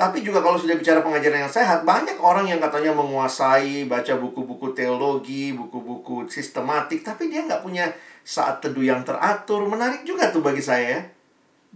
tapi 0.00 0.24
juga 0.24 0.40
kalau 0.40 0.56
sudah 0.56 0.80
bicara 0.80 1.04
pengajaran 1.04 1.44
yang 1.44 1.52
sehat, 1.52 1.84
banyak 1.84 2.16
orang 2.16 2.48
yang 2.48 2.56
katanya 2.56 2.96
menguasai, 2.96 3.84
baca 3.84 4.16
buku-buku 4.16 4.72
teologi, 4.72 5.52
buku-buku 5.52 6.24
sistematik, 6.24 7.04
tapi 7.04 7.28
dia 7.28 7.44
nggak 7.44 7.60
punya 7.60 7.84
saat 8.24 8.64
teduh 8.64 8.80
yang 8.80 9.04
teratur. 9.04 9.68
Menarik 9.68 10.08
juga 10.08 10.32
tuh 10.32 10.40
bagi 10.40 10.64
saya. 10.64 11.04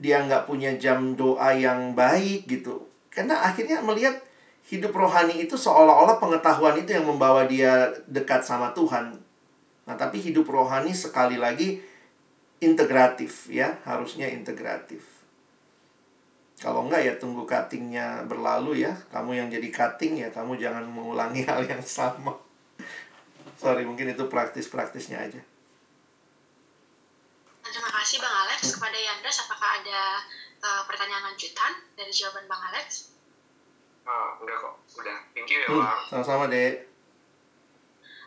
Dia 0.01 0.25
nggak 0.25 0.49
punya 0.49 0.73
jam 0.81 1.13
doa 1.13 1.53
yang 1.53 1.93
baik 1.93 2.49
gitu. 2.49 2.89
Karena 3.13 3.45
akhirnya 3.45 3.85
melihat 3.85 4.17
hidup 4.73 4.97
rohani 4.97 5.45
itu 5.45 5.61
seolah-olah 5.61 6.17
pengetahuan 6.17 6.81
itu 6.81 6.97
yang 6.97 7.05
membawa 7.05 7.45
dia 7.45 7.93
dekat 8.09 8.41
sama 8.41 8.73
Tuhan. 8.73 9.21
Nah, 9.85 9.97
tapi 10.01 10.17
hidup 10.17 10.49
rohani 10.49 10.97
sekali 10.97 11.37
lagi 11.37 11.77
integratif 12.65 13.53
ya, 13.53 13.85
harusnya 13.85 14.33
integratif. 14.33 15.14
Kalau 16.65 16.89
enggak 16.89 17.05
ya 17.05 17.13
tunggu 17.21 17.45
cuttingnya 17.45 18.25
berlalu 18.25 18.89
ya. 18.89 18.97
Kamu 19.13 19.37
yang 19.37 19.53
jadi 19.53 19.69
cutting 19.69 20.25
ya, 20.25 20.33
kamu 20.33 20.57
jangan 20.57 20.89
mengulangi 20.89 21.45
hal 21.49 21.61
yang 21.69 21.85
sama. 21.85 22.33
Sorry, 23.61 23.85
mungkin 23.85 24.17
itu 24.17 24.25
praktis-praktisnya 24.33 25.21
aja. 25.21 25.41
Terima 27.65 27.91
kasih 28.01 28.17
Bang 28.17 28.33
Alex. 28.49 28.81
Kepada 28.81 28.97
Yandras, 28.97 29.45
apakah 29.45 29.85
ada 29.85 30.01
uh, 30.65 30.83
pertanyaan 30.89 31.33
lanjutan 31.33 31.73
dari 31.93 32.09
jawaban 32.09 32.49
Bang 32.49 32.65
Alex? 32.73 33.13
Oh, 34.09 34.41
enggak 34.41 34.57
kok. 34.61 34.75
Udah. 35.01 35.19
Thank 35.37 35.49
you 35.53 35.61
ya, 35.61 35.69
Hmm, 35.69 35.81
Bang. 35.85 36.01
sama-sama, 36.09 36.45
Dek. 36.49 36.89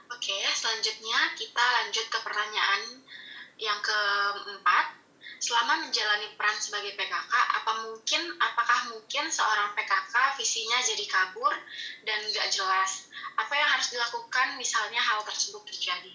Oke, 0.08 0.38
selanjutnya 0.54 1.34
kita 1.34 1.62
lanjut 1.62 2.06
ke 2.06 2.20
pertanyaan 2.22 2.82
yang 3.58 3.78
keempat. 3.82 4.97
Selama 5.38 5.86
menjalani 5.86 6.34
peran 6.34 6.58
sebagai 6.58 6.98
PKK, 6.98 7.34
apa 7.34 7.72
mungkin, 7.86 8.22
apakah 8.42 8.90
mungkin 8.90 9.30
seorang 9.30 9.78
PKK 9.78 10.14
visinya 10.42 10.82
jadi 10.82 11.06
kabur 11.06 11.54
dan 12.04 12.20
nggak 12.26 12.50
jelas? 12.50 13.06
Apa 13.38 13.54
yang 13.54 13.70
harus 13.70 13.94
dilakukan 13.94 14.58
misalnya 14.58 14.98
hal 14.98 15.22
tersebut 15.22 15.62
terjadi? 15.70 16.14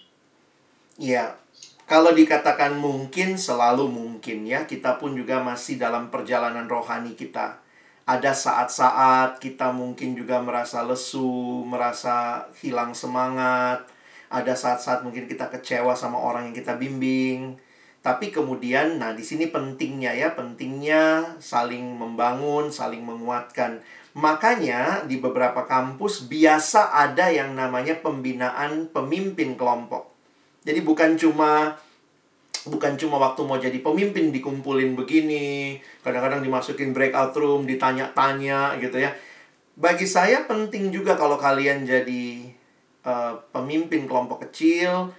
Iya, 0.99 1.39
kalau 1.83 2.15
dikatakan 2.15 2.79
mungkin, 2.79 3.35
selalu 3.35 3.91
mungkin 3.91 4.47
ya. 4.47 4.63
Kita 4.63 4.95
pun 4.99 5.19
juga 5.19 5.43
masih 5.43 5.75
dalam 5.75 6.07
perjalanan 6.07 6.67
rohani 6.67 7.11
kita. 7.15 7.59
Ada 8.03 8.35
saat-saat 8.35 9.39
kita 9.39 9.71
mungkin 9.71 10.15
juga 10.15 10.39
merasa 10.39 10.83
lesu, 10.83 11.63
merasa 11.67 12.47
hilang 12.59 12.91
semangat. 12.91 13.87
Ada 14.27 14.55
saat-saat 14.55 15.03
mungkin 15.07 15.27
kita 15.27 15.47
kecewa 15.51 15.95
sama 15.95 16.19
orang 16.19 16.51
yang 16.51 16.55
kita 16.55 16.75
bimbing. 16.75 17.55
Tapi 18.03 18.35
kemudian, 18.35 18.99
nah 18.99 19.15
di 19.15 19.23
sini 19.23 19.47
pentingnya 19.47 20.11
ya, 20.11 20.35
pentingnya 20.35 21.39
saling 21.39 21.95
membangun, 21.95 22.67
saling 22.67 22.99
menguatkan. 22.99 23.79
Makanya 24.19 25.07
di 25.07 25.23
beberapa 25.23 25.63
kampus 25.63 26.27
biasa 26.27 26.91
ada 26.91 27.31
yang 27.31 27.55
namanya 27.55 27.95
pembinaan 28.03 28.91
pemimpin 28.91 29.55
kelompok. 29.55 30.11
Jadi 30.67 30.83
bukan 30.83 31.15
cuma 31.15 31.79
bukan 32.67 32.95
cuma 32.99 33.19
waktu 33.19 33.41
mau 33.43 33.55
jadi 33.55 33.79
pemimpin 33.79 34.35
dikumpulin 34.35 34.99
begini, 34.99 35.79
kadang-kadang 36.03 36.43
dimasukin 36.43 36.91
breakout 36.91 37.31
room, 37.39 37.63
ditanya-tanya 37.63 38.83
gitu 38.83 38.99
ya. 38.99 39.15
Bagi 39.79 40.03
saya 40.03 40.43
penting 40.43 40.91
juga 40.91 41.15
kalau 41.15 41.39
kalian 41.39 41.87
jadi 41.87 42.51
uh, 43.07 43.39
pemimpin 43.55 44.07
kelompok 44.07 44.47
kecil, 44.47 45.11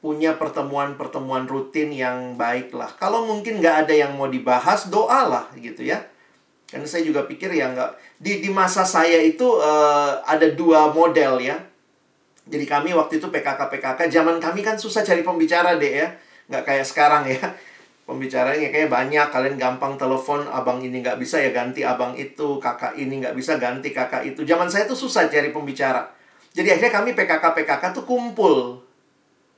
punya 0.00 0.36
pertemuan-pertemuan 0.36 1.48
rutin 1.48 1.90
yang 1.90 2.36
baik 2.36 2.70
lah. 2.76 2.92
Kalau 2.94 3.24
mungkin 3.26 3.58
nggak 3.58 3.86
ada 3.86 3.94
yang 3.96 4.12
mau 4.14 4.28
dibahas, 4.28 4.92
doalah 4.92 5.50
gitu 5.56 5.82
ya. 5.82 6.04
Karena 6.66 6.86
saya 6.86 7.06
juga 7.06 7.24
pikir 7.24 7.54
ya 7.54 7.70
nggak 7.70 8.18
di 8.18 8.42
di 8.42 8.50
masa 8.50 8.82
saya 8.82 9.22
itu 9.22 9.46
uh, 9.46 10.18
ada 10.26 10.50
dua 10.52 10.90
model 10.90 11.38
ya. 11.38 11.56
Jadi 12.46 12.62
kami 12.62 12.94
waktu 12.94 13.18
itu 13.18 13.26
PKK 13.26 13.58
PKK, 13.58 14.06
zaman 14.06 14.38
kami 14.38 14.62
kan 14.62 14.78
susah 14.78 15.02
cari 15.02 15.26
pembicara 15.26 15.74
deh 15.74 16.06
ya, 16.06 16.08
nggak 16.46 16.62
kayak 16.62 16.86
sekarang 16.86 17.26
ya. 17.26 17.42
Pembicaranya 18.06 18.70
kayak 18.70 18.86
banyak, 18.86 19.34
kalian 19.34 19.58
gampang 19.58 19.98
telepon 19.98 20.46
abang 20.46 20.78
ini 20.78 21.02
nggak 21.02 21.18
bisa 21.18 21.42
ya 21.42 21.50
ganti 21.50 21.82
abang 21.82 22.14
itu, 22.14 22.62
kakak 22.62 22.94
ini 22.94 23.18
nggak 23.18 23.34
bisa 23.34 23.58
ganti 23.58 23.90
kakak 23.90 24.22
itu. 24.22 24.46
Zaman 24.46 24.70
saya 24.70 24.86
tuh 24.86 24.94
susah 24.94 25.26
cari 25.26 25.50
pembicara. 25.50 26.06
Jadi 26.54 26.70
akhirnya 26.70 27.02
kami 27.02 27.18
PKK 27.18 27.42
PKK 27.50 27.82
tuh 27.98 28.06
kumpul. 28.06 28.85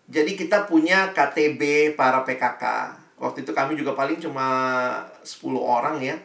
Jadi 0.09 0.41
kita 0.41 0.65
punya 0.65 1.13
KTB 1.13 1.93
para 1.93 2.25
PKK. 2.25 2.65
Waktu 3.21 3.45
itu 3.45 3.53
kami 3.53 3.77
juga 3.77 3.93
paling 3.93 4.17
cuma 4.17 4.47
10 5.21 5.61
orang 5.61 6.01
ya. 6.01 6.17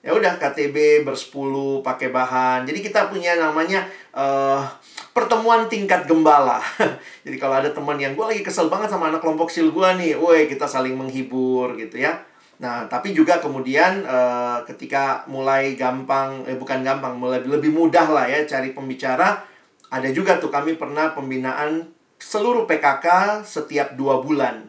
Ya 0.00 0.14
udah 0.14 0.38
KTB 0.38 1.02
bersepuluh 1.02 1.82
pakai 1.82 2.14
bahan. 2.14 2.62
Jadi 2.62 2.78
kita 2.78 3.10
punya 3.10 3.34
namanya 3.36 3.84
uh, 4.14 4.62
pertemuan 5.10 5.66
tingkat 5.66 6.06
gembala. 6.06 6.62
Jadi 7.26 7.36
kalau 7.36 7.58
ada 7.58 7.68
teman 7.74 7.98
yang 7.98 8.14
gue 8.14 8.22
lagi 8.22 8.40
kesel 8.46 8.70
banget 8.70 8.86
sama 8.86 9.10
anak 9.10 9.18
kelompok 9.18 9.50
sil 9.50 9.74
gue 9.74 9.88
nih, 9.98 10.14
woi 10.14 10.46
kita 10.46 10.64
saling 10.64 10.94
menghibur 10.94 11.74
gitu 11.74 11.98
ya. 11.98 12.22
Nah, 12.56 12.86
tapi 12.88 13.12
juga 13.12 13.42
kemudian 13.42 14.06
uh, 14.06 14.62
ketika 14.64 15.26
mulai 15.28 15.74
gampang, 15.74 16.46
eh 16.48 16.54
bukan 16.56 16.80
gampang, 16.86 17.18
mulai 17.18 17.42
lebih 17.44 17.74
mudah 17.74 18.06
lah 18.08 18.24
ya 18.30 18.46
cari 18.48 18.72
pembicara, 18.72 19.42
ada 19.90 20.08
juga 20.14 20.38
tuh 20.38 20.48
kami 20.48 20.78
pernah 20.78 21.12
pembinaan 21.12 21.95
seluruh 22.18 22.64
PKK 22.64 23.40
setiap 23.44 23.94
dua 23.94 24.20
bulan. 24.20 24.68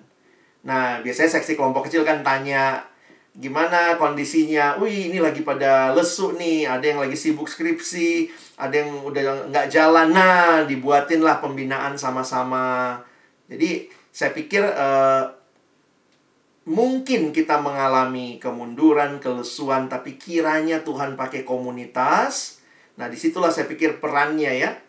Nah, 0.68 0.99
biasanya 0.99 1.40
seksi 1.40 1.56
kelompok 1.56 1.88
kecil 1.88 2.03
kan 2.03 2.19
tanya, 2.24 2.84
gimana 3.32 3.95
kondisinya? 3.95 4.76
Wih, 4.82 5.07
ini 5.07 5.24
lagi 5.24 5.48
pada 5.48 5.95
lesu 5.95 6.36
nih, 6.36 6.68
ada 6.68 6.84
yang 6.84 6.99
lagi 6.99 7.15
sibuk 7.15 7.48
skripsi, 7.48 8.28
ada 8.60 8.84
yang 8.84 9.07
udah 9.07 9.48
nggak 9.48 9.68
jalan. 9.72 10.11
Nah, 10.11 10.68
dibuatin 10.68 11.24
lah 11.24 11.40
pembinaan 11.40 11.95
sama-sama. 11.95 12.99
Jadi, 13.48 13.88
saya 14.11 14.36
pikir 14.36 14.60
uh, 14.65 15.32
mungkin 16.68 17.32
kita 17.32 17.64
mengalami 17.64 18.36
kemunduran, 18.44 19.24
kelesuan, 19.24 19.88
tapi 19.88 20.19
kiranya 20.19 20.84
Tuhan 20.84 21.15
pakai 21.15 21.48
komunitas. 21.48 22.60
Nah, 22.99 23.07
di 23.07 23.15
situlah 23.15 23.53
saya 23.53 23.69
pikir 23.72 24.03
perannya 24.03 24.52
ya 24.52 24.86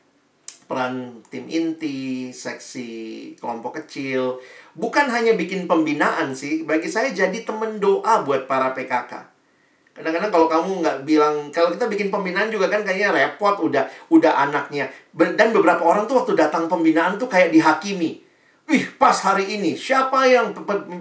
peran 0.69 1.24
tim 1.32 1.49
inti, 1.49 2.28
seksi 2.28 3.32
kelompok 3.40 3.81
kecil. 3.82 4.36
Bukan 4.77 5.09
hanya 5.09 5.32
bikin 5.32 5.65
pembinaan 5.65 6.36
sih, 6.36 6.62
bagi 6.69 6.93
saya 6.93 7.09
jadi 7.11 7.40
temen 7.43 7.81
doa 7.81 8.20
buat 8.23 8.45
para 8.45 8.77
PKK. 8.77 9.40
Kadang-kadang 9.97 10.31
kalau 10.31 10.47
kamu 10.47 10.70
nggak 10.85 10.99
bilang, 11.03 11.51
kalau 11.51 11.74
kita 11.74 11.90
bikin 11.90 12.12
pembinaan 12.12 12.53
juga 12.53 12.70
kan 12.70 12.86
kayaknya 12.86 13.11
repot, 13.11 13.59
udah 13.59 13.89
udah 14.12 14.47
anaknya. 14.47 14.86
Dan 15.16 15.51
beberapa 15.51 15.82
orang 15.82 16.07
tuh 16.07 16.23
waktu 16.23 16.39
datang 16.39 16.70
pembinaan 16.70 17.19
tuh 17.19 17.27
kayak 17.27 17.51
dihakimi. 17.51 18.23
Wih, 18.69 18.85
pas 19.01 19.16
hari 19.24 19.59
ini, 19.59 19.74
siapa 19.74 20.28
yang 20.28 20.53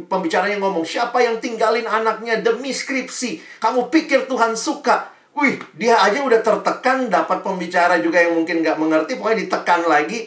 pembicaranya 0.08 0.56
ngomong, 0.64 0.88
siapa 0.88 1.20
yang 1.20 1.38
tinggalin 1.44 1.84
anaknya 1.84 2.40
demi 2.40 2.72
skripsi? 2.72 3.60
Kamu 3.60 3.92
pikir 3.92 4.26
Tuhan 4.32 4.56
suka? 4.56 5.17
Wih, 5.38 5.62
dia 5.78 5.94
aja 5.94 6.18
udah 6.26 6.42
tertekan, 6.42 7.14
dapat 7.14 7.46
pembicara 7.46 8.02
juga 8.02 8.18
yang 8.18 8.42
mungkin 8.42 8.66
nggak 8.66 8.82
mengerti, 8.82 9.22
pokoknya 9.22 9.46
ditekan 9.46 9.86
lagi. 9.86 10.26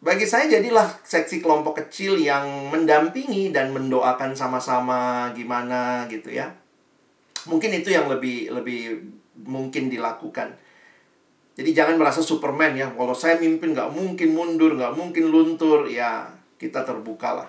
Bagi 0.00 0.24
saya 0.24 0.48
jadilah 0.48 0.88
seksi 1.04 1.44
kelompok 1.44 1.84
kecil 1.84 2.16
yang 2.16 2.72
mendampingi 2.72 3.52
dan 3.52 3.76
mendoakan 3.76 4.32
sama-sama 4.32 5.28
gimana 5.36 6.08
gitu 6.08 6.32
ya. 6.32 6.48
Mungkin 7.44 7.76
itu 7.76 7.92
yang 7.92 8.08
lebih 8.08 8.48
lebih 8.48 9.04
mungkin 9.44 9.92
dilakukan. 9.92 10.56
Jadi 11.60 11.70
jangan 11.76 12.00
merasa 12.00 12.24
Superman 12.24 12.72
ya. 12.72 12.88
Kalau 12.96 13.12
saya 13.12 13.36
mimpin 13.36 13.76
nggak 13.76 13.92
mungkin 13.92 14.32
mundur, 14.32 14.72
nggak 14.80 14.96
mungkin 14.96 15.28
luntur. 15.28 15.84
Ya, 15.92 16.32
kita 16.56 16.80
terbuka 16.88 17.44
lah. 17.44 17.48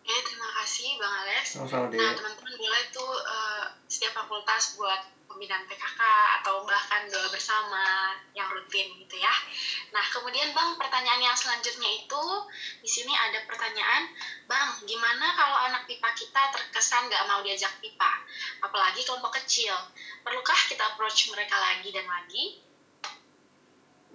Oke, 0.00 0.16
terima 0.24 0.48
kasih 0.64 0.96
Bang 0.96 1.14
Alex. 1.20 1.39
Sama-sama. 1.50 1.90
Nah, 1.90 2.14
teman-teman 2.14 2.54
boleh 2.54 2.82
tuh 2.94 3.10
uh, 3.26 3.66
setiap 3.90 4.14
fakultas 4.22 4.78
buat 4.78 5.02
pembinaan 5.26 5.66
PKK 5.66 6.02
atau 6.42 6.62
bahkan 6.62 7.10
doa 7.10 7.26
bersama 7.34 8.14
yang 8.38 8.46
rutin 8.54 8.86
gitu 9.02 9.18
ya. 9.18 9.34
Nah, 9.90 10.04
kemudian 10.14 10.54
Bang, 10.54 10.78
pertanyaan 10.78 11.18
yang 11.18 11.34
selanjutnya 11.34 11.90
itu 11.90 12.22
di 12.78 12.86
sini 12.86 13.10
ada 13.10 13.42
pertanyaan, 13.50 14.14
Bang, 14.46 14.78
gimana 14.86 15.34
kalau 15.34 15.58
anak 15.66 15.90
pipa 15.90 16.14
kita 16.14 16.54
terkesan 16.54 17.10
nggak 17.10 17.26
mau 17.26 17.42
diajak 17.42 17.74
pipa, 17.82 18.22
apalagi 18.62 19.02
kelompok 19.02 19.42
kecil? 19.42 19.74
Perlukah 20.22 20.60
kita 20.70 20.94
approach 20.94 21.34
mereka 21.34 21.58
lagi 21.58 21.90
dan 21.90 22.06
lagi? 22.06 22.44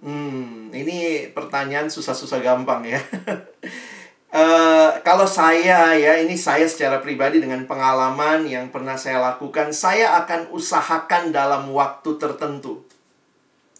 Hmm, 0.00 0.72
ini 0.72 1.28
pertanyaan 1.36 1.92
susah-susah 1.92 2.40
gampang 2.40 2.84
ya. 2.84 3.00
Uh, 4.26 4.90
kalau 5.06 5.22
saya 5.22 5.94
ya 5.94 6.18
ini 6.18 6.34
saya 6.34 6.66
secara 6.66 6.98
pribadi 6.98 7.38
dengan 7.38 7.62
pengalaman 7.62 8.42
yang 8.42 8.74
pernah 8.74 8.98
saya 8.98 9.22
lakukan 9.22 9.70
saya 9.70 10.18
akan 10.18 10.50
usahakan 10.50 11.30
dalam 11.30 11.70
waktu 11.70 12.18
tertentu. 12.18 12.82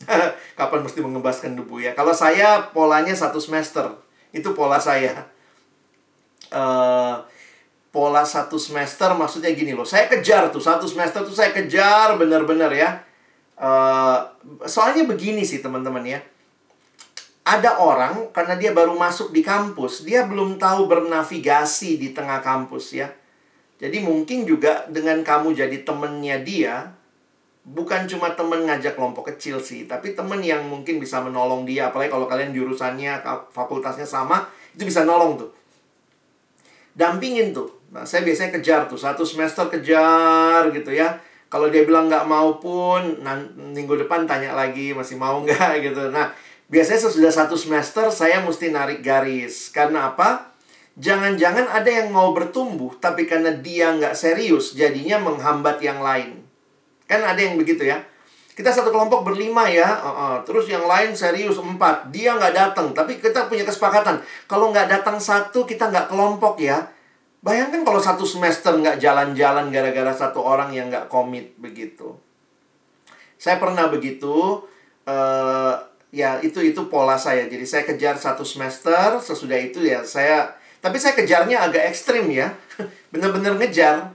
Kapan 0.59 0.81
mesti 0.86 1.02
mengebaskan 1.02 1.59
debu 1.59 1.82
ya? 1.82 1.98
Kalau 1.98 2.14
saya 2.14 2.70
polanya 2.70 3.10
satu 3.10 3.43
semester 3.43 3.90
itu 4.31 4.55
pola 4.55 4.78
saya. 4.78 5.27
Uh, 6.55 7.18
pola 7.90 8.23
satu 8.23 8.55
semester 8.55 9.10
maksudnya 9.18 9.51
gini 9.51 9.74
loh 9.74 9.82
saya 9.82 10.06
kejar 10.06 10.55
tuh 10.55 10.62
satu 10.62 10.86
semester 10.86 11.27
tuh 11.27 11.35
saya 11.35 11.51
kejar 11.51 12.14
bener-bener 12.14 12.70
ya. 12.70 13.02
Uh, 13.59 14.20
soalnya 14.68 15.02
begini 15.10 15.43
sih 15.43 15.59
teman-teman 15.59 16.06
ya 16.06 16.20
ada 17.47 17.78
orang 17.78 18.35
karena 18.35 18.59
dia 18.59 18.74
baru 18.74 18.98
masuk 18.98 19.31
di 19.31 19.39
kampus, 19.39 20.02
dia 20.02 20.27
belum 20.27 20.59
tahu 20.59 20.90
bernavigasi 20.90 21.94
di 21.94 22.10
tengah 22.10 22.43
kampus 22.43 22.98
ya. 22.98 23.06
Jadi 23.78 24.02
mungkin 24.02 24.43
juga 24.43 24.82
dengan 24.90 25.23
kamu 25.23 25.55
jadi 25.55 25.86
temennya 25.86 26.43
dia, 26.43 26.90
bukan 27.62 28.10
cuma 28.10 28.35
temen 28.35 28.66
ngajak 28.66 28.98
kelompok 28.98 29.31
kecil 29.31 29.62
sih, 29.62 29.86
tapi 29.86 30.18
temen 30.18 30.43
yang 30.43 30.66
mungkin 30.66 30.98
bisa 30.98 31.23
menolong 31.23 31.62
dia. 31.62 31.94
Apalagi 31.94 32.10
kalau 32.10 32.27
kalian 32.27 32.51
jurusannya, 32.51 33.23
fakultasnya 33.55 34.09
sama, 34.09 34.51
itu 34.74 34.82
bisa 34.82 35.06
nolong 35.06 35.39
tuh. 35.39 35.51
Dampingin 36.98 37.55
tuh. 37.55 37.70
Nah, 37.94 38.02
saya 38.02 38.27
biasanya 38.27 38.59
kejar 38.59 38.90
tuh, 38.90 38.98
satu 38.98 39.23
semester 39.23 39.70
kejar 39.70 40.66
gitu 40.74 40.90
ya. 40.90 41.14
Kalau 41.47 41.70
dia 41.70 41.86
bilang 41.86 42.10
nggak 42.10 42.27
mau 42.27 42.59
pun, 42.59 43.23
minggu 43.55 43.94
depan 44.02 44.27
tanya 44.27 44.51
lagi, 44.51 44.90
masih 44.90 45.14
mau 45.14 45.39
nggak 45.47 45.78
gitu. 45.86 46.10
Nah, 46.10 46.35
Biasanya 46.66 47.01
sesudah 47.06 47.30
satu 47.30 47.55
semester 47.55 48.10
saya 48.10 48.43
mesti 48.43 48.74
narik 48.74 48.98
garis. 48.98 49.70
Karena 49.70 50.10
apa? 50.10 50.51
Jangan-jangan 50.97 51.68
ada 51.68 51.86
yang 51.93 52.09
mau 52.09 52.32
bertumbuh, 52.32 52.97
tapi 52.97 53.28
karena 53.28 53.52
dia 53.52 53.93
nggak 53.93 54.16
serius, 54.16 54.72
jadinya 54.72 55.20
menghambat 55.20 55.76
yang 55.84 56.01
lain. 56.01 56.40
Kan 57.05 57.20
ada 57.20 57.36
yang 57.36 57.60
begitu 57.60 57.84
ya. 57.84 58.01
Kita 58.56 58.72
satu 58.72 58.88
kelompok 58.88 59.20
berlima 59.20 59.68
ya, 59.68 59.84
uh 59.84 60.09
-uh. 60.09 60.36
terus 60.48 60.64
yang 60.64 60.88
lain 60.88 61.12
serius 61.12 61.60
empat. 61.60 62.09
Dia 62.09 62.40
nggak 62.40 62.55
datang, 62.56 62.97
tapi 62.97 63.20
kita 63.20 63.44
punya 63.52 63.68
kesepakatan. 63.68 64.24
Kalau 64.48 64.72
nggak 64.72 64.88
datang 64.88 65.20
satu, 65.20 65.68
kita 65.68 65.93
nggak 65.93 66.09
kelompok 66.09 66.56
ya. 66.64 66.88
Bayangkan 67.44 67.84
kalau 67.84 68.01
satu 68.01 68.24
semester 68.24 68.72
nggak 68.72 68.97
jalan-jalan 68.97 69.68
gara-gara 69.68 70.16
satu 70.16 70.40
orang 70.40 70.72
yang 70.72 70.88
nggak 70.88 71.12
komit 71.12 71.52
begitu. 71.60 72.16
Saya 73.36 73.60
pernah 73.60 73.93
begitu. 73.93 74.64
Uh, 75.05 75.76
ya 76.15 76.39
itu 76.43 76.62
itu 76.62 76.87
pola 76.87 77.19
saya. 77.19 77.47
Jadi 77.51 77.65
saya 77.66 77.83
kejar 77.87 78.15
satu 78.19 78.47
semester 78.47 79.19
sesudah 79.19 79.59
itu 79.59 79.83
ya 79.83 80.03
saya 80.07 80.55
tapi 80.78 81.03
saya 81.03 81.19
kejarnya 81.19 81.66
agak 81.66 81.91
ekstrim 81.91 82.31
ya. 82.31 82.55
Bener-bener 83.12 83.59
ngejar. 83.59 84.15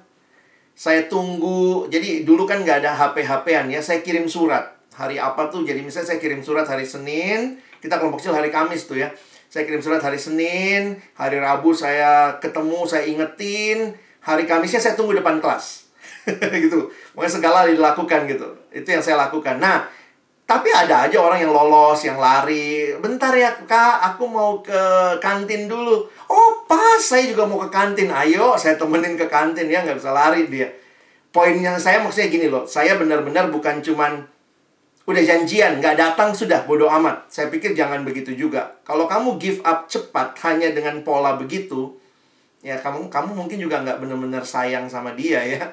Saya 0.72 1.06
tunggu 1.12 1.86
jadi 1.92 2.24
dulu 2.24 2.48
kan 2.48 2.64
nggak 2.64 2.82
ada 2.86 2.92
HP 2.96 3.28
HPan 3.28 3.70
ya 3.70 3.82
saya 3.84 4.00
kirim 4.02 4.26
surat. 4.26 4.80
Hari 4.92 5.18
apa 5.18 5.48
tuh 5.48 5.64
jadi 5.64 5.80
misalnya 5.80 6.16
saya 6.16 6.20
kirim 6.20 6.44
surat 6.44 6.68
hari 6.68 6.84
Senin 6.84 7.58
kita 7.82 7.98
kelompok 7.98 8.22
kecil 8.22 8.36
hari 8.36 8.54
Kamis 8.54 8.88
tuh 8.88 9.00
ya. 9.00 9.12
Saya 9.52 9.68
kirim 9.68 9.84
surat 9.84 10.00
hari 10.00 10.16
Senin 10.16 10.96
hari 11.16 11.38
Rabu 11.38 11.76
saya 11.76 12.40
ketemu 12.40 12.88
saya 12.88 13.04
ingetin 13.04 13.94
hari 14.24 14.48
Kamisnya 14.48 14.80
saya 14.80 14.96
tunggu 14.96 15.18
depan 15.18 15.44
kelas. 15.44 15.92
Gitu. 16.54 16.94
Pokoknya 17.18 17.34
segala 17.34 17.66
dilakukan 17.66 18.30
gitu. 18.30 18.46
Itu 18.70 18.94
yang 18.94 19.02
saya 19.02 19.18
lakukan. 19.26 19.58
Nah 19.58 19.90
tapi 20.52 20.68
ada 20.68 21.08
aja 21.08 21.16
orang 21.16 21.48
yang 21.48 21.56
lolos, 21.56 22.04
yang 22.04 22.20
lari. 22.20 22.92
Bentar 23.00 23.32
ya 23.32 23.56
kak, 23.64 24.04
aku 24.04 24.28
mau 24.28 24.60
ke 24.60 25.16
kantin 25.24 25.72
dulu. 25.72 26.04
Oh 26.28 26.68
pas, 26.68 27.00
saya 27.00 27.24
juga 27.24 27.48
mau 27.48 27.56
ke 27.64 27.72
kantin. 27.72 28.12
Ayo, 28.12 28.60
saya 28.60 28.76
temenin 28.76 29.16
ke 29.16 29.32
kantin 29.32 29.72
ya, 29.72 29.80
nggak 29.80 30.04
bisa 30.04 30.12
lari 30.12 30.52
dia. 30.52 30.68
Poin 31.32 31.56
yang 31.56 31.80
saya 31.80 32.04
maksudnya 32.04 32.28
gini 32.28 32.52
loh, 32.52 32.68
saya 32.68 33.00
benar-benar 33.00 33.48
bukan 33.48 33.80
cuman 33.80 34.28
udah 35.08 35.24
janjian, 35.24 35.80
nggak 35.80 35.96
datang 35.96 36.36
sudah, 36.36 36.68
bodoh 36.68 36.92
amat. 37.00 37.32
Saya 37.32 37.48
pikir 37.48 37.72
jangan 37.72 38.04
begitu 38.04 38.36
juga. 38.36 38.76
Kalau 38.84 39.08
kamu 39.08 39.40
give 39.40 39.64
up 39.64 39.88
cepat 39.88 40.36
hanya 40.44 40.76
dengan 40.76 41.00
pola 41.08 41.40
begitu, 41.40 41.96
ya 42.60 42.76
kamu 42.76 43.08
kamu 43.08 43.40
mungkin 43.40 43.56
juga 43.56 43.88
nggak 43.88 44.04
benar-benar 44.04 44.44
sayang 44.44 44.92
sama 44.92 45.16
dia 45.16 45.40
ya 45.48 45.64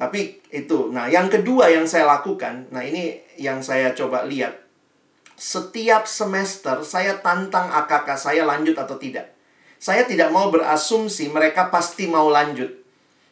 tapi 0.00 0.40
itu, 0.48 0.88
nah 0.88 1.12
yang 1.12 1.28
kedua 1.28 1.68
yang 1.68 1.84
saya 1.84 2.08
lakukan, 2.08 2.72
nah 2.72 2.80
ini 2.80 3.20
yang 3.36 3.60
saya 3.60 3.92
coba 3.92 4.24
lihat. 4.24 4.56
Setiap 5.36 6.08
semester 6.08 6.80
saya 6.88 7.20
tantang 7.20 7.68
AKK 7.68 8.08
saya 8.16 8.48
lanjut 8.48 8.80
atau 8.80 8.96
tidak. 8.96 9.28
Saya 9.76 10.08
tidak 10.08 10.32
mau 10.32 10.48
berasumsi 10.48 11.28
mereka 11.28 11.68
pasti 11.68 12.08
mau 12.08 12.32
lanjut. 12.32 12.80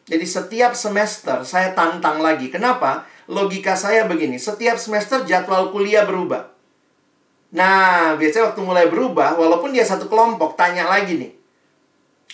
Jadi 0.05 0.25
setiap 0.29 0.77
semester 0.77 1.41
saya 1.41 1.73
tantang 1.73 2.21
lagi. 2.21 2.53
Kenapa? 2.53 3.09
Logika 3.25 3.73
saya 3.73 4.05
begini, 4.05 4.37
setiap 4.37 4.77
semester 4.77 5.25
jadwal 5.25 5.73
kuliah 5.73 6.05
berubah. 6.05 6.53
Nah, 7.49 8.13
biasanya 8.13 8.53
waktu 8.53 8.61
mulai 8.61 8.85
berubah, 8.93 9.41
walaupun 9.41 9.73
dia 9.73 9.81
satu 9.81 10.05
kelompok, 10.05 10.53
tanya 10.53 10.85
lagi 10.85 11.17
nih. 11.17 11.33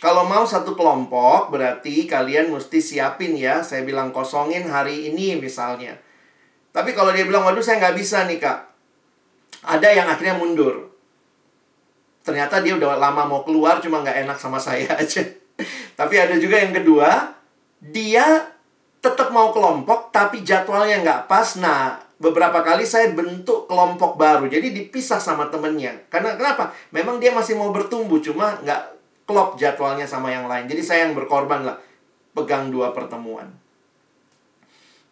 Kalau 0.03 0.27
mau 0.27 0.43
satu 0.43 0.75
kelompok, 0.75 1.55
berarti 1.55 2.03
kalian 2.03 2.51
mesti 2.51 2.83
siapin 2.83 3.31
ya. 3.39 3.63
Saya 3.63 3.87
bilang 3.87 4.11
kosongin 4.11 4.67
hari 4.67 5.07
ini 5.07 5.39
misalnya. 5.39 5.95
Tapi 6.75 6.91
kalau 6.91 7.15
dia 7.15 7.23
bilang, 7.23 7.47
waduh 7.47 7.63
saya 7.63 7.79
nggak 7.79 7.95
bisa 7.95 8.27
nih 8.27 8.35
kak. 8.35 8.59
Ada 9.63 9.95
yang 9.95 10.07
akhirnya 10.11 10.35
mundur. 10.35 10.91
Ternyata 12.27 12.59
dia 12.59 12.75
udah 12.75 12.99
lama 12.99 13.23
mau 13.23 13.41
keluar, 13.47 13.79
cuma 13.79 14.03
nggak 14.03 14.27
enak 14.27 14.37
sama 14.41 14.59
saya 14.59 14.91
aja. 15.01 15.23
tapi 15.95 16.19
ada 16.19 16.35
juga 16.35 16.59
yang 16.59 16.75
kedua, 16.75 17.31
dia 17.79 18.51
tetap 18.99 19.31
mau 19.31 19.55
kelompok, 19.55 20.11
tapi 20.11 20.43
jadwalnya 20.43 20.99
nggak 20.99 21.21
pas. 21.31 21.55
Nah, 21.55 21.95
beberapa 22.19 22.59
kali 22.59 22.83
saya 22.83 23.15
bentuk 23.15 23.71
kelompok 23.71 24.19
baru. 24.19 24.51
Jadi 24.51 24.75
dipisah 24.75 25.23
sama 25.23 25.47
temennya. 25.47 25.95
Karena 26.11 26.35
kenapa? 26.35 26.75
Memang 26.91 27.23
dia 27.23 27.31
masih 27.31 27.55
mau 27.55 27.71
bertumbuh, 27.71 28.19
cuma 28.19 28.59
nggak 28.59 28.94
klop 29.25 29.57
jadwalnya 29.57 30.05
sama 30.05 30.29
yang 30.29 30.45
lain. 30.45 30.69
Jadi 30.69 30.81
saya 30.85 31.09
yang 31.09 31.17
berkorban 31.17 31.65
lah 31.65 31.77
pegang 32.37 32.69
dua 32.69 32.93
pertemuan. 32.93 33.49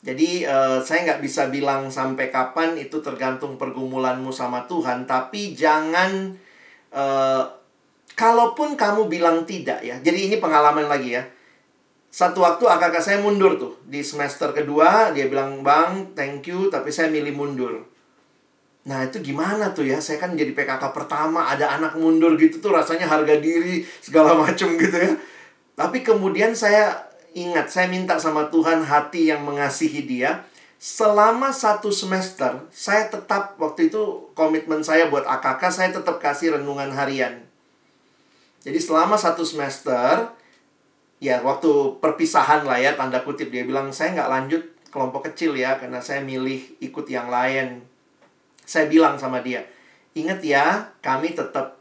Jadi 0.03 0.43
uh, 0.43 0.83
saya 0.83 1.07
nggak 1.07 1.21
bisa 1.23 1.47
bilang 1.47 1.87
sampai 1.87 2.27
kapan 2.27 2.75
itu 2.75 2.99
tergantung 2.99 3.55
pergumulanmu 3.57 4.29
sama 4.29 4.69
Tuhan. 4.69 5.09
Tapi 5.09 5.57
jangan 5.57 6.35
uh, 6.91 7.43
kalaupun 8.13 8.75
kamu 8.75 9.09
bilang 9.09 9.47
tidak 9.47 9.81
ya. 9.81 9.97
Jadi 10.03 10.29
ini 10.29 10.37
pengalaman 10.37 10.85
lagi 10.91 11.17
ya. 11.17 11.23
Satu 12.13 12.45
waktu 12.45 12.61
kakak 12.69 13.01
saya 13.01 13.17
mundur 13.17 13.57
tuh 13.57 13.73
di 13.89 14.05
semester 14.05 14.53
kedua 14.53 15.09
dia 15.17 15.25
bilang 15.25 15.65
bang 15.65 16.13
thank 16.13 16.45
you 16.45 16.69
tapi 16.69 16.93
saya 16.93 17.09
milih 17.09 17.33
mundur 17.33 17.89
Nah 18.83 19.07
itu 19.07 19.23
gimana 19.23 19.71
tuh 19.71 19.87
ya? 19.87 19.99
Saya 20.03 20.19
kan 20.19 20.35
jadi 20.35 20.51
PKK 20.51 20.91
pertama 20.91 21.47
Ada 21.47 21.79
anak 21.79 21.95
mundur 21.95 22.35
gitu 22.35 22.59
tuh 22.59 22.75
Rasanya 22.75 23.07
harga 23.07 23.39
diri 23.39 23.83
Segala 24.03 24.35
macem 24.43 24.75
gitu 24.75 24.95
ya. 24.95 25.15
Tapi 25.79 26.03
kemudian 26.03 26.51
saya 26.51 27.07
ingat 27.31 27.71
Saya 27.71 27.87
minta 27.87 28.19
sama 28.19 28.51
Tuhan 28.51 28.83
hati 28.83 29.31
yang 29.31 29.47
mengasihi 29.47 30.03
dia 30.03 30.43
Selama 30.75 31.55
satu 31.55 31.95
semester 31.95 32.67
Saya 32.75 33.07
tetap 33.07 33.55
Waktu 33.55 33.87
itu 33.87 34.27
komitmen 34.35 34.83
saya 34.83 35.07
buat 35.07 35.23
AKK 35.23 35.61
Saya 35.71 35.89
tetap 35.95 36.19
kasih 36.19 36.59
renungan 36.59 36.91
harian. 36.91 37.39
Jadi 38.67 38.79
selama 38.83 39.15
satu 39.15 39.47
semester 39.47 40.27
Ya 41.23 41.39
waktu 41.39 41.71
perpisahan 42.03 42.67
lah 42.67 42.83
ya 42.83 42.99
Tanda 42.99 43.23
kutip 43.23 43.47
dia 43.47 43.63
bilang 43.63 43.95
Saya 43.95 44.11
nggak 44.11 44.27
lanjut 44.27 44.63
kelompok 44.91 45.31
kecil 45.31 45.55
ya 45.55 45.79
Karena 45.79 46.03
saya 46.03 46.19
milih 46.19 46.83
ikut 46.83 47.07
yang 47.07 47.31
lain 47.31 47.92
saya 48.63 48.87
bilang 48.87 49.19
sama 49.19 49.43
dia, 49.43 49.63
ingat 50.15 50.39
ya, 50.43 50.95
kami 51.03 51.35
tetap 51.35 51.79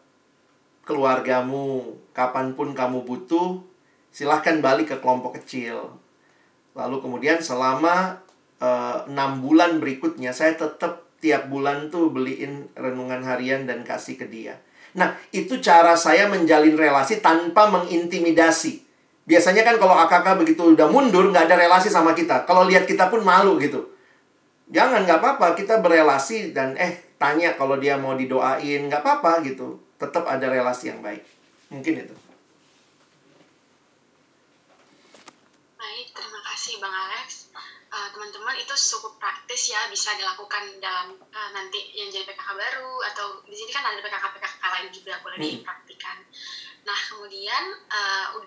keluargamu. 0.84 1.98
Kapan 2.12 2.52
pun 2.52 2.76
kamu 2.76 3.08
butuh, 3.08 3.64
silahkan 4.12 4.60
balik 4.60 4.92
ke 4.92 4.96
kelompok 5.00 5.40
kecil. 5.40 5.96
Lalu 6.76 7.00
kemudian 7.00 7.40
selama 7.40 8.20
eh, 8.60 8.98
enam 9.08 9.40
bulan 9.40 9.80
berikutnya, 9.80 10.36
saya 10.36 10.52
tetap 10.58 11.08
tiap 11.22 11.48
bulan 11.48 11.88
tuh 11.88 12.10
beliin 12.10 12.66
renungan 12.74 13.22
harian 13.22 13.64
dan 13.64 13.86
kasih 13.86 14.18
ke 14.18 14.26
dia. 14.26 14.58
Nah, 14.92 15.16
itu 15.32 15.56
cara 15.62 15.96
saya 15.96 16.28
menjalin 16.28 16.76
relasi 16.76 17.24
tanpa 17.24 17.70
mengintimidasi. 17.70 18.84
Biasanya 19.24 19.62
kan 19.64 19.78
kalau 19.78 19.96
AKK 19.96 20.36
begitu 20.36 20.74
udah 20.74 20.90
mundur, 20.90 21.30
nggak 21.30 21.48
ada 21.48 21.56
relasi 21.56 21.88
sama 21.88 22.12
kita. 22.12 22.44
Kalau 22.44 22.68
lihat 22.68 22.84
kita 22.84 23.08
pun 23.08 23.24
malu 23.24 23.56
gitu. 23.56 23.91
Jangan, 24.72 25.04
nggak 25.04 25.20
apa-apa. 25.20 25.52
Kita 25.52 25.84
berelasi 25.84 26.56
dan 26.56 26.72
eh 26.80 27.14
tanya 27.20 27.52
kalau 27.60 27.76
dia 27.76 28.00
mau 28.00 28.16
didoain, 28.16 28.88
nggak 28.88 29.04
apa-apa 29.04 29.44
gitu. 29.44 29.76
Tetap 30.00 30.24
ada 30.24 30.48
relasi 30.48 30.88
yang 30.88 31.04
baik. 31.04 31.20
Mungkin 31.68 32.08
itu. 32.08 32.16
Baik, 35.76 36.06
terima 36.16 36.40
kasih 36.48 36.80
Bang 36.80 36.96
Alex. 36.96 37.52
Uh, 37.92 38.08
teman-teman 38.16 38.56
itu 38.56 38.72
cukup 38.72 39.20
praktis 39.20 39.68
ya 39.68 39.84
bisa 39.92 40.16
dilakukan 40.16 40.80
dalam 40.80 41.12
uh, 41.12 41.50
nanti 41.52 41.92
yang 41.92 42.08
jadi 42.08 42.24
PKK 42.24 42.56
baru 42.56 43.04
atau 43.12 43.44
di 43.44 43.52
sini 43.52 43.68
kan 43.68 43.84
ada 43.84 44.00
PKK 44.00 44.32
PKK 44.32 44.62
lain 44.64 44.88
juga 44.88 45.20
boleh 45.20 45.36
hmm. 45.36 45.60
dipraktikan. 45.60 46.16
Nah, 46.82 46.98
kemudian 47.14 47.78
uh, 47.94 48.42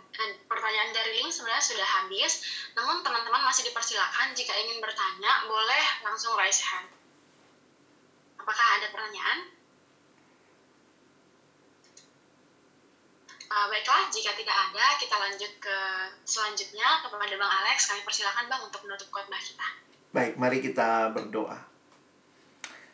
pertanyaan 0.52 0.92
dari 0.92 1.24
link 1.24 1.32
sebenarnya 1.32 1.64
sudah 1.64 1.88
habis, 1.88 2.44
namun 2.76 3.00
teman-teman 3.00 3.48
masih 3.48 3.72
dipersilakan 3.72 4.36
jika 4.36 4.52
ingin 4.60 4.84
bertanya, 4.84 5.48
boleh 5.48 5.84
langsung 6.04 6.36
raise 6.36 6.60
hand. 6.60 6.92
Apakah 8.36 8.68
ada 8.76 8.92
pertanyaan? 8.92 9.40
Uh, 13.46 13.72
baiklah, 13.72 14.12
jika 14.12 14.36
tidak 14.36 14.52
ada, 14.52 14.86
kita 15.00 15.16
lanjut 15.16 15.52
ke 15.64 15.78
selanjutnya 16.28 17.08
kepada 17.08 17.34
Bang 17.40 17.54
Alex. 17.64 17.88
Kami 17.88 18.04
persilakan 18.04 18.52
Bang 18.52 18.68
untuk 18.68 18.84
menutup 18.84 19.08
khotbah 19.16 19.40
kita. 19.40 19.68
Baik, 20.12 20.36
mari 20.36 20.60
kita 20.60 21.16
berdoa. 21.16 21.56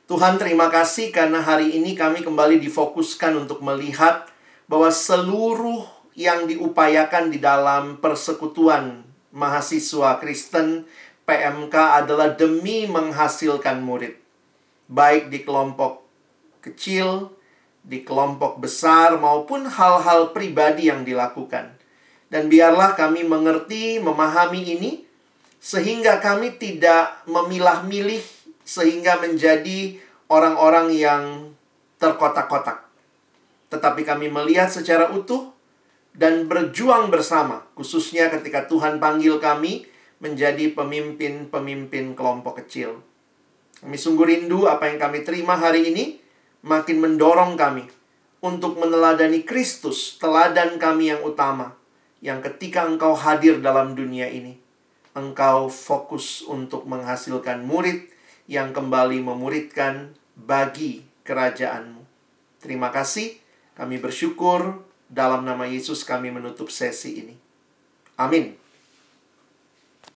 Tuhan 0.05 0.37
terima 0.37 0.67
kasih 0.67 1.09
karena 1.09 1.39
hari 1.41 1.71
ini 1.81 1.95
kami 1.95 2.21
kembali 2.21 2.59
difokuskan 2.61 3.31
untuk 3.41 3.63
melihat 3.63 4.30
bahwa 4.71 4.87
seluruh 4.87 5.83
yang 6.15 6.47
diupayakan 6.47 7.27
di 7.27 7.43
dalam 7.43 7.99
persekutuan 7.99 9.03
mahasiswa 9.35 10.15
Kristen 10.23 10.87
PMK 11.27 11.75
adalah 11.75 12.31
demi 12.31 12.87
menghasilkan 12.87 13.83
murid. 13.83 14.15
Baik 14.87 15.27
di 15.27 15.43
kelompok 15.43 16.07
kecil, 16.63 17.35
di 17.83 17.99
kelompok 18.07 18.63
besar 18.63 19.19
maupun 19.19 19.67
hal-hal 19.67 20.31
pribadi 20.31 20.87
yang 20.87 21.03
dilakukan. 21.03 21.75
Dan 22.31 22.47
biarlah 22.47 22.95
kami 22.95 23.27
mengerti, 23.27 23.99
memahami 23.99 24.71
ini 24.71 24.91
sehingga 25.59 26.23
kami 26.23 26.55
tidak 26.55 27.27
memilah-milih 27.27 28.23
sehingga 28.63 29.19
menjadi 29.19 29.99
orang-orang 30.31 30.95
yang 30.95 31.23
terkotak-kotak 31.99 32.90
tetapi 33.71 34.03
kami 34.03 34.27
melihat 34.27 34.67
secara 34.67 35.09
utuh 35.15 35.55
dan 36.11 36.45
berjuang 36.51 37.07
bersama, 37.07 37.63
khususnya 37.73 38.27
ketika 38.27 38.67
Tuhan 38.67 38.99
panggil 38.99 39.39
kami 39.39 39.87
menjadi 40.19 40.75
pemimpin-pemimpin 40.75 42.13
kelompok 42.13 42.61
kecil. 42.61 42.99
Kami 43.81 43.97
sungguh 43.97 44.27
rindu 44.27 44.69
apa 44.69 44.91
yang 44.91 45.01
kami 45.01 45.25
terima 45.25 45.57
hari 45.57 45.89
ini 45.89 46.21
makin 46.61 47.01
mendorong 47.01 47.57
kami 47.57 47.89
untuk 48.43 48.77
meneladani 48.77 49.41
Kristus, 49.41 50.21
teladan 50.21 50.77
kami 50.77 51.09
yang 51.09 51.25
utama, 51.25 51.73
yang 52.21 52.37
ketika 52.45 52.85
engkau 52.85 53.17
hadir 53.17 53.57
dalam 53.57 53.97
dunia 53.97 54.29
ini, 54.29 54.61
engkau 55.17 55.71
fokus 55.73 56.45
untuk 56.45 56.85
menghasilkan 56.85 57.65
murid 57.65 58.05
yang 58.45 58.69
kembali 58.75 59.25
memuridkan 59.25 60.13
bagi 60.37 61.01
kerajaanmu. 61.25 62.05
Terima 62.61 62.93
kasih. 62.93 63.40
Kami 63.73 63.97
bersyukur 63.97 64.83
dalam 65.11 65.43
nama 65.43 65.67
Yesus 65.67 66.07
kami 66.07 66.31
menutup 66.31 66.71
sesi 66.71 67.19
ini. 67.19 67.35
Amin. 68.15 68.60